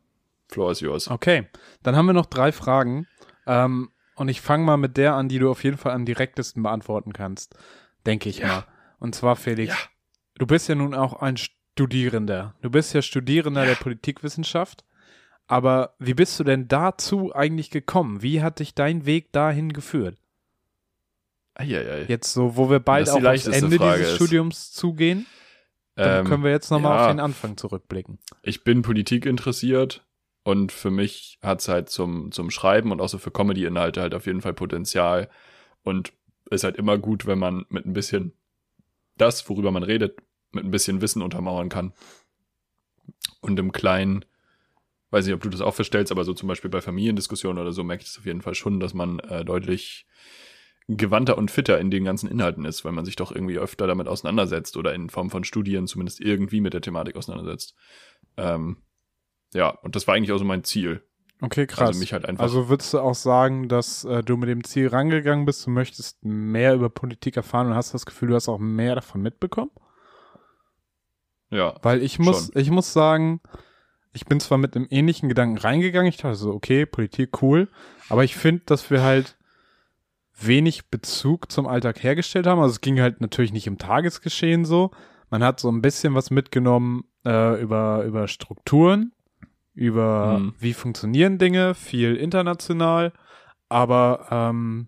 Floor 0.50 0.72
is 0.72 0.80
yours. 0.80 1.08
Okay, 1.10 1.48
dann 1.84 1.96
haben 1.96 2.08
wir 2.08 2.14
noch 2.14 2.26
drei 2.26 2.52
Fragen. 2.52 3.08
Ähm, 3.46 3.92
und 4.16 4.28
ich 4.28 4.42
fange 4.42 4.64
mal 4.66 4.78
mit 4.78 4.98
der 4.98 5.14
an, 5.16 5.30
die 5.30 5.38
du 5.40 5.50
auf 5.52 5.64
jeden 5.64 5.78
Fall 5.78 5.92
am 5.94 6.06
direktesten 6.06 6.62
beantworten 6.64 7.14
kannst. 7.14 7.56
Denke 8.06 8.28
ich 8.30 8.40
Ja. 8.40 8.48
mal. 8.48 8.66
Und 9.00 9.14
zwar, 9.16 9.36
Felix, 9.36 9.72
Ja. 9.74 9.80
du 10.40 10.48
bist 10.48 10.68
ja 10.68 10.74
nun 10.76 10.94
auch 10.96 11.14
ein 11.22 11.38
Studierender. 11.74 12.56
Du 12.62 12.70
bist 12.70 12.94
ja 12.94 13.02
Studierender 13.02 13.66
der 13.66 13.76
Politikwissenschaft. 13.76 14.86
Aber 15.48 15.96
wie 16.00 16.14
bist 16.14 16.40
du 16.40 16.44
denn 16.44 16.68
dazu 16.68 17.34
eigentlich 17.36 17.70
gekommen? 17.70 18.22
Wie 18.22 18.42
hat 18.42 18.60
dich 18.60 18.74
dein 18.76 19.06
Weg 19.06 19.32
dahin 19.34 19.74
geführt? 19.74 20.18
Eieiei. 21.56 22.06
Jetzt 22.08 22.34
so, 22.34 22.56
wo 22.56 22.70
wir 22.70 22.80
bald 22.80 23.08
Das 23.08 23.14
aufs 23.16 23.24
leichteste 23.24 23.66
Ende 23.66 23.78
Frage 23.78 23.98
dieses 24.00 24.14
ist. 24.14 24.16
Studiums 24.18 24.72
zugehen, 24.72 25.26
dann 25.96 26.22
Ähm, 26.22 26.26
können 26.26 26.44
wir 26.44 26.52
jetzt 26.52 26.72
nochmal 26.72 26.96
ja. 26.98 27.06
auf 27.06 27.12
den 27.12 27.20
Anfang 27.20 27.58
zurückblicken. 27.58 28.18
ich 28.42 28.64
bin 28.64 28.82
Politik 28.82 29.26
interessiert 29.26 30.06
und 30.44 30.72
für 30.72 30.90
mich 30.92 31.38
hat's 31.44 31.68
halt 31.68 31.90
zum, 31.90 32.32
zum 32.32 32.50
Schreiben 32.50 32.92
und 32.92 33.02
auch 33.02 33.10
so 33.10 33.18
für 33.18 33.30
Comedy-Inhalte 33.32 34.02
halt 34.02 34.16
auf 34.16 34.26
jeden 34.26 34.42
Fall 34.42 34.54
Potenzial 34.54 35.30
und 35.84 36.14
ist 36.50 36.64
halt 36.64 36.78
immer 36.78 36.98
gut, 36.98 37.26
wenn 37.28 37.38
man 37.40 37.66
mit 37.70 37.86
ein 37.86 37.94
bisschen 37.94 38.34
das, 39.18 39.48
worüber 39.50 39.72
man 39.72 39.84
redet, 39.84 40.18
mit 40.56 40.66
ein 40.66 40.72
bisschen 40.72 41.02
Wissen 41.02 41.22
untermauern 41.22 41.70
kann. 41.70 41.94
Und 43.42 43.60
im 43.60 43.72
Kleinen, 43.72 44.26
weiß 45.12 45.26
nicht, 45.26 45.36
ob 45.36 45.42
du 45.42 45.50
das 45.50 45.62
auch 45.62 45.76
verstellst, 45.76 46.12
aber 46.12 46.24
so 46.24 46.34
zum 46.34 46.48
Beispiel 46.48 46.70
bei 46.70 46.82
Familiendiskussionen 46.82 47.62
oder 47.62 47.72
so 47.72 47.84
merke 47.84 48.04
ich 48.04 48.10
das 48.10 48.20
auf 48.20 48.26
jeden 48.26 48.42
Fall 48.42 48.56
schon, 48.56 48.80
dass 48.80 48.94
man 48.94 49.20
äh, 49.20 49.44
deutlich 49.44 50.06
gewandter 50.88 51.38
und 51.38 51.52
fitter 51.52 51.80
in 51.80 51.92
den 51.92 52.04
ganzen 52.04 52.30
Inhalten 52.30 52.66
ist, 52.66 52.84
weil 52.84 52.92
man 52.92 53.06
sich 53.06 53.16
doch 53.16 53.32
irgendwie 53.32 53.58
öfter 53.58 53.88
damit 53.88 54.08
auseinandersetzt 54.08 54.76
oder 54.76 54.94
in 54.94 55.10
Form 55.10 55.30
von 55.30 55.44
Studien 55.44 55.88
zumindest 55.88 56.20
irgendwie 56.20 56.62
mit 56.62 56.74
der 56.74 56.82
Thematik 56.82 57.16
auseinandersetzt. 57.16 57.76
Ähm, 58.38 58.78
ja, 59.54 59.70
und 59.70 59.96
das 59.96 60.08
war 60.08 60.16
eigentlich 60.16 60.32
auch 60.32 60.40
so 60.40 60.46
mein 60.46 60.64
Ziel. 60.64 61.04
Okay, 61.42 61.68
krass. 61.68 61.90
Also 61.90 62.00
mich 62.00 62.14
halt 62.14 62.26
einfach. 62.26 62.44
Also 62.44 62.70
würdest 62.70 62.94
du 62.94 63.00
auch 63.00 63.16
sagen, 63.16 63.68
dass 63.68 64.06
äh, 64.06 64.24
du 64.24 64.38
mit 64.38 64.50
dem 64.50 64.64
Ziel 64.64 64.88
rangegangen 64.88 65.46
bist, 65.46 65.66
du 65.66 65.72
möchtest 65.72 66.24
mehr 66.24 66.74
über 66.74 66.90
Politik 66.90 67.36
erfahren 67.38 67.68
und 67.68 67.76
hast 67.76 67.94
das 67.94 68.06
Gefühl, 68.06 68.30
du 68.30 68.36
hast 68.36 68.48
auch 68.48 68.60
mehr 68.60 68.96
davon 68.96 69.22
mitbekommen? 69.22 69.72
Ja. 71.54 71.76
Weil 71.82 72.02
ich 72.02 72.20
muss, 72.20 72.52
ich 72.56 72.70
muss 72.72 72.92
sagen, 72.94 73.40
ich 74.12 74.26
bin 74.26 74.40
zwar 74.40 74.58
mit 74.58 74.76
einem 74.76 74.88
ähnlichen 74.90 75.30
Gedanken 75.30 75.58
reingegangen, 75.58 76.08
ich 76.10 76.18
dachte 76.18 76.36
so, 76.36 76.52
okay, 76.54 76.86
Politik 76.86 77.42
cool, 77.42 77.68
aber 78.10 78.24
ich 78.24 78.36
finde, 78.36 78.64
dass 78.66 78.90
wir 78.92 79.02
halt 79.02 79.38
wenig 80.40 80.90
Bezug 80.90 81.52
zum 81.52 81.68
Alltag 81.68 82.04
hergestellt 82.04 82.48
haben. 82.48 82.60
Also 82.60 82.74
es 82.74 82.82
ging 82.82 83.00
halt 83.00 83.22
natürlich 83.22 83.54
nicht 83.54 83.68
im 83.68 83.78
Tagesgeschehen 83.78 84.66
so. 84.66 84.92
Man 85.30 85.44
hat 85.44 85.60
so 85.60 85.70
ein 85.72 85.82
bisschen 85.82 86.16
was 86.16 86.32
mitgenommen 86.32 87.06
äh, 87.26 87.62
über, 87.62 88.04
über 88.04 88.28
Strukturen, 88.28 89.14
über 89.74 90.40
Mhm. 90.40 90.54
wie 90.60 90.74
funktionieren 90.74 91.38
Dinge, 91.38 91.74
viel 91.76 92.16
international, 92.16 93.14
aber 93.70 94.28
ähm, 94.32 94.88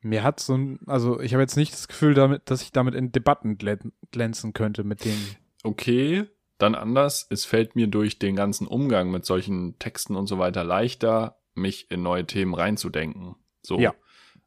mir 0.00 0.22
hat 0.24 0.40
so 0.40 0.54
ein, 0.56 0.80
also 0.86 1.20
ich 1.20 1.32
habe 1.34 1.42
jetzt 1.42 1.56
nicht 1.56 1.72
das 1.72 1.88
Gefühl 1.88 2.14
damit, 2.14 2.42
dass 2.50 2.62
ich 2.62 2.72
damit 2.72 2.94
in 2.94 3.10
Debatten 3.12 3.56
glän- 3.58 3.92
glänzen 4.10 4.52
könnte 4.52 4.84
mit 4.84 5.04
den 5.04 5.16
okay, 5.62 6.24
dann 6.58 6.74
anders. 6.74 7.26
Es 7.30 7.44
fällt 7.44 7.74
mir 7.76 7.86
durch 7.88 8.18
den 8.18 8.36
ganzen 8.36 8.66
Umgang 8.66 9.10
mit 9.10 9.24
solchen 9.24 9.78
Texten 9.78 10.16
und 10.16 10.26
so 10.26 10.38
weiter 10.38 10.64
leichter, 10.64 11.38
mich 11.54 11.90
in 11.90 12.02
neue 12.02 12.26
Themen 12.26 12.54
reinzudenken. 12.54 13.36
So. 13.62 13.78
Ja. 13.78 13.94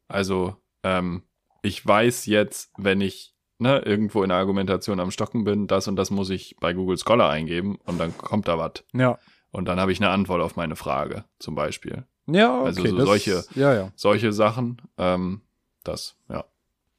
Also, 0.08 0.56
ähm, 0.82 1.22
ich 1.62 1.84
weiß 1.86 2.26
jetzt, 2.26 2.72
wenn 2.78 3.00
ich 3.00 3.34
ne, 3.58 3.78
irgendwo 3.80 4.22
in 4.22 4.28
der 4.28 4.38
Argumentation 4.38 5.00
am 5.00 5.10
Stocken 5.10 5.44
bin, 5.44 5.66
das 5.66 5.88
und 5.88 5.96
das 5.96 6.10
muss 6.10 6.30
ich 6.30 6.56
bei 6.60 6.72
Google 6.72 6.98
Scholar 6.98 7.30
eingeben 7.30 7.76
und 7.84 7.98
dann 7.98 8.16
kommt 8.16 8.48
da 8.48 8.58
was. 8.58 8.84
Ja. 8.92 9.18
Und 9.50 9.66
dann 9.66 9.80
habe 9.80 9.92
ich 9.92 10.00
eine 10.00 10.10
Antwort 10.10 10.42
auf 10.42 10.56
meine 10.56 10.76
Frage, 10.76 11.24
zum 11.38 11.54
Beispiel. 11.54 12.04
Ja, 12.26 12.56
okay. 12.58 12.66
Also 12.66 12.86
so 12.86 12.96
das, 12.96 13.06
solche- 13.06 13.44
Ja, 13.54 13.72
ja. 13.74 13.92
Solche 13.96 14.32
Sachen, 14.32 14.82
ähm, 14.98 15.42
das, 15.84 16.16
ja. 16.28 16.44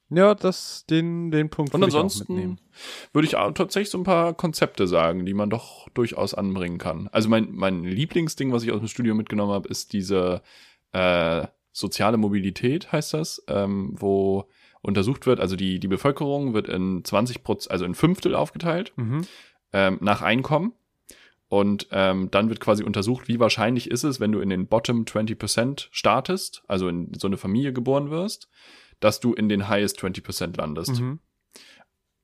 Ja, 0.10 0.36
das, 0.36 0.86
den, 0.90 1.32
den 1.32 1.50
Punkt 1.50 1.74
Und 1.74 1.82
ich 1.82 1.86
ansonsten 1.86 2.34
mitnehmen. 2.34 2.62
würde 3.12 3.28
ich 3.28 3.36
auch 3.36 3.52
tatsächlich 3.52 3.90
so 3.90 3.98
ein 3.98 4.04
paar 4.06 4.34
Konzepte 4.34 4.88
sagen, 4.88 5.26
die 5.26 5.34
man 5.34 5.50
doch 5.50 5.90
durchaus 5.90 6.34
anbringen 6.34 6.78
kann. 6.78 7.10
Also 7.12 7.28
mein, 7.28 7.50
mein 7.52 7.84
Lieblingsding, 7.84 8.52
was 8.54 8.64
ich 8.64 8.72
aus 8.72 8.80
dem 8.80 8.88
Studio 8.88 9.16
mitgenommen 9.16 9.52
habe, 9.52 9.68
ist 9.68 9.92
diese 9.92 10.42
äh, 10.94 11.46
soziale 11.74 12.18
Mobilität, 12.18 12.92
heißt 12.92 13.14
das, 13.16 13.44
ähm, 13.50 13.94
wo 13.98 14.46
untersucht 14.82 15.26
wird, 15.26 15.42
also 15.42 15.56
die, 15.58 15.80
die 15.80 15.88
Bevölkerung 15.90 16.54
wird 16.54 16.70
in 16.70 17.04
20 17.04 17.44
Prozent, 17.44 17.72
also 17.72 17.84
in 17.84 17.94
Fünftel 17.96 18.34
aufgeteilt, 18.36 18.94
Mhm. 18.96 19.22
ähm, 19.74 19.98
nach 20.00 20.22
Einkommen. 20.22 20.72
Und 21.50 21.88
ähm, 21.92 22.30
dann 22.32 22.50
wird 22.50 22.60
quasi 22.60 22.84
untersucht, 22.84 23.28
wie 23.30 23.40
wahrscheinlich 23.40 23.90
ist 23.90 24.04
es, 24.04 24.20
wenn 24.20 24.34
du 24.34 24.40
in 24.40 24.50
den 24.50 24.68
Bottom 24.68 25.04
20% 25.06 25.88
startest, 25.92 26.62
also 26.68 26.90
in 26.90 27.14
so 27.18 27.28
eine 27.28 27.38
Familie 27.38 27.72
geboren 27.74 28.10
wirst, 28.10 28.50
dass 29.00 29.20
du 29.20 29.34
in 29.34 29.50
den 29.50 29.68
Highest 29.68 30.00
20% 30.00 30.58
landest. 30.58 31.00
Mhm. 31.00 31.20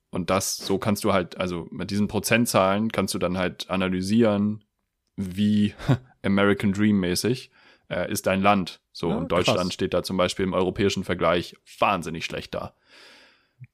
Und 0.10 0.30
das, 0.30 0.58
so 0.58 0.78
kannst 0.78 1.04
du 1.04 1.14
halt, 1.14 1.38
also 1.38 1.68
mit 1.72 1.90
diesen 1.90 2.08
Prozentzahlen 2.08 2.92
kannst 2.92 3.14
du 3.14 3.20
dann 3.20 3.38
halt 3.38 3.70
analysieren, 3.70 4.64
wie 5.16 5.74
American 6.24 6.72
Dream 6.72 7.00
mäßig 7.00 7.52
äh, 7.90 8.12
ist 8.12 8.28
dein 8.28 8.42
Land. 8.42 8.82
So, 8.92 9.10
Ja, 9.10 9.18
und 9.18 9.32
Deutschland 9.32 9.60
krass. 9.60 9.74
steht 9.74 9.94
da 9.94 10.04
zum 10.04 10.18
Beispiel 10.18 10.46
im 10.46 10.54
europäischen 10.54 11.04
Vergleich 11.04 11.56
wahnsinnig 11.80 12.26
schlecht 12.26 12.54
da. 12.54 12.76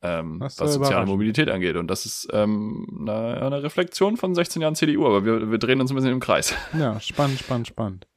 Ähm, 0.02 0.40
was 0.40 0.56
soziale. 0.56 1.06
Mobilität 1.08 1.50
angeht. 1.50 1.76
Und 1.76 1.88
das 1.88 2.06
ist 2.06 2.30
ähm, 2.32 2.88
eine, 3.02 3.42
eine 3.42 3.64
Reflexion 3.64 4.18
von 4.18 4.36
16 4.36 4.62
Jahren 4.62 4.76
CDU, 4.76 5.06
aber 5.06 5.26
wir, 5.26 5.52
wir 5.52 5.58
drehen 5.58 5.82
uns 5.82 5.92
ein 5.92 5.96
bisschen 5.96 6.12
im 6.12 6.20
Kreis. 6.20 6.54
Ja, 6.78 7.00
spannend, 7.00 7.40
spannend, 7.40 7.68
spannend. 7.68 8.08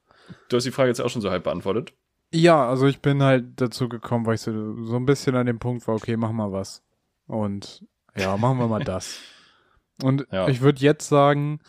Du 0.49 0.57
hast 0.57 0.65
die 0.65 0.71
Frage 0.71 0.89
jetzt 0.89 1.01
auch 1.01 1.09
schon 1.09 1.23
so 1.23 1.31
halb 1.31 1.45
beantwortet. 1.45 1.95
Ja, 2.33 2.69
also 2.69 2.87
ich 2.87 3.01
bin 3.01 3.23
halt 3.23 3.61
dazu 3.61 3.89
gekommen, 3.89 4.25
weil 4.27 4.37
ich 4.37 4.41
so, 4.41 4.85
so 4.85 4.97
ein 4.97 5.07
bisschen 5.07 5.37
an 5.37 5.47
dem 5.47 5.59
Punkt 5.59 5.87
war, 5.87 5.95
okay, 5.95 6.17
mach 6.17 6.33
mal 6.33 6.51
was. 6.53 6.83
Und 7.27 7.87
ja, 8.17 8.37
machen 8.37 8.59
wir 8.59 8.69
mal 8.69 8.83
das. 8.85 9.19
Und 10.03 10.27
Ja. 10.33 10.49
ich 10.49 10.61
würde 10.63 10.81
jetzt 10.81 11.09
sagen, 11.09 11.61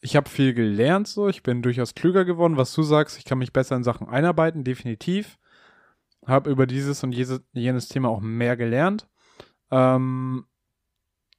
ich 0.00 0.16
habe 0.16 0.28
viel 0.28 0.52
gelernt, 0.52 1.08
so, 1.08 1.28
ich 1.28 1.42
bin 1.42 1.62
durchaus 1.62 1.94
klüger 1.94 2.24
geworden. 2.24 2.56
Was 2.56 2.74
du 2.74 2.82
sagst, 2.82 3.18
ich 3.18 3.24
kann 3.24 3.38
mich 3.38 3.52
besser 3.52 3.76
in 3.76 3.84
Sachen 3.84 4.08
einarbeiten, 4.08 4.64
definitiv. 4.64 5.38
Habe 6.26 6.50
über 6.50 6.66
dieses 6.66 7.02
und 7.02 7.12
jenes 7.12 7.88
Thema 7.88 8.08
auch 8.08 8.20
mehr 8.20 8.56
gelernt. 8.56 9.08
Ähm, 9.70 10.44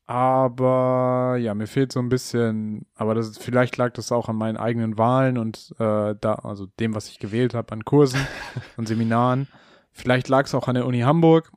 Aber 0.05 1.37
ja, 1.39 1.53
mir 1.53 1.67
fehlt 1.67 1.91
so 1.93 1.99
ein 1.99 2.09
bisschen, 2.09 2.85
aber 2.95 3.15
das 3.15 3.37
vielleicht 3.37 3.77
lag 3.77 3.93
das 3.93 4.11
auch 4.11 4.27
an 4.29 4.35
meinen 4.35 4.57
eigenen 4.57 4.97
Wahlen 4.97 5.37
und 5.37 5.73
äh, 5.79 6.15
da, 6.19 6.33
also 6.43 6.65
dem, 6.79 6.93
was 6.93 7.07
ich 7.09 7.19
gewählt 7.19 7.53
habe, 7.53 7.71
an 7.71 7.85
Kursen 7.85 8.19
und 8.77 8.87
Seminaren. 8.87 9.47
Vielleicht 9.91 10.27
lag 10.27 10.45
es 10.45 10.55
auch 10.55 10.67
an 10.67 10.75
der 10.75 10.85
Uni 10.85 11.01
Hamburg. 11.01 11.51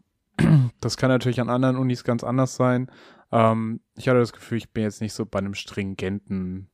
Das 0.81 0.97
kann 0.97 1.09
natürlich 1.09 1.41
an 1.41 1.49
anderen 1.51 1.77
Unis 1.77 2.05
ganz 2.05 2.23
anders 2.23 2.55
sein. 2.57 2.91
Ähm, 3.33 3.81
ich 3.97 4.09
hatte 4.09 4.21
das 4.21 4.33
Gefühl, 4.33 4.59
ich 4.59 4.71
bin 4.71 4.85
jetzt 4.85 5.01
nicht 5.01 5.15
so 5.15 5.27
bei 5.27 5.39
einem 5.39 5.55
stringenten 5.55 6.69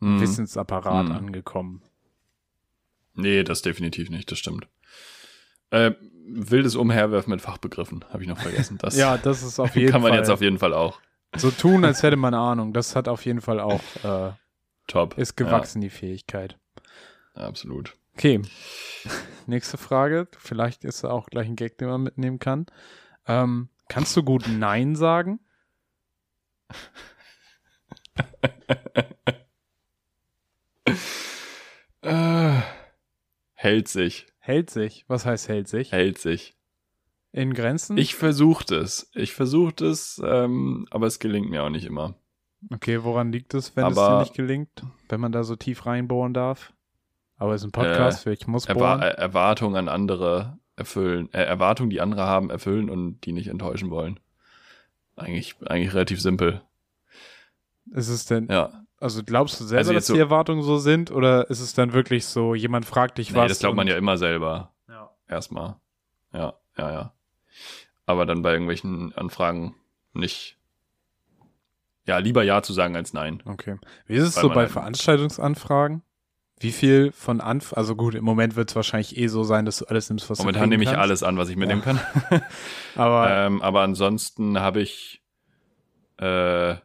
Mhm. 0.00 0.20
Wissensapparat 0.20 1.08
Mhm. 1.08 1.14
angekommen. 1.14 1.82
Nee, 3.14 3.44
das 3.44 3.62
definitiv 3.62 4.10
nicht, 4.10 4.30
das 4.30 4.38
stimmt. 4.38 4.66
Äh, 5.70 5.92
wildes 6.26 6.74
Umherwerfen 6.76 7.30
mit 7.30 7.40
Fachbegriffen, 7.40 8.04
habe 8.10 8.22
ich 8.22 8.28
noch 8.28 8.38
vergessen. 8.38 8.78
Das 8.78 8.96
Ja, 8.98 9.16
das 9.18 9.42
ist 9.42 9.58
auf 9.60 9.74
jeden 9.76 9.90
kann 9.92 10.02
man 10.02 10.10
Fall. 10.10 10.18
jetzt 10.18 10.30
auf 10.30 10.40
jeden 10.40 10.58
Fall 10.58 10.72
auch. 10.74 11.00
so 11.36 11.50
tun, 11.50 11.84
als 11.84 12.02
hätte 12.02 12.16
man 12.16 12.34
Ahnung. 12.34 12.72
Das 12.72 12.96
hat 12.96 13.08
auf 13.08 13.24
jeden 13.24 13.40
Fall 13.40 13.60
auch, 13.60 13.80
äh, 14.02 14.32
Top. 14.86 15.18
ist 15.18 15.36
gewachsen, 15.36 15.80
die 15.80 15.90
Fähigkeit. 15.90 16.58
Ja, 17.36 17.46
absolut. 17.46 17.94
Okay. 18.14 18.42
Nächste 19.46 19.76
Frage. 19.76 20.28
Vielleicht 20.38 20.84
ist 20.84 21.04
auch 21.04 21.26
gleich 21.26 21.48
ein 21.48 21.56
Gag, 21.56 21.78
den 21.78 21.88
man 21.88 22.02
mitnehmen 22.02 22.38
kann. 22.38 22.66
Ähm, 23.26 23.68
kannst 23.88 24.16
du 24.16 24.22
gut 24.22 24.46
Nein 24.48 24.94
sagen? 24.96 25.40
Äh, 32.02 32.60
hält 33.54 33.88
sich, 33.88 34.26
Hält 34.46 34.68
sich. 34.68 35.06
Was 35.08 35.24
heißt 35.24 35.48
hält 35.48 35.68
sich? 35.68 35.90
hält 35.90 36.18
sich. 36.18 36.54
In 37.32 37.54
Grenzen? 37.54 37.96
Ich 37.96 38.14
versuche 38.14 38.74
es. 38.74 39.10
Ich 39.14 39.32
versuche 39.32 39.82
es, 39.86 40.20
ähm, 40.22 40.86
aber 40.90 41.06
es 41.06 41.18
gelingt 41.18 41.48
mir 41.48 41.62
auch 41.62 41.70
nicht 41.70 41.86
immer. 41.86 42.14
Okay, 42.70 43.02
woran 43.04 43.32
liegt 43.32 43.54
es, 43.54 43.74
wenn 43.74 43.86
es 43.86 43.96
Aber- 43.96 44.16
dir 44.18 44.20
nicht 44.20 44.34
gelingt? 44.34 44.84
Wenn 45.08 45.20
man 45.20 45.32
da 45.32 45.44
so 45.44 45.56
tief 45.56 45.86
reinbohren 45.86 46.34
darf? 46.34 46.74
Aber 47.38 47.54
es 47.54 47.62
ist 47.62 47.68
ein 47.68 47.72
Podcast, 47.72 48.26
ich 48.26 48.46
muss 48.46 48.66
bohren. 48.66 49.00
äh, 49.00 49.08
Erwartungen 49.12 49.76
an 49.76 49.88
andere 49.88 50.58
erfüllen, 50.76 51.32
äh, 51.32 51.42
Erwartungen, 51.42 51.88
die 51.90 52.02
andere 52.02 52.26
haben, 52.26 52.50
erfüllen 52.50 52.90
und 52.90 53.22
die 53.22 53.32
nicht 53.32 53.48
enttäuschen 53.48 53.88
wollen. 53.90 54.20
Eigentlich, 55.16 55.56
eigentlich 55.66 55.94
relativ 55.94 56.20
simpel. 56.20 56.60
Ist 57.92 58.08
es 58.08 58.26
denn, 58.26 58.48
Ja. 58.50 58.83
Also 59.04 59.22
glaubst 59.22 59.60
du 59.60 59.64
selber, 59.64 59.78
Also 59.80 59.92
dass 59.92 60.06
so- 60.08 60.14
die 60.14 60.20
Erwartungen 60.20 60.62
so 60.62 60.78
sind? 60.78 61.10
Oder 61.12 61.48
ist 61.50 61.60
es 61.60 61.74
dann 61.74 61.92
wirklich 61.92 62.26
so, 62.26 62.54
jemand 62.54 62.86
fragt 62.86 63.18
dich 63.18 63.30
Nee, 63.30 63.36
was? 63.38 63.48
das 63.48 63.58
glaubt 63.60 63.76
man 63.76 63.86
ja 63.86 63.96
immer 63.96 64.16
selber. 64.18 64.72
Ja. 64.88 65.10
Erstmal. 65.28 65.76
Ja, 66.32 66.54
ja, 66.76 66.90
ja. 66.92 67.12
Aber 68.06 68.26
dann 68.26 68.42
bei 68.42 68.52
irgendwelchen 68.52 69.14
Anfragen 69.14 69.76
nicht. 70.12 70.58
Ja, 72.06 72.18
lieber 72.18 72.42
Ja 72.42 72.62
zu 72.62 72.72
sagen 72.72 72.96
als 72.96 73.12
Nein. 73.14 73.42
Okay. 73.46 73.76
Wie 74.06 74.14
ist 74.16 74.24
es 74.24 74.36
Weil 74.36 74.42
so 74.42 74.48
bei 74.50 74.54
halt- 74.62 74.70
Veranstaltungsanfragen? 74.72 76.02
Wie 76.60 76.72
viel 76.72 77.12
von 77.12 77.40
Anf 77.40 77.72
also 77.72 77.96
gut, 77.96 78.14
im 78.14 78.24
Moment 78.24 78.56
wird 78.56 78.70
es 78.70 78.76
wahrscheinlich 78.76 79.16
eh 79.16 79.26
so 79.26 79.42
sein, 79.42 79.64
dass 79.66 79.78
du 79.78 79.86
alles 79.86 80.08
nimmst, 80.08 80.28
was 80.30 80.38
Momentan 80.38 80.64
du 80.64 80.68
nehme 80.68 80.84
kriegen 80.84 80.90
ich 80.92 80.94
kannst. 80.96 81.02
alles 81.02 81.22
an, 81.22 81.36
was 81.36 81.48
ich 81.48 81.56
mitnehmen 81.56 81.82
kann. 81.82 82.00
Aber 82.94 83.28
ähm, 83.30 83.60
aber 83.60 83.80
ansonsten 83.82 84.58
habe 84.60 84.80
ich 84.80 85.20
äh, 86.18 86.76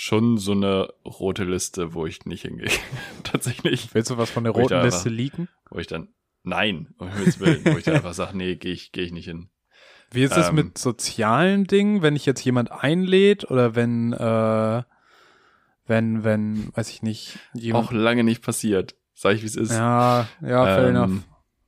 schon 0.00 0.38
so 0.38 0.52
eine 0.52 0.92
rote 1.04 1.42
Liste, 1.42 1.92
wo 1.92 2.06
ich 2.06 2.24
nicht 2.24 2.42
hingehe. 2.42 2.70
Tatsächlich. 3.24 3.92
willst 3.94 4.10
du 4.10 4.16
was 4.16 4.30
von 4.30 4.44
der 4.44 4.52
roten 4.52 4.68
da 4.68 4.84
Liste 4.84 5.08
einfach- 5.08 5.10
leaken? 5.10 5.48
Wo 5.70 5.78
ich 5.80 5.88
dann, 5.88 6.06
nein, 6.44 6.94
um 6.98 7.08
Himmels 7.08 7.40
Willen, 7.40 7.64
wo 7.64 7.76
ich 7.78 7.82
dann 7.84 7.94
einfach 7.96 8.14
sage, 8.14 8.36
nee, 8.36 8.54
gehe 8.54 8.72
ich, 8.72 8.92
geh 8.92 9.02
ich 9.02 9.10
nicht 9.12 9.24
hin. 9.24 9.48
Wie 10.12 10.22
ist 10.22 10.36
es 10.36 10.50
ähm, 10.50 10.54
mit 10.54 10.78
sozialen 10.78 11.66
Dingen, 11.66 12.00
wenn 12.02 12.14
ich 12.14 12.26
jetzt 12.26 12.44
jemand 12.44 12.70
einlädt 12.70 13.50
oder 13.50 13.74
wenn, 13.74 14.12
äh, 14.12 14.82
wenn, 15.86 16.22
wenn, 16.22 16.70
weiß 16.76 16.90
ich 16.90 17.02
nicht, 17.02 17.40
jemand. 17.54 17.88
Auch 17.88 17.92
lange 17.92 18.22
nicht 18.22 18.40
passiert. 18.42 18.94
Sag 19.14 19.34
ich, 19.34 19.42
wie 19.42 19.46
es 19.46 19.56
ist. 19.56 19.72
ja, 19.72 20.28
ja, 20.40 20.64
fair 20.64 20.88
Ähm, 20.90 20.96
enough. 20.96 21.22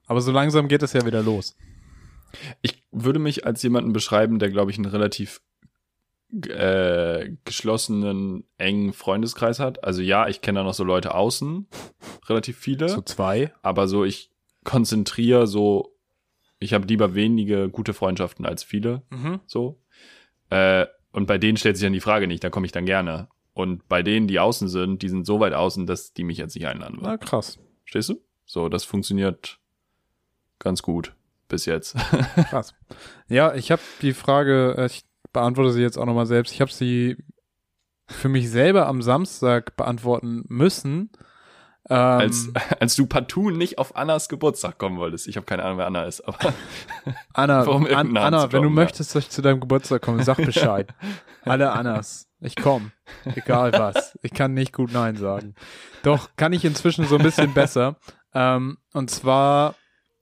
Aber 0.06 0.20
so 0.20 0.30
langsam 0.30 0.68
geht 0.68 0.84
es 0.84 0.92
ja 0.92 1.04
wieder 1.04 1.22
los. 1.24 1.56
Ich 2.62 2.84
würde 2.92 3.18
mich 3.18 3.44
als 3.44 3.60
jemanden 3.64 3.92
beschreiben, 3.92 4.38
der, 4.38 4.50
glaube 4.50 4.70
ich, 4.70 4.76
einen 4.78 4.86
relativ 4.86 5.40
äh, 6.48 7.30
geschlossenen, 7.44 8.44
engen 8.58 8.92
Freundeskreis 8.92 9.58
hat. 9.60 9.82
Also 9.84 10.02
ja, 10.02 10.28
ich 10.28 10.40
kenne 10.42 10.60
da 10.60 10.64
noch 10.64 10.74
so 10.74 10.84
Leute 10.84 11.14
außen, 11.14 11.66
relativ 12.28 12.56
viele, 12.58 12.88
So 12.88 13.02
zwei. 13.02 13.52
aber 13.62 13.88
so 13.88 14.04
ich 14.04 14.30
konzentriere 14.64 15.46
so, 15.46 15.96
ich 16.58 16.74
habe 16.74 16.86
lieber 16.86 17.14
wenige 17.14 17.68
gute 17.68 17.94
Freundschaften 17.94 18.44
als 18.46 18.62
viele, 18.62 19.02
Mhm. 19.10 19.40
so. 19.46 19.80
Äh, 20.50 20.86
und 21.12 21.26
bei 21.26 21.38
denen 21.38 21.56
stellt 21.56 21.76
sich 21.76 21.84
dann 21.86 21.92
die 21.92 22.00
Frage 22.00 22.26
nicht, 22.26 22.44
da 22.44 22.50
komme 22.50 22.66
ich 22.66 22.72
dann 22.72 22.86
gerne. 22.86 23.28
Und 23.52 23.88
bei 23.88 24.02
denen, 24.02 24.28
die 24.28 24.38
außen 24.38 24.68
sind, 24.68 25.02
die 25.02 25.08
sind 25.08 25.26
so 25.26 25.40
weit 25.40 25.54
außen, 25.54 25.86
dass 25.86 26.12
die 26.12 26.22
mich 26.24 26.38
jetzt 26.38 26.54
nicht 26.54 26.66
einladen 26.68 26.98
Na, 27.00 27.10
würden. 27.12 27.20
krass. 27.20 27.58
Stehst 27.84 28.10
du? 28.10 28.20
So, 28.46 28.68
das 28.68 28.84
funktioniert 28.84 29.58
ganz 30.60 30.82
gut 30.82 31.14
bis 31.48 31.66
jetzt. 31.66 31.96
Krass. 32.50 32.74
Ja, 33.28 33.54
ich 33.54 33.72
habe 33.72 33.82
die 34.02 34.12
Frage, 34.12 34.76
äh, 34.78 34.86
ich 34.86 35.02
beantworte 35.32 35.72
sie 35.72 35.82
jetzt 35.82 35.98
auch 35.98 36.06
nochmal 36.06 36.26
selbst. 36.26 36.52
Ich 36.52 36.60
habe 36.60 36.72
sie 36.72 37.16
für 38.08 38.28
mich 38.28 38.50
selber 38.50 38.86
am 38.86 39.02
Samstag 39.02 39.76
beantworten 39.76 40.44
müssen. 40.48 41.10
Ähm, 41.88 41.96
als, 41.96 42.48
als 42.80 42.94
du 42.96 43.06
partout 43.06 43.50
nicht 43.50 43.78
auf 43.78 43.96
Annas 43.96 44.28
Geburtstag 44.28 44.78
kommen 44.78 44.98
wolltest. 44.98 45.28
Ich 45.28 45.36
habe 45.36 45.46
keine 45.46 45.64
Ahnung, 45.64 45.78
wer 45.78 45.86
Anna 45.86 46.04
ist, 46.04 46.20
aber 46.20 46.38
Anna, 47.32 47.62
An, 47.94 48.16
Anna 48.16 48.46
zu 48.46 48.52
wenn 48.52 48.62
du 48.62 48.68
ja. 48.68 48.74
möchtest, 48.74 49.14
dass 49.14 49.24
ich 49.24 49.30
zu 49.30 49.42
deinem 49.42 49.60
Geburtstag 49.60 50.02
komme, 50.02 50.22
sag 50.22 50.36
Bescheid. 50.36 50.92
Alle 51.44 51.72
Annas. 51.72 52.28
Ich 52.40 52.56
komm. 52.56 52.92
Egal 53.24 53.72
was. 53.72 54.18
Ich 54.22 54.32
kann 54.32 54.54
nicht 54.54 54.72
gut 54.72 54.92
Nein 54.92 55.16
sagen. 55.16 55.54
Doch, 56.02 56.30
kann 56.36 56.52
ich 56.52 56.64
inzwischen 56.64 57.06
so 57.06 57.16
ein 57.16 57.22
bisschen 57.22 57.52
besser. 57.54 57.96
Ähm, 58.34 58.78
und 58.92 59.10
zwar 59.10 59.74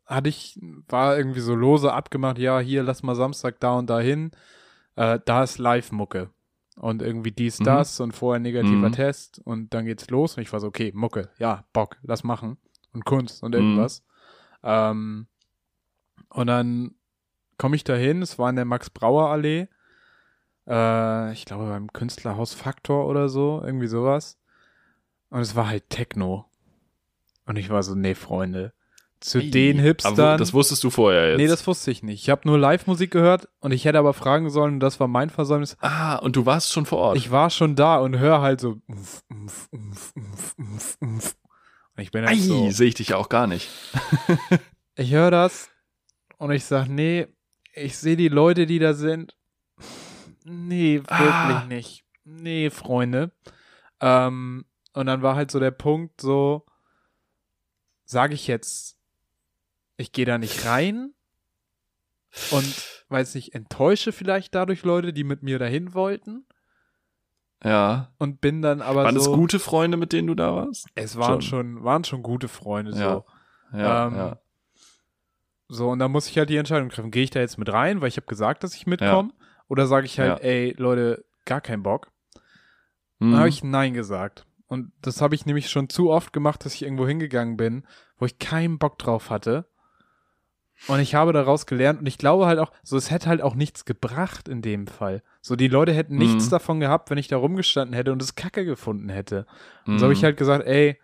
hatte 0.07 0.29
ich, 0.29 0.59
war 0.89 1.17
irgendwie 1.17 1.41
so 1.41 1.55
lose 1.55 1.93
abgemacht, 1.93 2.39
ja, 2.39 2.59
hier, 2.61 2.83
lass 2.83 3.03
mal 3.03 3.15
Samstag 3.15 3.61
da 3.61 3.73
und 3.75 3.91
da 3.91 4.01
hin. 4.01 4.31
Äh, 4.99 5.21
da 5.25 5.45
ist 5.45 5.59
Live-Mucke. 5.59 6.31
Und 6.77 7.03
irgendwie 7.03 7.31
dies, 7.33 7.61
Mhm. 7.61 7.65
das 7.65 8.01
und 8.01 8.13
vorher 8.13 8.41
negativer 8.41 8.89
Mhm. 8.89 8.93
Test 8.93 9.41
und 9.45 9.73
dann 9.75 9.85
geht's 9.85 10.11
los 10.11 10.37
und 10.37 10.43
ich 10.43 10.53
war 10.53 10.61
so, 10.61 10.67
okay, 10.67 10.93
Mucke, 10.95 11.31
ja, 11.39 11.65
Bock, 11.73 11.97
lass 12.03 12.25
machen. 12.25 12.57
Und 12.93 13.05
Kunst 13.05 13.43
und 13.43 13.53
Mhm. 13.55 13.61
irgendwas. 13.61 14.05
Ähm, 14.63 15.27
und 16.31 16.47
dann 16.49 16.95
komme 17.59 17.77
ich 17.77 17.85
da 17.85 17.95
hin, 17.95 18.23
es 18.23 18.39
war 18.39 18.51
in 18.51 18.57
der 18.57 18.65
Max-Brauer-Allee. 18.65 19.69
Äh, 20.67 21.33
ich 21.33 21.45
glaube 21.45 21.69
beim 21.69 21.93
Künstlerhaus 21.93 22.55
Faktor 22.55 23.07
oder 23.07 23.29
so, 23.29 23.63
irgendwie 23.65 23.87
sowas. 23.89 24.39
Und 25.31 25.41
es 25.41 25.55
war 25.55 25.69
halt 25.69 25.91
Techno. 25.91 26.47
Und 27.47 27.57
ich 27.57 27.71
war 27.71 27.83
so, 27.83 27.95
nee, 27.95 28.15
Freunde. 28.15 28.73
Zu 29.21 29.39
Ey, 29.41 29.51
den 29.51 29.79
aber 29.79 29.87
Hipstern. 29.89 30.39
Das 30.39 30.53
wusstest 30.55 30.85
du 30.85 30.91
vorher 30.91 31.31
jetzt. 31.31 31.39
nee, 31.39 31.49
das 31.49 31.67
wusste 31.67 31.91
ich 31.91 32.03
nicht. 32.05 32.23
Ich 32.23 32.31
habe 32.31 32.47
nur 32.47 32.57
Live-Musik 32.59 33.11
gehört 33.11 33.49
und 33.61 33.73
ich 33.73 33.85
hätte 33.85 33.99
aber 33.99 34.15
fragen 34.15 34.49
sollen, 34.51 34.75
und 34.75 34.81
das 34.81 35.01
war 35.01 35.09
mein 35.09 35.29
Versäumnis. 35.31 35.77
ah, 35.81 36.17
und 36.17 36.37
du 36.37 36.47
warst 36.47 36.73
schon 36.73 36.87
vor 36.87 36.99
Ort. 36.99 37.17
Ich 37.17 37.31
war 37.33 37.51
schon 37.51 37.75
da 37.75 37.99
und 37.99 38.19
höre 38.19 38.41
halt 38.41 38.61
so. 38.61 38.77
umf, 38.87 39.23
umf, 39.29 39.69
umf, 39.73 40.13
umf, 40.15 40.55
umf, 40.57 40.97
umf. 41.01 41.37
Und 41.97 42.03
ich 42.03 42.11
bin 42.13 42.25
Ei, 42.25 42.29
halt 42.29 42.41
so. 42.41 42.71
sehe 42.71 42.87
ich 42.89 42.95
dich 42.95 43.09
ja 43.09 43.17
auch 43.17 43.29
gar 43.29 43.47
nicht. 43.47 43.69
Ich 45.01 45.13
höre 45.13 45.31
das 45.31 45.71
und 46.39 46.51
ich 46.51 46.65
sag, 46.65 46.89
nee, 46.89 47.29
ich 47.73 47.97
sehe 47.99 48.17
die 48.17 48.27
Leute, 48.27 48.67
die 48.67 48.81
da 48.81 48.95
sind. 48.95 49.37
Nee, 50.45 50.97
wirklich 50.99 51.21
Ah. 51.21 51.65
nicht. 51.69 52.05
Nee, 52.25 52.69
Freunde. 52.71 53.31
Ähm, 54.01 54.65
und 54.95 55.07
dann 55.07 55.23
war 55.23 55.37
halt 55.37 55.53
so 55.53 55.61
der 55.61 55.71
Punkt, 55.71 56.21
so, 56.21 56.67
sage 58.05 58.35
ich 58.35 58.49
jetzt, 58.49 58.98
ich 59.99 60.13
gehe 60.13 60.25
da 60.25 60.39
nicht 60.39 60.65
rein 60.65 61.13
und 62.51 63.03
weiß 63.11 63.35
nicht, 63.35 63.55
enttäusche 63.55 64.13
vielleicht 64.13 64.55
dadurch 64.55 64.83
Leute, 64.85 65.13
die 65.13 65.25
mit 65.25 65.43
mir 65.43 65.59
dahin 65.59 65.93
wollten 65.95 66.47
Ja. 67.63 68.13
und 68.19 68.41
bin 68.41 68.63
dann 68.63 68.81
aber 68.81 69.05
Waren 69.05 69.19
so. 69.19 69.33
es 69.33 69.37
gute 69.37 69.59
Freunde, 69.59 69.97
mit 69.97 70.13
denen 70.13 70.29
du 70.29 70.35
da 70.35 70.55
warst? 70.55 70.87
Es 70.95 71.17
waren 71.17 71.43
Schon. 71.43 71.75
schon, 71.77 71.85
waren 71.85 72.05
schon 72.05 72.23
gute 72.23 72.49
Freunde, 72.49 72.93
so. 72.93 72.99
Ja. 73.01 73.25
Ja, 73.73 74.07
Ähm, 74.07 74.15
ja. 74.17 74.39
So, 75.71 75.91
und 75.91 75.99
da 75.99 76.09
muss 76.09 76.29
ich 76.31 76.39
halt 76.39 76.49
die 76.49 76.57
Entscheidung 76.57 76.89
treffen. 76.89 77.11
Gehe 77.11 77.25
ich 77.25 77.31
da 77.31 77.41
jetzt 77.41 77.59
mit 77.59 77.71
rein, 77.71 78.01
weil 78.01 78.09
ich 78.09 78.17
habe 78.17 78.27
gesagt, 78.27 78.65
dass 78.65 78.75
ich 78.75 78.87
mitkomme? 78.87 79.33
Oder 79.69 79.87
sage 79.87 80.07
ich 80.07 80.19
halt, 80.19 80.39
Ja. 80.39 80.45
ey, 80.49 80.75
Leute, 80.79 81.27
gar 81.45 81.61
keinen 81.61 81.83
Bock? 81.83 82.11
Hm. 83.21 83.33
Dann 83.33 83.37
habe 83.41 83.49
ich 83.51 83.63
Nein 83.63 83.93
gesagt. 83.93 84.47
Und 84.67 84.93
das 85.03 85.21
habe 85.21 85.35
ich 85.35 85.45
nämlich 85.45 85.69
schon 85.69 85.89
zu 85.91 86.11
oft 86.11 86.33
gemacht, 86.33 86.65
dass 86.65 86.75
ich 86.75 86.83
irgendwo 86.83 87.07
hingegangen 87.07 87.57
bin, 87.59 87.87
wo 88.17 88.25
ich 88.25 88.39
keinen 88.39 88.79
Bock 88.79 88.99
drauf 88.99 89.29
hatte. 89.29 89.69
Und 90.87 91.01
ich 91.01 91.15
habe 91.15 91.33
daraus 91.35 91.67
gelernt 91.67 92.01
und 92.01 92.07
ich 92.07 92.17
glaube 92.17 92.47
halt 92.47 92.59
auch, 92.59 92.73
so 92.83 92.97
es 92.97 93.11
hätte 93.11 93.29
halt 93.29 93.43
auch 93.43 93.55
nichts 93.55 93.85
gebracht 93.85 94.49
in 94.49 94.63
dem 94.63 94.87
Fall. 94.87 95.23
So 95.43 95.55
die 95.57 95.69
Leute 95.69 95.93
hätten 95.93 96.17
nichts 96.17 96.47
Mhm. 96.47 96.51
davon 96.51 96.81
gehabt, 96.81 97.11
wenn 97.11 97.19
ich 97.19 97.29
da 97.29 97.37
rumgestanden 97.37 97.95
hätte 97.95 98.13
und 98.13 98.23
es 98.23 98.35
Kacke 98.37 98.65
gefunden 98.65 99.09
hätte. 99.11 99.47
Und 99.87 99.99
so 99.99 100.05
habe 100.07 100.13
ich 100.15 100.21
Mhm. 100.23 100.27
halt 100.27 100.37
gesagt, 100.39 100.67
ey, 100.67 100.99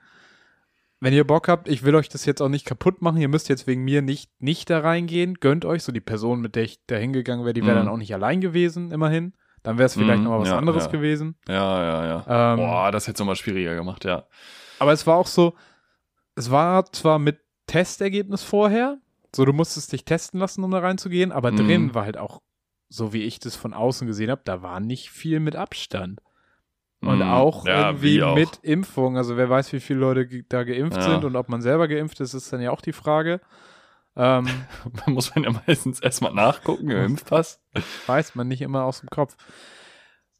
wenn 1.01 1.13
ihr 1.13 1.27
Bock 1.27 1.49
habt, 1.49 1.69
ich 1.69 1.83
will 1.83 1.95
euch 1.97 2.09
das 2.09 2.25
jetzt 2.25 2.41
auch 2.41 2.49
nicht 2.49 2.65
kaputt 2.65 3.03
machen, 3.03 3.21
ihr 3.21 3.29
müsst 3.29 3.51
jetzt 3.51 3.67
wegen 3.67 3.85
mir 3.85 4.01
nicht, 4.01 4.31
nicht 4.41 4.71
da 4.71 4.79
reingehen, 4.79 5.35
gönnt 5.35 5.67
euch, 5.67 5.83
so 5.83 5.93
die 5.93 6.01
Person, 6.01 6.41
mit 6.41 6.55
der 6.57 6.63
ich 6.63 6.79
da 6.87 6.97
hingegangen 6.97 7.45
wäre, 7.45 7.53
die 7.53 7.63
wäre 7.63 7.73
Mhm. 7.75 7.85
dann 7.85 7.89
auch 7.89 7.99
nicht 7.99 8.15
allein 8.15 8.41
gewesen, 8.41 8.91
immerhin. 8.91 9.35
Dann 9.63 9.77
wäre 9.77 9.87
es 9.87 9.95
vielleicht 9.95 10.19
Mhm, 10.21 10.25
noch 10.25 10.31
mal 10.33 10.41
was 10.41 10.49
ja, 10.49 10.57
anderes 10.57 10.85
ja. 10.87 10.91
gewesen. 10.91 11.37
Ja, 11.49 11.83
ja, 11.83 12.07
ja. 12.27 12.53
Ähm, 12.53 12.59
Boah, 12.59 12.91
das 12.93 13.05
hätte 13.07 13.15
es 13.17 13.19
nochmal 13.19 13.37
schwieriger 13.37 13.75
gemacht, 13.75 14.05
ja. 14.07 14.27
Aber 14.79 14.93
es 14.93 15.07
war 15.07 15.17
auch 15.17 15.27
so, 15.27 15.55
es 16.37 16.51
war 16.51 16.87
zwar 16.93 17.19
mit 17.19 17.41
Testergebnis 17.67 18.43
vorher, 18.43 18.99
so 19.35 19.45
du 19.45 19.53
musstest 19.53 19.93
dich 19.93 20.05
testen 20.05 20.41
lassen, 20.41 20.63
um 20.65 20.71
da 20.71 20.79
reinzugehen, 20.79 21.33
aber 21.33 21.51
Mhm. 21.53 21.57
drin 21.57 21.95
war 21.95 22.05
halt 22.05 22.17
auch, 22.17 22.41
so 22.89 23.13
wie 23.13 23.23
ich 23.23 23.39
das 23.41 23.57
von 23.57 23.75
außen 23.75 24.07
gesehen 24.07 24.31
habe, 24.31 24.43
da 24.45 24.63
war 24.63 24.81
nicht 24.81 25.11
viel 25.11 25.41
mit 25.41 25.57
Abstand. 25.57 26.21
Und 27.01 27.23
Mhm. 27.23 27.29
auch 27.29 27.67
Ja, 27.67 27.89
irgendwie 27.89 28.19
wie 28.19 28.23
auch. 28.23 28.35
mit 28.35 28.61
Impfung. 28.63 29.17
Also 29.19 29.37
wer 29.37 29.51
weiß, 29.51 29.73
wie 29.73 29.81
viele 29.81 29.99
Leute 30.01 30.43
da 30.49 30.65
geimpft 30.65 30.97
Ja. 30.99 31.03
sind 31.03 31.25
und 31.25 31.37
ob 31.37 31.49
man 31.49 31.61
selber 31.61 31.87
geimpft 31.89 32.21
ist, 32.21 32.33
ist 32.35 32.53
dann 32.53 32.61
ja 32.63 32.71
auch 32.71 32.81
die 32.81 32.93
Frage. 32.93 33.41
Ähm, 34.17 34.47
Muss 35.07 35.35
man 35.35 35.45
ja 35.45 35.51
meistens 35.67 36.01
erstmal 36.01 36.33
nachgucken 36.33 36.89
im 36.91 37.05
Impfpass. 37.05 37.61
weiß 38.07 38.35
man 38.37 38.49
nicht 38.49 38.63
immer 38.63 38.85
aus 38.85 39.01
dem 39.01 39.11
Kopf. 39.11 39.37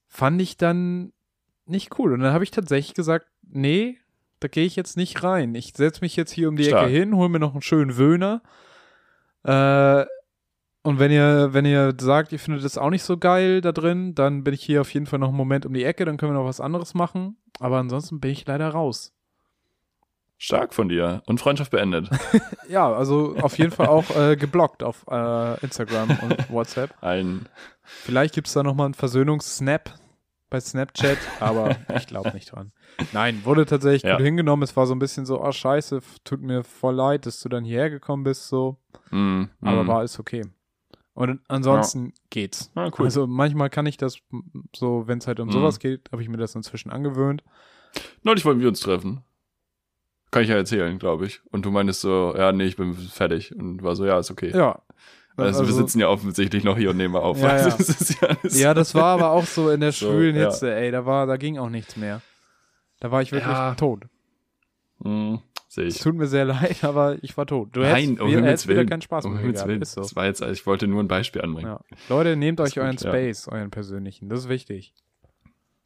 Fand 0.07 0.41
ich 0.41 0.57
dann 0.57 1.13
nicht 1.67 1.99
cool. 1.99 2.13
Und 2.13 2.21
dann 2.21 2.33
habe 2.33 2.45
ich 2.45 2.51
tatsächlich 2.51 2.95
gesagt, 2.95 3.27
nee, 3.43 3.99
da 4.41 4.49
gehe 4.49 4.65
ich 4.65 4.77
jetzt 4.77 4.97
nicht 4.97 5.23
rein. 5.23 5.55
Ich 5.55 5.73
setze 5.75 6.01
mich 6.03 6.15
jetzt 6.17 6.31
hier 6.31 6.49
um 6.49 6.57
die 6.57 6.65
Stark. 6.65 6.83
Ecke 6.85 6.93
hin, 6.93 7.17
hole 7.17 7.29
mir 7.29 7.41
noch 7.41 7.53
einen 7.53 7.63
schönen 7.63 7.97
Wöhner. 7.99 8.43
Äh, 9.45 10.07
und 10.83 10.99
wenn 10.99 11.11
ihr, 11.11 11.53
wenn 11.53 11.65
ihr 11.65 11.95
sagt, 11.99 12.33
ihr 12.33 12.39
findet 12.39 12.65
es 12.65 12.77
auch 12.77 12.91
nicht 12.91 13.05
so 13.05 13.17
geil 13.17 13.61
da 13.61 13.73
drin, 13.73 14.15
dann 14.15 14.45
bin 14.45 14.53
ich 14.53 14.63
hier 14.63 14.83
auf 14.83 14.93
jeden 14.93 15.07
Fall 15.07 15.19
noch 15.19 15.29
einen 15.29 15.37
Moment 15.37 15.65
um 15.65 15.73
die 15.73 15.85
Ecke, 15.85 16.05
dann 16.05 16.17
können 16.19 16.33
wir 16.33 16.39
noch 16.39 16.47
was 16.47 16.61
anderes 16.61 16.93
machen. 16.95 17.37
Aber 17.59 17.79
ansonsten 17.79 18.21
bin 18.21 18.33
ich 18.33 18.47
leider 18.47 18.69
raus. 18.69 19.13
Stark 20.37 20.75
von 20.75 20.89
dir. 20.89 21.23
Und 21.27 21.39
Freundschaft 21.39 21.71
beendet. 21.71 22.11
Ja, 22.69 22.91
also 22.91 23.37
auf 23.43 23.59
jeden 23.59 23.71
Fall 23.71 23.89
auch 23.89 24.09
äh, 24.17 24.37
geblockt 24.37 24.83
auf 24.83 25.05
äh, 25.11 25.61
Instagram 25.61 26.19
und 26.23 26.49
WhatsApp. 26.51 26.95
Ein, 27.03 27.47
Vielleicht 27.83 28.35
gibt 28.35 28.47
es 28.47 28.55
da 28.55 28.63
nochmal 28.63 28.87
einen 28.87 28.95
Versöhnungssnap 28.95 29.95
bei 30.49 30.61
Snapchat, 30.61 31.19
aber 31.41 31.77
ich 31.95 32.07
glaube 32.07 32.31
nicht 32.31 32.53
dran. 32.53 32.73
Nein, 33.13 33.41
wurde 33.45 33.67
tatsächlich 33.67 34.03
Ja. 34.03 34.17
gut 34.17 34.25
hingenommen. 34.25 34.63
Es 34.63 34.77
war 34.77 34.87
so 34.87 34.95
ein 34.95 34.99
bisschen 34.99 35.27
so, 35.27 35.41
oh 35.43 35.53
scheiße, 35.53 36.01
tut 36.25 36.41
mir 36.43 36.63
voll 36.65 36.95
leid, 36.95 37.27
dass 37.27 37.41
du 37.41 37.49
dann 37.49 37.65
hierher 37.65 37.91
gekommen 37.91 38.23
bist, 38.25 38.49
so. 38.49 38.77
mm, 39.11 39.45
Aber 39.63 39.85
mm. 39.85 39.87
war 39.89 39.99
alles 39.99 40.19
okay. 40.19 40.43
Und 41.15 41.41
ansonsten 41.49 42.13
geht's. 42.31 42.71
Ah, 42.75 42.91
cool. 42.99 43.05
Also 43.07 43.27
manchmal 43.29 43.71
kann 43.71 43.87
ich 43.87 43.97
das 43.97 44.19
so, 44.75 45.05
wenn 45.07 45.19
es 45.19 45.27
halt 45.29 45.39
um 45.41 45.49
Mhm. 45.49 45.53
sowas 45.53 45.79
geht, 45.79 46.11
habe 46.11 46.23
ich 46.23 46.29
mir 46.29 46.39
das 46.39 46.55
inzwischen 46.57 46.91
angewöhnt. 46.91 47.45
Neulich 48.25 48.45
wollten 48.45 48.61
wir 48.61 48.69
uns 48.69 48.81
treffen. 48.81 49.23
Kann 50.33 50.43
ich 50.43 50.49
ja 50.49 50.57
erzählen, 50.57 50.99
glaube 50.99 51.27
ich. 51.27 51.41
Und 51.53 51.65
du 51.65 51.71
meintest 51.71 52.01
so, 52.01 52.35
ja, 52.37 52.51
nee, 52.51 52.65
ich 52.65 52.75
bin 52.77 52.95
fertig. 52.95 53.55
Und 53.55 53.85
war 53.85 53.95
so, 53.95 54.05
ja, 54.05 54.19
ist 54.19 54.33
okay. 54.33 54.51
Ja. 54.53 54.81
also, 55.37 55.65
wir 55.65 55.73
sitzen 55.73 56.01
ja 56.01 56.09
offensichtlich 56.09 56.65
noch 56.65 56.77
hier 56.77 56.91
und 56.91 56.97
nehmen 56.97 57.15
auf. 57.15 57.39
Ja, 57.41 57.49
Also, 57.51 57.69
ja. 57.71 57.77
das 57.77 58.21
ja, 58.59 58.61
Ja, 58.69 58.75
das 58.75 58.95
war 58.97 59.05
aber 59.15 59.31
auch 59.31 59.47
so 59.47 59.71
in 59.71 59.79
der 59.81 59.93
So, 59.93 60.11
schwülen 60.11 60.35
ja. 60.35 60.47
Hitze, 60.47 60.75
ey, 60.75 60.91
da 60.91 61.07
war, 61.07 61.27
da 61.29 61.37
ging 61.37 61.59
auch 61.59 61.71
nichts 61.71 61.97
mehr. 61.97 62.21
Da 63.05 63.11
war 63.11 63.21
ich 63.21 63.33
wirklich 63.33 63.53
Ja. 63.53 63.75
tot. 63.75 64.07
Mm, 65.01 65.35
Sehe 65.69 65.87
Es 65.89 65.97
ich. 65.97 66.01
tut 66.03 66.15
mir 66.15 66.27
sehr 66.27 66.45
leid, 66.47 66.83
aber 66.85 67.23
ich 67.23 67.37
war 67.37 67.45
tot. 67.47 67.69
Du 67.77 67.81
Nein, 67.81 67.95
hättest, 67.97 68.21
um 68.21 68.29
wir- 68.29 68.37
Himmels 68.37 68.49
hättest 68.51 68.69
wieder 68.69 68.77
Willen. 68.79 68.89
keinen 68.89 69.03
Spaß 69.03 69.25
um 69.27 69.33
mit 69.33 69.41
mir 69.41 69.43
Himmels 69.43 69.59
gehabt. 69.59 69.69
Willen. 69.69 69.85
So. 69.85 70.01
Das 70.01 70.17
war 70.17 70.25
jetzt, 70.25 70.41
ich 70.41 70.65
wollte 70.65 70.87
nur 70.87 71.03
ein 71.03 71.09
Beispiel 71.09 71.43
anbringen. 71.43 71.69
Ja. 71.69 71.81
Leute, 72.09 72.35
nehmt 72.37 72.61
euch 72.63 72.69
Ist 72.69 72.75
gut, 72.77 72.83
euren 72.85 72.97
ja. 72.97 73.11
Space, 73.11 73.47
euren 73.49 73.71
persönlichen. 73.71 74.31
Das 74.31 74.39
ist 74.41 74.49
wichtig. 74.49 74.95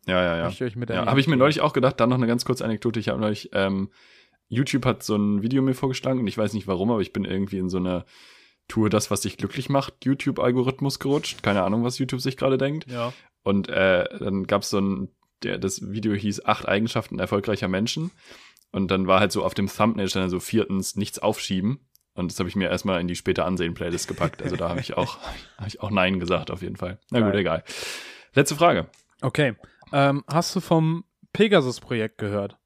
Ja, 0.07 0.23
ja, 0.23 0.37
ja. 0.37 0.45
Möchte 0.45 0.65
ich 0.65 0.71
euch 0.71 0.77
mit 0.77 0.91
Ja, 0.91 1.07
habe 1.07 1.19
ich 1.19 1.27
mir 1.27 1.37
neulich 1.37 1.61
auch 1.61 1.73
gedacht, 1.73 1.99
dann 1.99 2.09
noch 2.11 2.19
eine 2.19 2.29
ganz 2.29 2.45
kurze 2.45 2.65
Anekdote. 2.65 3.01
Ich 3.01 3.09
habe 3.09 3.21
neulich, 3.21 3.51
ähm, 3.53 3.91
YouTube 4.49 4.87
hat 4.87 5.03
so 5.03 5.17
ein 5.17 5.43
Video 5.43 5.61
mir 5.61 5.75
vorgeschlagen 5.75 6.21
und 6.21 6.29
ich 6.29 6.39
weiß 6.39 6.53
nicht 6.53 6.69
warum, 6.69 6.93
aber 6.93 7.01
ich 7.01 7.13
bin 7.13 7.25
irgendwie 7.25 7.59
in 7.59 7.69
so 7.69 7.79
eine 7.79 8.05
Tue 8.69 8.91
das, 8.91 9.11
was 9.11 9.23
dich 9.23 9.39
glücklich 9.39 9.69
macht, 9.71 10.05
YouTube-Algorithmus 10.05 11.01
gerutscht. 11.01 11.43
Keine 11.43 11.65
Ahnung, 11.65 11.83
was 11.83 11.99
YouTube 11.99 12.21
sich 12.21 12.37
gerade 12.37 12.59
denkt. 12.59 12.89
Ja. 12.89 13.13
Und 13.43 13.69
äh, 13.69 14.05
dann 14.21 14.47
gab 14.47 14.63
es 14.63 14.71
so 14.71 14.79
ein, 14.79 15.09
der, 15.43 15.59
das 15.59 15.91
Video 15.93 16.15
hieß 16.15 16.45
Acht 16.45 16.67
Eigenschaften 16.67 17.19
erfolgreicher 17.19 17.69
Menschen. 17.69 18.11
Und 18.71 18.91
dann 18.91 19.07
war 19.07 19.21
halt 19.21 19.33
so 19.33 19.45
auf 19.45 19.55
dem 19.55 19.69
Thumbnail 19.69 20.09
stand 20.09 20.31
so 20.31 20.41
viertens 20.41 20.97
nichts 20.97 21.19
aufschieben. 21.19 21.81
Und 22.15 22.33
das 22.33 22.39
habe 22.39 22.49
ich 22.49 22.57
mir 22.57 22.69
erstmal 22.69 23.01
in 23.01 23.09
die 23.09 23.17
später 23.17 23.45
ansehen 23.45 23.75
Playlist 23.75 24.09
gepackt. 24.09 24.43
Also 24.43 24.57
da 24.57 24.69
habe 24.69 24.81
ich 24.81 24.97
auch 24.97 25.19
habe 25.57 25.69
ich 25.69 25.81
auch 25.81 25.91
nein 25.91 26.19
gesagt 26.21 26.51
auf 26.51 26.63
jeden 26.63 26.77
Fall. 26.77 26.99
Na 27.11 27.21
gut, 27.21 27.33
Geil. 27.33 27.41
egal. 27.41 27.65
Letzte 28.35 28.57
Frage. 28.57 28.89
Okay. 29.21 29.55
Ähm, 29.93 30.25
hast 30.27 30.55
du 30.55 30.61
vom 30.61 31.05
Pegasus-Projekt 31.33 32.19
gehört? 32.19 32.59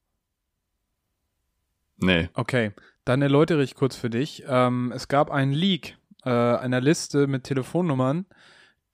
Nee. 1.99 2.29
Okay. 2.35 2.73
Dann 3.05 3.23
erläutere 3.23 3.63
ich 3.63 3.75
kurz 3.75 3.97
für 3.97 4.11
dich. 4.11 4.45
Ähm, 4.47 4.93
es 4.95 5.09
gab 5.09 5.31
einen 5.31 5.53
Leak 5.53 5.97
äh, 6.25 6.31
einer 6.31 6.81
Liste 6.81 7.27
mit 7.27 7.45
Telefonnummern, 7.45 8.27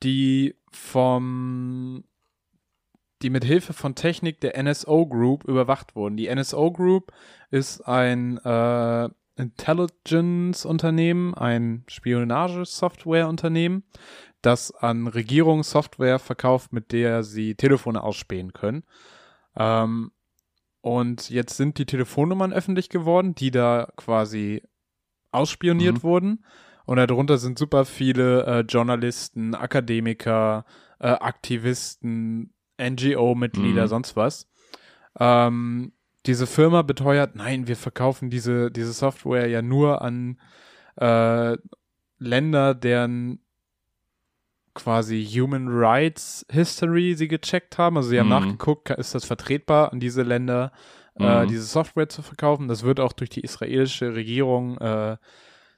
die 0.02 0.56
vom 0.70 2.04
die 3.22 3.30
mit 3.30 3.44
Hilfe 3.44 3.72
von 3.72 3.94
Technik 3.94 4.40
der 4.40 4.60
NSO 4.62 5.06
Group 5.06 5.44
überwacht 5.44 5.96
wurden. 5.96 6.16
Die 6.16 6.32
NSO 6.34 6.70
Group 6.72 7.12
ist 7.50 7.80
ein 7.82 8.38
äh, 8.38 9.08
Intelligence-Unternehmen, 9.36 11.34
ein 11.34 11.84
Spionagesoftware-Unternehmen, 11.88 13.84
das 14.42 14.72
an 14.74 15.06
Regierungen 15.06 15.62
Software 15.62 16.18
verkauft, 16.18 16.72
mit 16.72 16.92
der 16.92 17.22
sie 17.22 17.54
Telefone 17.54 18.02
ausspähen 18.02 18.52
können. 18.52 18.84
Ähm, 19.56 20.12
und 20.80 21.28
jetzt 21.30 21.56
sind 21.56 21.78
die 21.78 21.86
Telefonnummern 21.86 22.52
öffentlich 22.52 22.88
geworden, 22.88 23.34
die 23.34 23.50
da 23.50 23.88
quasi 23.96 24.62
ausspioniert 25.32 25.96
Mhm. 25.98 26.02
wurden. 26.02 26.44
Und 26.86 26.96
darunter 26.96 27.36
sind 27.36 27.58
super 27.58 27.84
viele 27.84 28.44
äh, 28.46 28.60
Journalisten, 28.60 29.54
Akademiker, 29.54 30.64
äh, 31.00 31.08
Aktivisten, 31.08 32.54
NGO-Mitglieder, 32.78 33.84
Mhm. 33.84 33.88
sonst 33.88 34.16
was. 34.16 34.48
Ähm, 35.18 35.92
diese 36.26 36.46
Firma 36.46 36.82
beteuert, 36.82 37.36
nein, 37.36 37.66
wir 37.68 37.76
verkaufen 37.76 38.30
diese, 38.30 38.70
diese 38.70 38.92
Software 38.92 39.46
ja 39.48 39.62
nur 39.62 40.02
an 40.02 40.38
äh, 40.96 41.56
Länder, 42.18 42.74
deren 42.74 43.40
quasi 44.74 45.24
Human 45.24 45.66
Rights 45.68 46.46
History 46.50 47.14
sie 47.14 47.28
gecheckt 47.28 47.78
haben. 47.78 47.96
Also 47.96 48.10
sie 48.10 48.18
haben 48.18 48.26
Mhm. 48.26 48.34
nachgeguckt, 48.34 48.90
ist 48.90 49.14
das 49.14 49.24
vertretbar, 49.24 49.92
an 49.92 50.00
diese 50.00 50.22
Länder 50.22 50.72
äh, 51.18 51.44
Mhm. 51.44 51.48
diese 51.48 51.64
Software 51.64 52.08
zu 52.08 52.22
verkaufen. 52.22 52.68
Das 52.68 52.84
wird 52.84 53.00
auch 53.00 53.12
durch 53.12 53.30
die 53.30 53.40
israelische 53.40 54.14
Regierung 54.14 54.78
äh, 54.78 55.16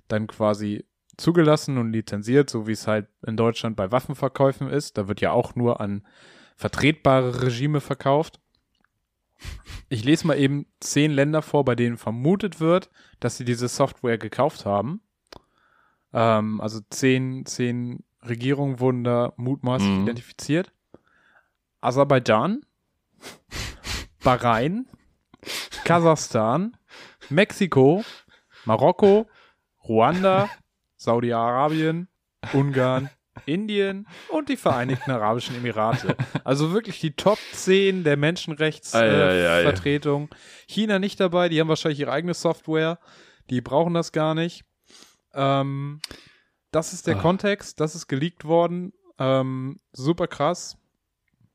dann 0.08 0.26
quasi 0.26 0.84
zugelassen 1.16 1.78
und 1.78 1.92
lizenziert, 1.92 2.50
so 2.50 2.66
wie 2.66 2.72
es 2.72 2.86
halt 2.86 3.08
in 3.26 3.36
Deutschland 3.36 3.76
bei 3.76 3.90
Waffenverkäufen 3.90 4.68
ist. 4.68 4.98
Da 4.98 5.08
wird 5.08 5.20
ja 5.20 5.32
auch 5.32 5.54
nur 5.54 5.80
an 5.80 6.06
vertretbare 6.60 7.40
Regime 7.42 7.80
verkauft. 7.80 8.38
Ich 9.88 10.04
lese 10.04 10.26
mal 10.26 10.38
eben 10.38 10.66
zehn 10.80 11.10
Länder 11.10 11.40
vor, 11.40 11.64
bei 11.64 11.74
denen 11.74 11.96
vermutet 11.96 12.60
wird, 12.60 12.90
dass 13.18 13.38
sie 13.38 13.46
diese 13.46 13.66
Software 13.66 14.18
gekauft 14.18 14.66
haben. 14.66 15.00
Ähm, 16.12 16.60
also 16.60 16.80
zehn, 16.90 17.46
zehn 17.46 18.04
Regierungen 18.22 18.78
wurden 18.78 19.04
da 19.04 19.32
mutmaßlich 19.38 19.90
Mhm. 19.90 20.02
identifiziert. 20.02 20.70
Aserbaidschan, 21.80 22.60
Bahrain, 24.22 24.86
Kasachstan, 25.84 26.76
Mexiko, 27.30 28.04
Marokko, 28.66 29.26
Ruanda, 29.88 30.50
Saudi-Arabien, 30.96 32.08
Ungarn, 32.52 33.08
Indien 33.46 34.06
und 34.28 34.48
die 34.48 34.56
Vereinigten 34.56 35.10
Arabischen 35.10 35.56
Emirate. 35.56 36.16
Also 36.44 36.72
wirklich 36.72 37.00
die 37.00 37.12
Top 37.12 37.38
10 37.52 38.04
der. 38.04 38.16
Menschenrechtsvertretung. 38.16 40.28
China 40.66 40.98
nicht 40.98 41.20
dabei, 41.20 41.48
die 41.48 41.60
haben 41.60 41.68
wahrscheinlich 41.68 42.00
ihre 42.00 42.12
eigene 42.12 42.34
Software. 42.34 42.98
Die 43.50 43.60
brauchen 43.60 43.94
das 43.94 44.12
gar 44.12 44.34
nicht. 44.34 44.64
Ähm, 45.34 46.00
das 46.70 46.92
ist 46.92 47.06
der 47.06 47.16
Ah. 47.16 47.20
Kontext, 47.22 47.80
das 47.80 47.94
ist 47.94 48.06
geleakt 48.06 48.44
worden. 48.44 48.92
Ähm, 49.18 49.78
super 49.92 50.26
krass. 50.26 50.76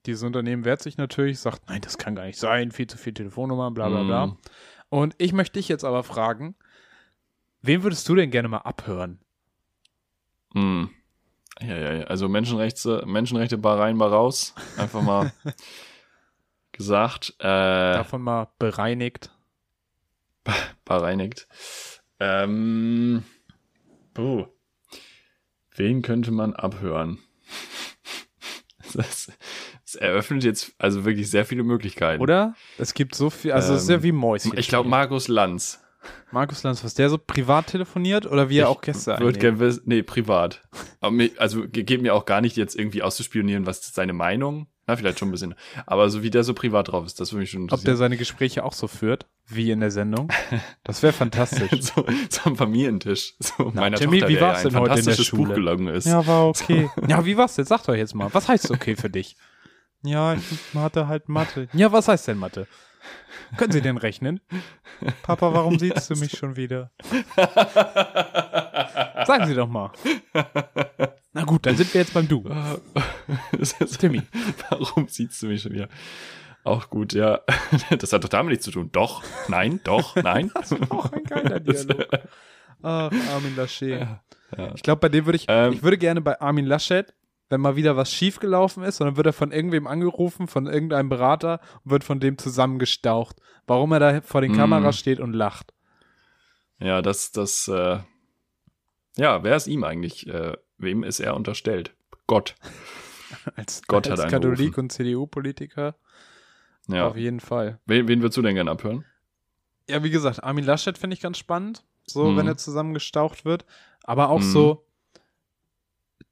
Dieses 0.05 0.23
Unternehmen 0.23 0.65
wehrt 0.65 0.83
sich 0.83 0.97
natürlich, 0.97 1.39
sagt, 1.39 1.67
nein, 1.67 1.81
das 1.81 1.97
kann 1.97 2.15
gar 2.15 2.25
nicht 2.25 2.39
sein, 2.39 2.71
viel 2.71 2.87
zu 2.87 2.97
viel 2.97 3.13
Telefonnummern, 3.13 3.73
bla 3.73 3.89
bla 3.89 4.03
bla. 4.03 4.27
Mhm. 4.27 4.37
Und 4.89 5.15
ich 5.17 5.33
möchte 5.33 5.59
dich 5.59 5.67
jetzt 5.67 5.83
aber 5.83 6.03
fragen, 6.03 6.55
wen 7.61 7.81
würdest 7.83 8.07
du 8.07 8.15
denn 8.15 8.29
gerne 8.29 8.47
mal 8.47 8.59
abhören? 8.59 9.19
Hm. 10.53 10.89
Ja, 11.61 11.77
ja, 11.77 11.93
ja. 11.93 12.03
Also 12.05 12.27
Menschenrechte, 12.27 13.03
Menschenrechte 13.05 13.57
bar 13.57 13.79
rein, 13.79 13.97
bar 13.97 14.11
raus. 14.11 14.53
Einfach 14.77 15.01
mal 15.01 15.31
gesagt. 16.71 17.33
Äh, 17.39 17.43
Davon 17.43 18.21
mal 18.21 18.49
bereinigt. 18.59 19.31
bereinigt. 20.85 21.47
Ähm, 22.19 23.23
puh. 24.13 24.47
Wen 25.75 26.01
könnte 26.01 26.31
man 26.31 26.53
abhören? 26.53 27.19
Das, 28.93 29.29
das 29.83 29.95
eröffnet 29.95 30.45
jetzt 30.45 30.73
also 30.77 31.03
wirklich 31.03 31.29
sehr 31.29 31.43
viele 31.43 31.63
Möglichkeiten. 31.63 32.21
Oder? 32.21 32.55
Es 32.77 32.93
gibt 32.93 33.13
so 33.13 33.29
viel, 33.29 33.51
also 33.51 33.73
es 33.73 33.83
ist 33.83 33.89
ja 33.89 33.95
Ähm, 33.95 34.03
wie 34.03 34.11
Mäuschen. 34.13 34.57
Ich 34.57 34.69
glaube 34.69 34.87
Markus 34.87 35.27
Lanz. 35.27 35.83
Markus 36.31 36.63
Lanz, 36.63 36.83
was 36.83 36.93
der 36.93 37.09
so 37.09 37.17
privat 37.17 37.67
telefoniert 37.67 38.25
oder 38.25 38.49
wie 38.49 38.57
er 38.59 38.69
auch 38.69 38.81
Gäste 38.81 39.17
Würde 39.19 39.39
gerne 39.39 39.59
wissen, 39.59 39.83
nee, 39.85 40.03
privat. 40.03 40.61
Mir, 41.09 41.29
also 41.37 41.67
ge- 41.67 41.83
geht 41.83 42.01
mir 42.01 42.13
auch 42.13 42.25
gar 42.25 42.41
nicht 42.41 42.57
jetzt 42.57 42.75
irgendwie 42.77 43.01
auszuspionieren, 43.03 43.65
was 43.65 43.81
seine 43.93 44.13
Meinung. 44.13 44.67
Na, 44.87 44.95
vielleicht 44.95 45.17
schon 45.17 45.29
ein 45.29 45.31
bisschen. 45.31 45.55
Aber 45.87 46.09
so 46.11 46.21
wie 46.21 46.29
der 46.29 46.43
so 46.43 46.53
privat 46.53 46.89
drauf 46.89 47.07
ist, 47.07 47.19
das 47.19 47.31
würde 47.31 47.41
mich 47.41 47.49
schon 47.49 47.63
Ob 47.63 47.69
der 47.69 47.75
interessieren. 47.77 47.97
seine 47.97 48.17
Gespräche 48.17 48.63
auch 48.63 48.73
so 48.73 48.87
führt, 48.87 49.25
wie 49.47 49.71
in 49.71 49.79
der 49.79 49.89
Sendung? 49.89 50.27
Das 50.83 51.01
wäre 51.01 51.11
fantastisch. 51.11 51.71
so, 51.81 52.05
so 52.29 52.41
am 52.43 52.55
Familientisch. 52.55 53.33
So 53.39 53.71
Na, 53.73 53.81
meiner 53.81 53.97
Timmy, 53.97 54.19
Tochter, 54.19 54.29
wie 54.29 54.33
der 54.35 54.41
war's 54.43 54.57
ein 54.65 54.69
denn 54.73 54.79
heute 54.79 54.99
in 54.99 55.05
der 55.05 55.13
Schule? 55.15 55.43
Buch 55.47 55.55
gelungen 55.55 55.87
ist. 55.87 56.05
Ja, 56.05 56.25
war 56.27 56.47
okay. 56.49 56.87
Ja, 57.07 57.25
wie 57.25 57.35
war's 57.35 57.55
denn? 57.55 57.65
Sag 57.65 57.83
doch 57.83 57.95
jetzt 57.95 58.13
mal. 58.13 58.29
Was 58.33 58.47
heißt 58.47 58.69
okay 58.71 58.95
für 58.95 59.09
dich? 59.09 59.35
Ja, 60.03 60.35
ich 60.35 60.75
hatte 60.75 61.07
halt 61.07 61.29
Mathe. 61.29 61.67
Ja, 61.73 61.91
was 61.91 62.07
heißt 62.07 62.27
denn 62.27 62.37
Mathe? 62.37 62.67
Können 63.57 63.71
Sie 63.71 63.81
denn 63.81 63.97
rechnen? 63.97 64.41
Papa, 65.23 65.53
warum 65.53 65.77
siehst 65.79 66.09
du 66.09 66.15
mich 66.15 66.37
schon 66.37 66.55
wieder? 66.55 66.91
Sagen 69.25 69.45
Sie 69.47 69.53
doch 69.55 69.67
mal. 69.67 69.91
Na 71.33 71.43
gut, 71.43 71.65
dann 71.65 71.75
sind 71.75 71.93
wir 71.93 72.01
jetzt 72.01 72.13
beim 72.13 72.27
Du. 72.27 72.43
Das 73.57 73.73
Timmy. 73.97 74.21
Warum 74.69 75.07
siehst 75.07 75.41
du 75.41 75.47
mich 75.47 75.61
schon 75.61 75.73
wieder? 75.73 75.89
Auch 76.63 76.89
gut, 76.89 77.13
ja. 77.13 77.41
Das 77.99 78.11
hat 78.13 78.23
doch 78.23 78.29
damit 78.29 78.51
nichts 78.51 78.65
zu 78.65 78.71
tun. 78.71 78.89
Doch, 78.91 79.23
nein, 79.47 79.79
doch, 79.83 80.15
nein. 80.15 80.51
Auch 80.89 81.11
ein 81.11 81.23
geiler 81.23 81.59
Dialog. 81.59 82.07
Ach, 82.81 83.11
Armin 83.33 83.55
Laschet. 83.55 84.01
Ja. 84.01 84.21
Ich 84.75 84.83
glaube, 84.83 84.99
bei 84.99 85.09
dem 85.09 85.25
würde 85.25 85.37
ich, 85.37 85.45
Ähm. 85.47 85.73
ich 85.73 85.83
würde 85.83 85.97
gerne 85.97 86.21
bei 86.21 86.39
Armin 86.39 86.65
Laschet, 86.65 87.13
wenn 87.49 87.61
mal 87.61 87.75
wieder 87.75 87.95
was 87.95 88.11
schiefgelaufen 88.11 88.83
ist, 88.83 89.01
dann 89.01 89.17
wird 89.17 89.27
er 89.27 89.33
von 89.33 89.51
irgendwem 89.51 89.85
angerufen, 89.87 90.47
von 90.47 90.65
irgendeinem 90.67 91.09
Berater 91.09 91.59
und 91.83 91.91
wird 91.91 92.03
von 92.03 92.19
dem 92.19 92.37
zusammengestaucht, 92.37 93.37
warum 93.67 93.91
er 93.91 93.99
da 93.99 94.21
vor 94.21 94.41
den 94.41 94.51
Mm. 94.53 94.55
Kameras 94.55 94.97
steht 94.97 95.19
und 95.19 95.33
lacht. 95.33 95.73
Ja, 96.79 97.01
das, 97.01 97.31
das, 97.31 97.67
äh, 97.67 97.99
ja, 99.17 99.43
wer 99.43 99.55
ist 99.55 99.67
ihm 99.67 99.83
eigentlich? 99.83 100.27
Äh, 100.27 100.53
wem 100.77 101.03
ist 101.03 101.19
er 101.19 101.35
unterstellt? 101.35 101.95
Gott. 102.27 102.55
Als, 103.55 103.81
Gott 103.87 104.07
als 104.09 104.21
hat 104.23 104.29
Katholik 104.31 104.59
angerufen. 104.59 104.79
und 104.81 104.91
CDU-Politiker 104.91 105.95
Ja. 106.87 107.07
auf 107.07 107.15
jeden 107.17 107.39
Fall. 107.39 107.79
Wen, 107.85 108.07
wen 108.07 108.21
würdest 108.21 108.37
du 108.37 108.41
denn 108.41 108.55
gerne 108.55 108.71
abhören? 108.71 109.03
Ja, 109.89 110.03
wie 110.03 110.09
gesagt, 110.09 110.43
Armin 110.43 110.65
Laschet 110.65 110.97
finde 110.97 111.15
ich 111.15 111.21
ganz 111.21 111.37
spannend, 111.37 111.83
so 112.05 112.25
Mhm. 112.31 112.37
wenn 112.37 112.47
er 112.47 112.57
zusammengestaucht 112.57 113.45
wird. 113.45 113.65
Aber 114.03 114.29
auch 114.29 114.39
Mhm. 114.39 114.43
so 114.51 114.84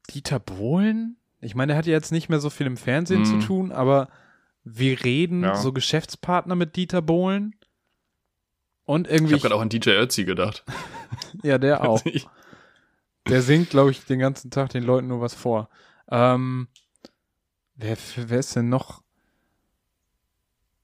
Dieter 0.10 0.40
Bohlen. 0.40 1.18
Ich 1.42 1.56
meine, 1.56 1.74
er 1.74 1.78
hat 1.78 1.86
ja 1.86 1.92
jetzt 1.94 2.12
nicht 2.12 2.30
mehr 2.30 2.40
so 2.40 2.50
viel 2.50 2.68
im 2.68 2.78
Fernsehen 2.78 3.22
Mhm. 3.22 3.26
zu 3.26 3.38
tun, 3.40 3.72
aber 3.72 4.10
wir 4.64 5.04
reden 5.04 5.44
Ja. 5.44 5.56
so 5.56 5.74
Geschäftspartner 5.74 6.56
mit 6.56 6.76
Dieter 6.76 7.02
Bohlen. 7.02 7.56
Und 8.86 9.08
Ich 9.08 9.14
irgendwie, 9.14 9.34
habe 9.34 9.42
gerade 9.42 9.56
auch 9.56 9.62
an 9.62 9.70
DJ 9.70 9.92
Ötzi 9.92 10.26
gedacht. 10.26 10.64
ja, 11.44 11.58
der 11.58 11.82
auch. 11.84 12.06
Ich, 12.06 12.28
Der 13.28 13.42
singt, 13.42 13.70
glaube 13.70 13.92
ich, 13.92 14.04
den 14.06 14.20
ganzen 14.20 14.52
Tag 14.52 14.70
den 14.70 14.84
Leuten 14.84 15.08
nur 15.08 15.22
was 15.22 15.34
vor. 15.34 15.70
Ähm, 16.10 16.68
wer, 17.76 17.98
wer 18.18 18.40
ist 18.40 18.56
denn 18.56 18.68
noch? 18.70 19.02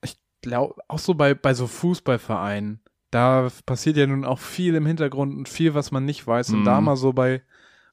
Ich 0.01 0.17
glaube, 0.41 0.75
auch 0.87 0.99
so 0.99 1.13
bei, 1.13 1.33
bei 1.33 1.53
so 1.53 1.67
Fußballvereinen, 1.67 2.79
da 3.11 3.49
passiert 3.65 3.97
ja 3.97 4.07
nun 4.07 4.23
auch 4.23 4.39
viel 4.39 4.75
im 4.75 4.85
Hintergrund 4.85 5.35
und 5.35 5.49
viel, 5.49 5.73
was 5.73 5.91
man 5.91 6.05
nicht 6.05 6.25
weiß. 6.25 6.53
Und 6.53 6.61
Mhm. 6.61 6.65
da 6.65 6.79
mal 6.81 6.95
so 6.95 7.11
bei 7.11 7.41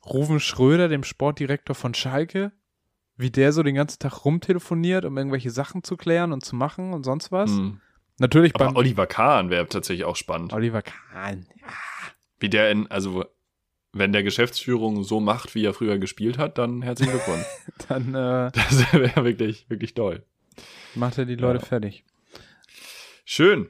Ruven 0.07 0.41
Schröder, 0.41 0.89
dem 0.89 1.05
Sportdirektor 1.05 1.75
von 1.75 1.95
Schalke, 1.95 2.53
wie 3.17 3.31
der 3.31 3.53
so 3.53 3.63
den 3.63 3.75
ganzen 3.75 3.99
Tag 3.99 4.25
rumtelefoniert, 4.25 5.05
um 5.05 5.17
irgendwelche 5.17 5.51
Sachen 5.51 5.83
zu 5.83 5.97
klären 5.97 6.33
und 6.33 6.45
zu 6.45 6.55
machen 6.57 6.93
und 6.93 7.05
sonst 7.05 7.33
was. 7.33 7.51
hm. 7.51 7.81
Natürlich 8.19 8.55
Aber 8.55 8.67
beim 8.67 8.77
Oliver 8.77 9.07
Kahn 9.07 9.51
wäre 9.51 9.67
tatsächlich 9.69 10.05
auch 10.07 10.17
spannend. 10.17 10.53
Oliver 10.55 10.81
Kahn. 10.83 11.47
Wie 12.41 12.49
der 12.49 12.71
in, 12.71 12.91
also, 12.91 13.25
wenn 13.93 14.13
der 14.13 14.23
Geschäftsführung 14.23 15.03
so 15.05 15.21
macht, 15.21 15.55
wie 15.55 15.65
er 15.65 15.75
früher 15.75 15.99
gespielt 15.99 16.39
hat, 16.39 16.57
dann 16.57 16.81
herzlichen 16.83 17.13
Glückwunsch. 17.13 17.45
Dann 17.89 18.15
äh, 18.15 18.51
das 18.53 18.93
wäre 18.93 19.25
wirklich, 19.25 19.69
wirklich 19.69 19.93
toll. 19.95 20.25
macht 20.95 21.19
er 21.19 21.27
die 21.27 21.35
Leute 21.35 21.59
Ja. 21.61 21.67
fertig. 21.67 22.05
Schön. 23.25 23.69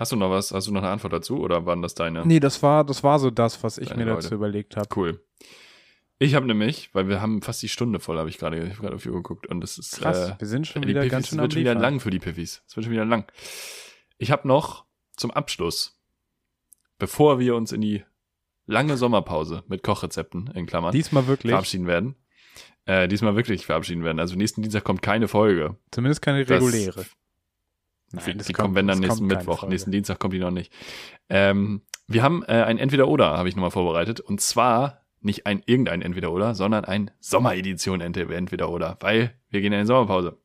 Hast 0.00 0.12
du 0.12 0.16
noch 0.16 0.30
was? 0.30 0.50
Hast 0.50 0.66
du 0.66 0.72
noch 0.72 0.80
eine 0.80 0.90
Antwort 0.90 1.12
dazu 1.12 1.40
oder 1.40 1.66
waren 1.66 1.82
das 1.82 1.94
deine? 1.94 2.24
Nee, 2.26 2.40
das 2.40 2.62
war, 2.62 2.84
das 2.84 3.04
war 3.04 3.18
so 3.18 3.30
das, 3.30 3.62
was 3.62 3.76
ich 3.76 3.94
mir 3.94 4.06
Leute. 4.06 4.22
dazu 4.22 4.34
überlegt 4.34 4.74
habe. 4.78 4.88
Cool. 4.96 5.22
Ich 6.18 6.34
habe 6.34 6.46
nämlich, 6.46 6.88
weil 6.94 7.06
wir 7.06 7.20
haben 7.20 7.42
fast 7.42 7.62
die 7.62 7.68
Stunde 7.68 8.00
voll, 8.00 8.16
habe 8.18 8.30
ich 8.30 8.38
gerade 8.38 8.64
ich 8.64 8.70
hab 8.72 8.80
gerade 8.80 8.94
auf 8.94 9.02
die 9.02 9.10
Uhr 9.10 9.16
geguckt 9.16 9.46
und 9.48 9.62
es 9.62 9.76
ist 9.76 9.98
Krass, 10.00 10.30
äh, 10.30 10.34
wir 10.38 10.46
sind 10.46 10.66
schon 10.66 10.84
wieder 10.86 11.00
Piffis, 11.02 11.12
ganz 11.12 11.24
es 11.24 11.30
schön 11.30 11.38
am 11.40 11.42
wird 11.44 11.52
schon 11.52 11.60
wieder 11.60 11.74
lang 11.74 12.00
für 12.00 12.08
die 12.10 12.18
Piffis. 12.18 12.62
Es 12.66 12.76
wird 12.76 12.84
schon 12.84 12.94
wieder 12.94 13.04
lang. 13.04 13.30
Ich 14.16 14.30
habe 14.30 14.48
noch 14.48 14.86
zum 15.18 15.32
Abschluss, 15.32 16.00
bevor 16.98 17.38
wir 17.38 17.54
uns 17.54 17.70
in 17.70 17.82
die 17.82 18.02
lange 18.64 18.96
Sommerpause 18.96 19.64
mit 19.68 19.82
Kochrezepten 19.82 20.46
in 20.54 20.64
Klammern 20.64 20.92
Diesmal 20.92 21.26
wirklich. 21.26 21.50
verabschieden 21.50 21.86
werden, 21.86 22.14
äh, 22.86 23.06
diesmal 23.06 23.36
wirklich 23.36 23.66
verabschieden 23.66 24.02
werden. 24.02 24.18
Also 24.18 24.34
nächsten 24.34 24.62
Dienstag 24.62 24.82
kommt 24.84 25.02
keine 25.02 25.28
Folge. 25.28 25.76
Zumindest 25.90 26.22
keine 26.22 26.46
Das- 26.46 26.58
reguläre. 28.18 28.38
die 28.38 28.44
die 28.44 28.52
kommen, 28.52 28.74
wenn 28.74 28.86
dann 28.86 28.98
nächsten 28.98 29.28
kommt 29.28 29.32
Mittwoch. 29.38 29.60
Folge. 29.60 29.72
Nächsten 29.72 29.90
Dienstag 29.92 30.18
kommt 30.18 30.34
die 30.34 30.38
noch 30.38 30.50
nicht. 30.50 30.72
Ähm, 31.28 31.82
wir 32.08 32.22
haben 32.22 32.42
äh, 32.44 32.62
ein 32.64 32.78
Entweder-Oder, 32.78 33.36
habe 33.38 33.48
ich 33.48 33.56
nochmal 33.56 33.70
vorbereitet. 33.70 34.20
Und 34.20 34.40
zwar 34.40 35.02
nicht 35.20 35.46
ein 35.46 35.62
irgendein 35.66 36.02
Entweder-Oder, 36.02 36.54
sondern 36.54 36.84
ein 36.84 37.10
Sommeredition 37.20 38.00
Ent- 38.00 38.16
Entweder-Oder, 38.16 38.96
weil 39.00 39.34
wir 39.50 39.60
gehen 39.60 39.72
in 39.72 39.80
die 39.80 39.86
Sommerpause. 39.86 40.38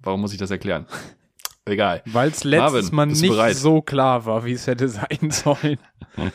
Warum 0.00 0.20
muss 0.20 0.32
ich 0.32 0.38
das 0.38 0.50
erklären? 0.50 0.86
Egal. 1.66 2.02
Weil 2.06 2.30
es 2.30 2.42
letztes 2.42 2.90
Mal 2.90 3.06
du 3.06 3.12
nicht 3.12 3.28
bereit? 3.28 3.54
so 3.56 3.80
klar 3.82 4.24
war, 4.26 4.44
wie 4.44 4.52
es 4.52 4.66
hätte 4.66 4.88
sein 4.88 5.18
sollen. 5.30 5.78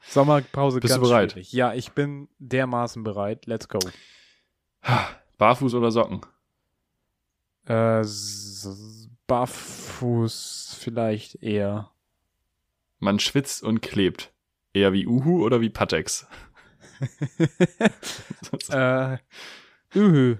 Sommerpause 0.00 0.80
Bist 0.80 0.94
du 0.96 0.98
ganz 1.00 1.08
bereit? 1.08 1.32
schwierig. 1.32 1.52
Ja, 1.52 1.72
ich 1.74 1.92
bin 1.92 2.28
dermaßen 2.38 3.02
bereit. 3.04 3.46
Let's 3.46 3.68
go. 3.68 3.78
Barfuß 5.38 5.74
oder 5.74 5.90
Socken? 5.90 6.20
Äh, 7.66 8.02
barfuß 9.30 10.76
vielleicht 10.76 11.40
eher. 11.40 11.92
Man 12.98 13.20
schwitzt 13.20 13.62
und 13.62 13.80
klebt. 13.80 14.34
Eher 14.72 14.92
wie 14.92 15.06
Uhu 15.06 15.44
oder 15.44 15.60
wie 15.60 15.70
Patex? 15.70 16.26
äh, 18.70 19.18
ühü. 19.94 20.38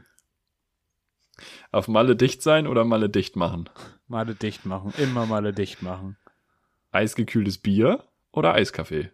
Auf 1.71 1.87
Malle 1.87 2.17
dicht 2.17 2.43
sein 2.43 2.67
oder 2.67 2.85
Malle 2.85 3.09
dicht 3.09 3.37
machen? 3.37 3.71
Male 4.09 4.35
dicht 4.35 4.67
machen. 4.67 4.93
Immer 4.99 5.25
Male 5.25 5.53
dicht 5.53 5.83
machen. 5.83 6.17
Eisgekühltes 6.91 7.59
Bier 7.59 8.09
oder 8.33 8.55
Eiskaffee? 8.55 9.13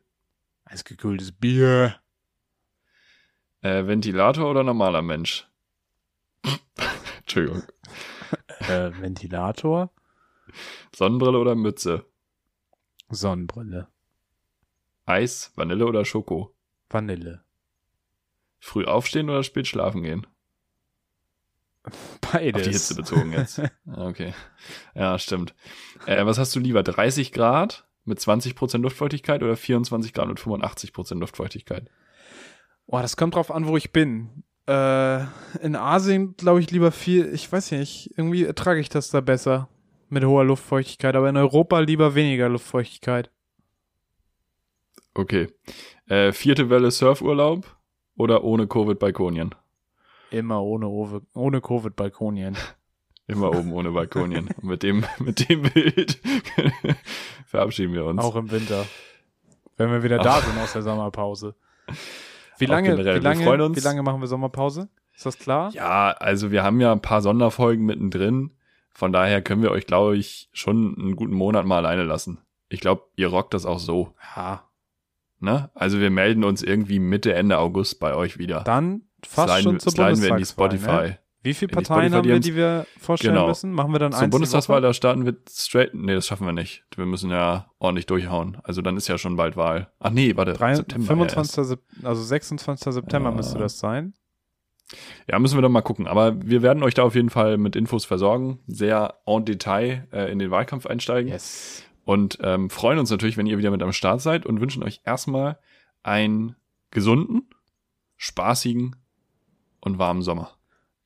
Eisgekühltes 0.64 1.32
Bier. 1.32 2.00
Äh, 3.60 3.86
Ventilator 3.86 4.50
oder 4.50 4.62
normaler 4.62 5.02
Mensch? 5.02 5.46
Entschuldigung. 7.18 7.62
Äh, 8.60 8.90
Ventilator. 9.00 9.90
Sonnenbrille 10.94 11.38
oder 11.38 11.54
Mütze? 11.54 12.06
Sonnenbrille. 13.10 13.88
Eis, 15.04 15.52
Vanille 15.54 15.86
oder 15.86 16.04
Schoko? 16.04 16.54
Vanille. 16.88 17.44
Früh 18.58 18.84
aufstehen 18.84 19.30
oder 19.30 19.42
spät 19.42 19.66
schlafen 19.66 20.02
gehen? 20.02 20.26
Beides. 22.32 22.54
Auf 22.54 22.62
die 22.62 22.72
Hitze 22.72 22.94
bezogen 22.96 23.32
jetzt. 23.32 23.62
Ah, 23.86 24.08
okay. 24.08 24.34
Ja, 24.94 25.18
stimmt. 25.18 25.54
Äh, 26.06 26.26
was 26.26 26.38
hast 26.38 26.54
du 26.56 26.60
lieber? 26.60 26.82
30 26.82 27.32
Grad 27.32 27.86
mit 28.04 28.18
20% 28.18 28.78
Luftfeuchtigkeit 28.78 29.42
oder 29.42 29.56
24 29.56 30.12
Grad 30.12 30.28
mit 30.28 30.38
85% 30.38 31.18
Luftfeuchtigkeit? 31.18 31.88
Boah, 32.86 33.02
das 33.02 33.16
kommt 33.16 33.34
drauf 33.36 33.50
an, 33.50 33.66
wo 33.66 33.76
ich 33.76 33.92
bin. 33.92 34.42
Äh, 34.66 35.20
in 35.62 35.76
Asien 35.76 36.36
glaube 36.36 36.60
ich 36.60 36.70
lieber 36.70 36.90
viel, 36.90 37.32
ich 37.32 37.50
weiß 37.50 37.70
nicht, 37.72 38.12
irgendwie 38.16 38.44
ertrage 38.44 38.80
ich 38.80 38.88
das 38.88 39.10
da 39.10 39.20
besser 39.20 39.68
mit 40.08 40.24
hoher 40.24 40.44
Luftfeuchtigkeit, 40.44 41.14
aber 41.14 41.28
in 41.28 41.36
Europa 41.36 41.78
lieber 41.78 42.14
weniger 42.14 42.48
Luftfeuchtigkeit. 42.48 43.30
Okay. 45.14 45.48
Äh, 46.08 46.32
vierte 46.32 46.68
Welle 46.68 46.90
Surfurlaub 46.90 47.76
oder 48.16 48.44
ohne 48.44 48.66
Covid-Balkonien? 48.66 49.54
Immer 50.30 50.62
ohne, 50.62 50.88
Owe, 50.88 51.22
ohne 51.34 51.60
Covid-Balkonien. 51.60 52.56
Immer 53.28 53.50
oben 53.56 53.72
ohne 53.72 53.90
Balkonien. 53.90 54.48
Und 54.48 54.64
mit 54.64 54.82
dem, 54.84 55.04
mit 55.18 55.48
dem 55.48 55.62
Bild 55.62 56.20
verabschieden 57.46 57.92
wir 57.92 58.04
uns. 58.04 58.22
Auch 58.22 58.36
im 58.36 58.50
Winter. 58.50 58.86
Wenn 59.76 59.90
wir 59.90 60.02
wieder 60.02 60.18
da 60.18 60.40
sind 60.40 60.56
aus 60.58 60.72
der 60.72 60.82
Sommerpause. 60.82 61.54
Wie 62.58 62.66
lange, 62.66 62.96
wie 62.96 63.02
lange, 63.02 63.76
wie 63.76 63.80
lange 63.80 64.02
machen 64.02 64.20
wir 64.20 64.28
Sommerpause? 64.28 64.88
Ist 65.14 65.26
das 65.26 65.38
klar? 65.38 65.70
Ja, 65.72 66.10
also 66.10 66.50
wir 66.50 66.62
haben 66.62 66.80
ja 66.80 66.92
ein 66.92 67.00
paar 67.00 67.22
Sonderfolgen 67.22 67.84
mittendrin. 67.84 68.52
Von 68.90 69.12
daher 69.12 69.42
können 69.42 69.62
wir 69.62 69.70
euch, 69.70 69.86
glaube 69.86 70.16
ich, 70.16 70.48
schon 70.52 70.96
einen 70.98 71.16
guten 71.16 71.34
Monat 71.34 71.66
mal 71.66 71.78
alleine 71.78 72.04
lassen. 72.04 72.38
Ich 72.68 72.80
glaube, 72.80 73.04
ihr 73.16 73.28
rockt 73.28 73.54
das 73.54 73.66
auch 73.66 73.78
so. 73.78 74.14
Ja. 74.36 74.64
Ne? 75.38 75.70
Also 75.74 76.00
wir 76.00 76.10
melden 76.10 76.44
uns 76.44 76.62
irgendwie 76.62 76.98
Mitte, 76.98 77.34
Ende 77.34 77.58
August 77.58 78.00
bei 78.00 78.14
euch 78.14 78.38
wieder. 78.38 78.60
Dann 78.64 79.02
fast 79.24 79.52
sliden, 79.52 79.62
schon 79.62 79.80
zur 79.80 79.92
sliden 79.92 80.22
wir 80.22 80.28
in 80.28 80.36
die 80.36 80.44
Bundestagswahl, 80.54 80.70
Spotify. 80.78 81.08
Ne? 81.10 81.18
Wie 81.46 81.54
viele 81.54 81.68
Parteien 81.72 82.12
haben 82.14 82.26
wir, 82.28 82.40
die 82.40 82.54
wir 82.54 82.86
vorstellen 82.98 83.34
Genau. 83.34 83.48
müssen? 83.48 83.72
Machen 83.72 83.92
wir 83.92 83.98
dann 83.98 84.12
Zur 84.12 84.28
Bundestagswahl, 84.28 84.78
Woche? 84.78 84.88
da 84.88 84.92
starten 84.92 85.24
wir 85.24 85.36
straight. 85.48 85.94
Nee, 85.94 86.14
das 86.14 86.26
schaffen 86.26 86.44
wir 86.46 86.52
nicht. 86.52 86.84
Wir 86.96 87.06
müssen 87.06 87.30
ja 87.30 87.70
ordentlich 87.78 88.06
durchhauen. 88.06 88.58
Also 88.64 88.82
dann 88.82 88.96
ist 88.96 89.08
ja 89.08 89.16
schon 89.16 89.36
bald 89.36 89.56
Wahl. 89.56 89.90
Ach 90.00 90.10
nee, 90.10 90.36
warte. 90.36 90.52
Drei, 90.54 90.74
September 90.74 91.06
25. 91.06 91.64
Sep 91.64 91.80
also 92.02 92.22
26. 92.22 92.92
September 92.94 93.30
Ja. 93.30 93.34
müsste 93.36 93.58
das 93.58 93.78
sein. 93.78 94.14
Ja, 95.28 95.38
müssen 95.38 95.56
wir 95.56 95.62
dann 95.62 95.72
mal 95.72 95.82
gucken. 95.82 96.06
Aber 96.06 96.40
wir 96.42 96.62
werden 96.62 96.82
euch 96.82 96.94
da 96.94 97.02
auf 97.02 97.14
jeden 97.14 97.30
Fall 97.30 97.56
mit 97.58 97.74
Infos 97.76 98.04
versorgen. 98.04 98.60
Sehr 98.66 99.14
en 99.26 99.44
Detail 99.44 100.06
äh, 100.12 100.30
in 100.30 100.38
den 100.38 100.50
Wahlkampf 100.50 100.86
einsteigen. 100.86 101.30
Yes. 101.30 101.82
Und 102.04 102.38
ähm, 102.42 102.70
freuen 102.70 102.98
uns 103.00 103.10
natürlich, 103.10 103.36
wenn 103.36 103.46
ihr 103.46 103.58
wieder 103.58 103.70
mit 103.72 103.82
am 103.82 103.92
Start 103.92 104.20
seid 104.20 104.46
und 104.46 104.60
wünschen 104.60 104.82
euch 104.84 105.00
erstmal 105.04 105.58
einen 106.04 106.54
gesunden, 106.92 107.48
spaßigen 108.16 108.94
und 109.80 109.98
warmen 109.98 110.22
Sommer. 110.22 110.52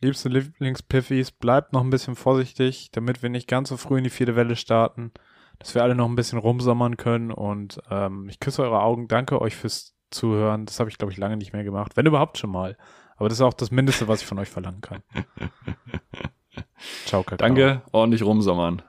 Liebste 0.03 0.29
Lieblingspiffis, 0.31 1.31
bleibt 1.31 1.73
noch 1.73 1.83
ein 1.83 1.91
bisschen 1.91 2.17
vorsichtig, 2.17 2.91
damit 2.93 3.23
wir 3.23 3.29
nicht 3.29 3.49
ganz 3.49 3.69
so 3.69 3.77
früh 3.77 3.99
in 3.99 4.05
die 4.05 4.11
vierte 4.11 4.35
Welle 4.35 4.57
starten, 4.57 5.13
dass 5.59 5.75
wir 5.75 5.83
alle 5.83 5.95
noch 5.95 6.09
ein 6.09 6.17
bisschen 6.17 6.39
rumsommern 6.39 6.97
können 6.97 7.31
und 7.31 7.81
ähm, 7.91 8.29
ich 8.29 8.41
küsse 8.41 8.63
eure 8.63 8.83
Augen, 8.83 9.09
danke 9.09 9.41
euch 9.41 9.57
fürs 9.57 9.95
Zuhören. 10.11 10.67
Das 10.67 10.81
habe 10.81 10.91
ich, 10.91 10.99
glaube 10.99 11.13
ich, 11.13 11.19
lange 11.19 11.37
nicht 11.37 11.53
mehr 11.53 11.65
gemacht, 11.65 11.97
wenn 11.97 12.07
überhaupt 12.07 12.39
schon 12.39 12.51
mal. 12.51 12.77
Aber 13.17 13.29
das 13.29 13.39
ist 13.39 13.43
auch 13.43 13.55
das 13.55 13.71
Mindeste, 13.71 14.09
was 14.09 14.23
ich 14.23 14.27
von 14.27 14.39
euch 14.39 14.49
verlangen 14.49 14.81
kann. 14.81 15.03
Ciao, 17.05 17.23
Kakao. 17.23 17.37
Danke, 17.37 17.83
ordentlich 17.93 18.23
rumsommern. 18.23 18.83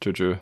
Tschö, 0.00 0.12
tschö. 0.12 0.36